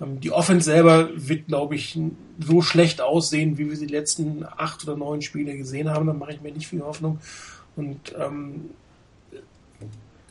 [0.00, 1.98] ähm, die Offense selber wird, glaube ich,
[2.38, 6.06] so schlecht aussehen, wie wir sie die letzten acht oder neun Spiele gesehen haben.
[6.06, 7.18] Da mache ich mir nicht viel Hoffnung.
[7.76, 8.70] Und ähm,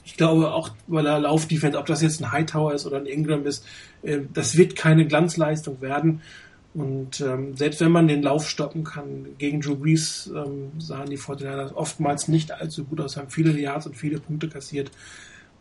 [0.04, 3.46] ich glaube auch weil er Laufdefense, ob das jetzt ein Hightower ist oder ein Ingram
[3.46, 3.66] ist,
[4.02, 6.22] äh, das wird keine Glanzleistung werden.
[6.74, 11.18] Und ähm, selbst wenn man den Lauf stoppen kann, gegen Drew Brees ähm, sahen die
[11.18, 14.92] 49 oftmals nicht allzu gut aus, haben viele Yards und viele Punkte kassiert.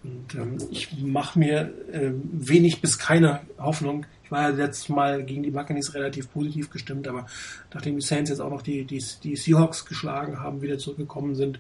[0.04, 4.06] Und ähm, ich mache mir äh, wenig bis keine Hoffnung.
[4.22, 7.26] Ich war ja letztes Mal gegen die Buccaneers relativ positiv gestimmt, aber
[7.72, 11.58] nachdem die Saints jetzt auch noch die, die, die Seahawks geschlagen haben, wieder zurückgekommen sind,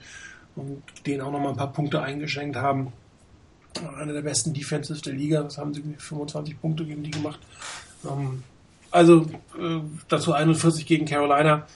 [0.58, 2.92] und denen auch nochmal ein paar Punkte eingeschenkt haben.
[3.96, 7.38] Einer der besten Defenses der Liga, das haben sie 25 Punkte gegen die gemacht.
[8.04, 8.42] Ähm,
[8.90, 9.26] also
[9.58, 11.66] äh, dazu 41 gegen Carolina.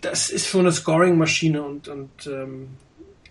[0.00, 2.68] Das ist schon eine Scoring-Maschine und, und ähm,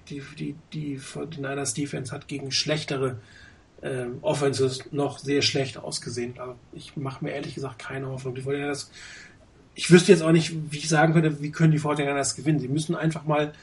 [0.09, 0.99] die, die, die,
[1.31, 3.19] die Niners Defense hat gegen schlechtere
[3.81, 6.33] äh, Offenses noch sehr schlecht ausgesehen.
[6.39, 8.35] Aber ich mache mir ehrlich gesagt keine Hoffnung.
[8.35, 8.91] Die das,
[9.75, 12.59] ich wüsste jetzt auch nicht, wie ich sagen könnte, wie können die das gewinnen.
[12.59, 13.53] Sie müssen einfach mal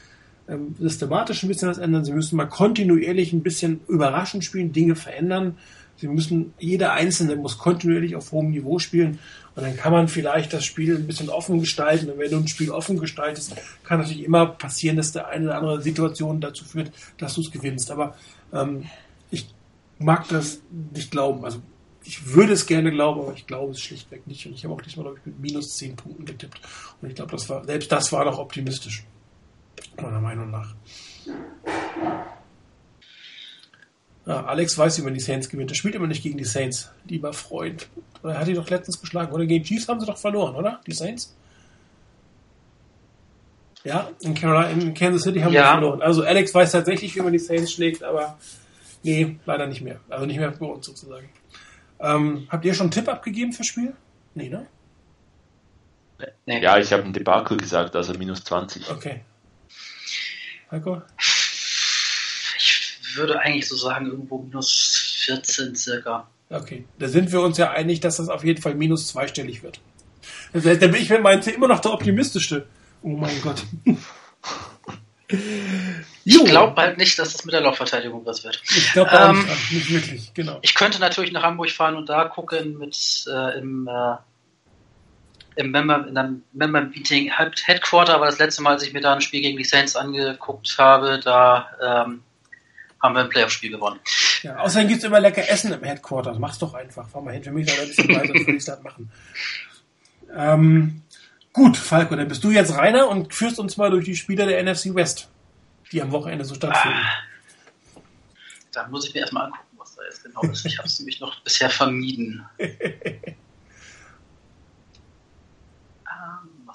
[0.47, 2.05] ähm, systematisch ein bisschen was ändern.
[2.05, 5.57] Sie müssen mal kontinuierlich ein bisschen überraschend spielen, Dinge verändern.
[5.97, 9.19] Sie müssen, jeder Einzelne muss kontinuierlich auf hohem Niveau spielen.
[9.55, 12.11] Und dann kann man vielleicht das Spiel ein bisschen offen gestalten.
[12.11, 15.57] Und wenn du ein Spiel offen gestaltest, kann natürlich immer passieren, dass der eine oder
[15.57, 17.89] andere Situation dazu führt, dass du es gewinnst.
[17.89, 18.15] Aber
[18.53, 18.85] ähm,
[19.31, 19.47] ich
[19.97, 20.61] mag das
[20.93, 21.43] nicht glauben.
[21.43, 21.59] Also
[22.03, 24.45] ich würde es gerne glauben, aber ich glaube es schlichtweg nicht.
[24.45, 26.61] Und ich habe auch diesmal, glaube ich, mit minus 10 Punkten getippt.
[27.01, 29.05] Und ich glaube, das war, selbst das war noch optimistisch
[30.01, 30.75] meiner Meinung nach.
[34.27, 35.71] Ja, Alex weiß, wie man die Saints gewinnt.
[35.71, 37.87] Er spielt immer nicht gegen die Saints, lieber Freund.
[38.23, 39.31] Er hat die doch letztens geschlagen.
[39.31, 40.81] Oder gegen Chiefs haben sie doch verloren, oder?
[40.85, 41.33] Die Saints?
[43.85, 45.67] Ja, in, Carolina, in Kansas City haben ja.
[45.67, 46.01] sie verloren.
[46.01, 48.37] Also Alex weiß tatsächlich, wie man die Saints schlägt, aber
[49.01, 50.01] nee, leider nicht mehr.
[50.09, 51.29] Also nicht mehr bei uns sozusagen.
[52.01, 53.93] Ähm, habt ihr schon einen Tipp abgegeben fürs Spiel?
[54.35, 54.67] Nee, ne?
[56.45, 56.61] Nee.
[56.61, 58.89] Ja, ich habe ein Debakel gesagt, also minus 20.
[58.91, 59.21] Okay,
[60.69, 61.01] Heiko?
[63.17, 66.27] Ich würde eigentlich so sagen, irgendwo minus 14 circa.
[66.51, 69.79] Okay, da sind wir uns ja einig, dass das auf jeden Fall minus zweistellig wird.
[70.53, 72.67] Das heißt, da bin ich mit meinem immer noch der optimistischste.
[73.01, 73.63] Oh mein Gott.
[76.25, 78.61] Ich glaube halt nicht, dass das mit der Laufverteidigung was wird.
[78.63, 80.59] Ich glaube ähm, nicht, nicht, wirklich, genau.
[80.61, 84.17] Ich könnte natürlich nach Hamburg fahren und da gucken mit äh, im äh,
[85.55, 89.21] im Member, in einem Member-Meeting Headquarter, aber das letzte Mal, als ich mir da ein
[89.21, 92.21] Spiel gegen die Saints angeguckt habe, da ähm,
[93.01, 93.99] haben wir ein Playoff-Spiel gewonnen.
[94.43, 96.37] Ja, außerdem gibt es immer lecker Essen im Headquarter.
[96.39, 97.07] Mach's doch einfach.
[97.07, 97.43] Fahr mal hin.
[97.43, 99.11] Für mich soll ein bisschen weiter, würde ich das machen.
[100.35, 101.01] Ähm,
[101.53, 104.63] gut, Falco, dann bist du jetzt Rainer und führst uns mal durch die Spieler der
[104.63, 105.29] NFC West,
[105.91, 106.97] die am Wochenende so stattfinden.
[106.97, 108.01] Ah,
[108.73, 110.65] da muss ich mir erstmal angucken, was da jetzt genau ist.
[110.65, 112.45] Ich habe es nämlich noch bisher vermieden.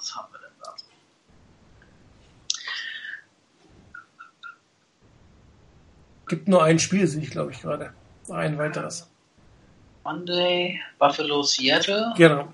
[0.03, 0.75] was haben wir denn da?
[6.33, 7.93] Gibt nur ein Spiel, sehe ich glaube ich gerade.
[8.27, 9.07] Ein weiteres.
[10.03, 12.11] Monday, Buffalo, Seattle.
[12.17, 12.51] Genau.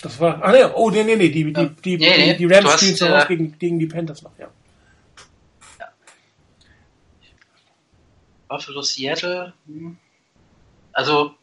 [0.00, 0.42] Das war.
[0.42, 3.06] Ah ne, oh nee, nee, nee, die, die, die, nee, die, die Rams spielen zu
[3.06, 4.48] Hause gegen, gegen die Panthers noch, ja.
[8.48, 9.52] Buffalo Seattle.
[9.66, 9.98] Hm.
[10.94, 11.34] Also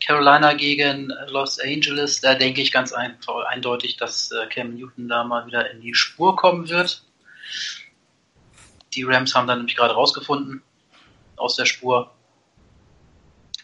[0.00, 5.44] Carolina gegen Los Angeles, da denke ich ganz eindeutig, dass äh, Cam Newton da mal
[5.44, 7.02] wieder in die Spur kommen wird.
[8.94, 10.62] Die Rams haben dann nämlich gerade rausgefunden
[11.36, 12.10] aus der Spur,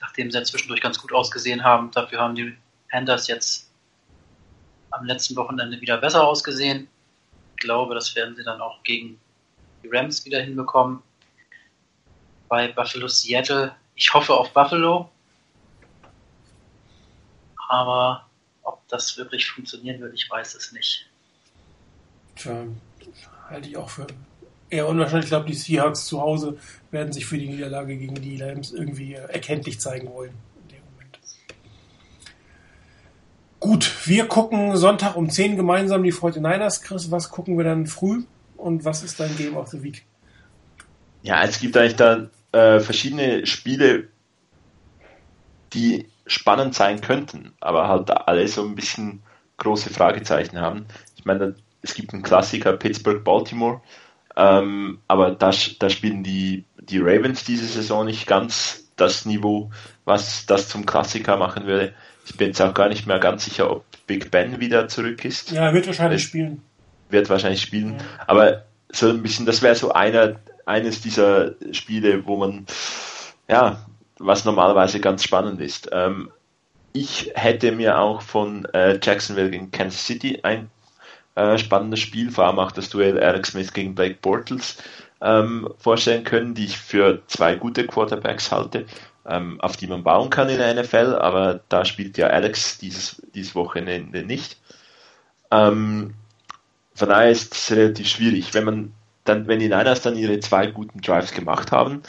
[0.00, 1.90] nachdem sie ja zwischendurch ganz gut ausgesehen haben.
[1.90, 2.56] Dafür haben die
[2.90, 3.70] Panthers jetzt
[4.90, 6.88] am letzten Wochenende wieder besser ausgesehen.
[7.56, 9.20] Ich glaube, das werden sie dann auch gegen
[9.82, 11.02] die Rams wieder hinbekommen.
[12.48, 15.10] Bei Buffalo Seattle, ich hoffe auf Buffalo,
[17.68, 18.26] aber
[18.62, 21.06] ob das wirklich funktionieren wird, ich weiß es nicht.
[22.36, 22.64] Tja,
[23.50, 24.06] halte ich auch für
[24.70, 25.26] eher unwahrscheinlich.
[25.26, 26.58] Ich glaube, die Seahawks zu Hause
[26.90, 30.32] werden sich für die Niederlage gegen die Lambs irgendwie äh, erkenntlich zeigen wollen.
[33.60, 36.82] Gut, wir gucken Sonntag um 10 gemeinsam die 49ers.
[36.82, 38.22] Chris, was gucken wir dann früh
[38.56, 40.04] und was ist dein Game of the Week?
[41.22, 44.08] Ja, es gibt eigentlich da äh, verschiedene Spiele,
[45.72, 49.22] die spannend sein könnten, aber halt alle so ein bisschen
[49.56, 50.86] große Fragezeichen haben.
[51.16, 53.80] Ich meine, es gibt einen Klassiker Pittsburgh-Baltimore,
[54.38, 55.50] ähm, aber da,
[55.80, 59.70] da spielen die, die Ravens diese Saison nicht ganz das Niveau,
[60.04, 61.92] was das zum Klassiker machen würde.
[62.24, 65.50] Ich bin jetzt auch gar nicht mehr ganz sicher, ob Big Ben wieder zurück ist.
[65.50, 66.62] Ja, er wird wahrscheinlich es spielen.
[67.10, 68.04] Wird wahrscheinlich spielen, ja.
[68.28, 70.36] aber so ein bisschen, das wäre so einer,
[70.66, 72.66] eines dieser Spiele, wo man
[73.48, 73.84] ja
[74.20, 75.90] was normalerweise ganz spannend ist.
[75.92, 76.30] Ähm,
[76.92, 80.70] ich hätte mir auch von äh, Jacksonville gegen Kansas City ein
[81.38, 84.76] äh, spannendes Spiel, vor allem auch das Duell Alex Smith gegen Blake Bortles
[85.20, 88.86] ähm, vorstellen können, die ich für zwei gute Quarterbacks halte,
[89.24, 93.22] ähm, auf die man bauen kann in der NFL, aber da spielt ja Alex dieses,
[93.34, 94.58] dieses Wochenende nicht.
[95.50, 96.14] Ähm,
[96.94, 98.54] von daher ist es relativ schwierig.
[98.54, 98.92] Wenn man
[99.24, 102.02] dann, wenn die Niners dann ihre zwei guten Drives gemacht haben,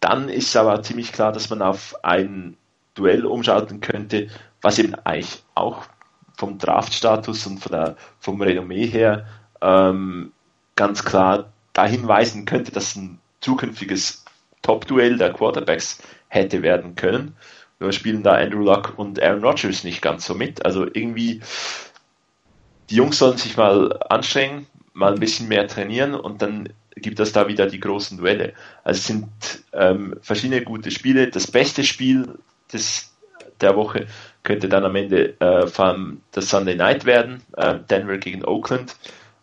[0.00, 2.56] dann ist aber ziemlich klar, dass man auf ein
[2.94, 4.28] Duell umschalten könnte,
[4.60, 5.86] was eben eigentlich auch
[6.42, 9.26] vom Draftstatus und von der, vom Renommee her
[9.60, 10.32] ähm,
[10.74, 14.24] ganz klar dahin weisen könnte, dass ein zukünftiges
[14.62, 17.36] Top-Duell der Quarterbacks hätte werden können.
[17.78, 20.66] Nur spielen da Andrew Luck und Aaron Rodgers nicht ganz so mit.
[20.66, 21.42] Also irgendwie,
[22.90, 27.32] die Jungs sollen sich mal anstrengen, mal ein bisschen mehr trainieren und dann gibt es
[27.32, 28.54] da wieder die großen Duelle.
[28.82, 29.28] Also es sind
[29.72, 31.28] ähm, verschiedene gute Spiele.
[31.28, 32.36] Das beste Spiel
[32.72, 33.12] des,
[33.60, 34.08] der Woche
[34.42, 35.66] könnte dann am Ende äh,
[36.32, 37.42] das Sunday Night werden.
[37.56, 38.96] Äh, Denver gegen Oakland.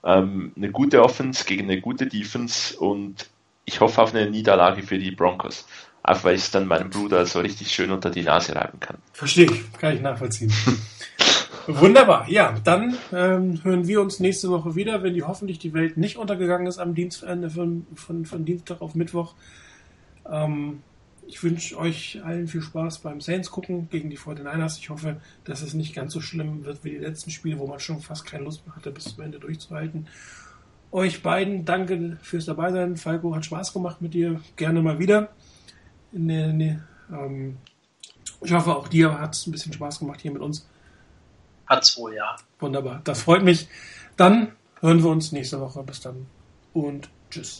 [0.04, 3.30] Ähm, eine gute Offense gegen eine gute Defense und
[3.66, 5.68] ich hoffe auf eine Niederlage für die Broncos.
[6.02, 8.98] Auch weil ich es dann meinem Bruder so richtig schön unter die Nase reiben kann.
[9.14, 10.52] Verstehe ich, kann ich nachvollziehen.
[11.68, 12.28] Wunderbar.
[12.30, 16.18] Ja, dann ähm, hören wir uns nächste Woche wieder, wenn die hoffentlich die Welt nicht
[16.18, 19.36] untergegangen ist am Dienstende von, von, von Dienstag auf Mittwoch.
[20.28, 20.82] Ähm,
[21.30, 24.80] ich wünsche euch allen viel Spaß beim Saints gucken gegen die 49ers.
[24.80, 27.80] Ich hoffe, dass es nicht ganz so schlimm wird wie die letzten Spiele, wo man
[27.80, 30.08] schon fast keine Lust mehr hatte, bis zum Ende durchzuhalten.
[30.92, 32.98] Euch beiden danke fürs Dabeisein.
[32.98, 34.42] Falco hat Spaß gemacht mit dir.
[34.56, 35.30] Gerne mal wieder.
[36.12, 36.80] In der,
[37.12, 37.58] ähm,
[38.42, 40.68] ich hoffe, auch dir hat es ein bisschen Spaß gemacht hier mit uns.
[41.68, 42.38] Hat's wohl, ja.
[42.60, 43.02] Wunderbar.
[43.04, 43.68] Das freut mich.
[44.18, 45.84] Dann hören wir uns nächste Woche.
[45.84, 46.26] Bis dann
[46.74, 47.58] und tschüss.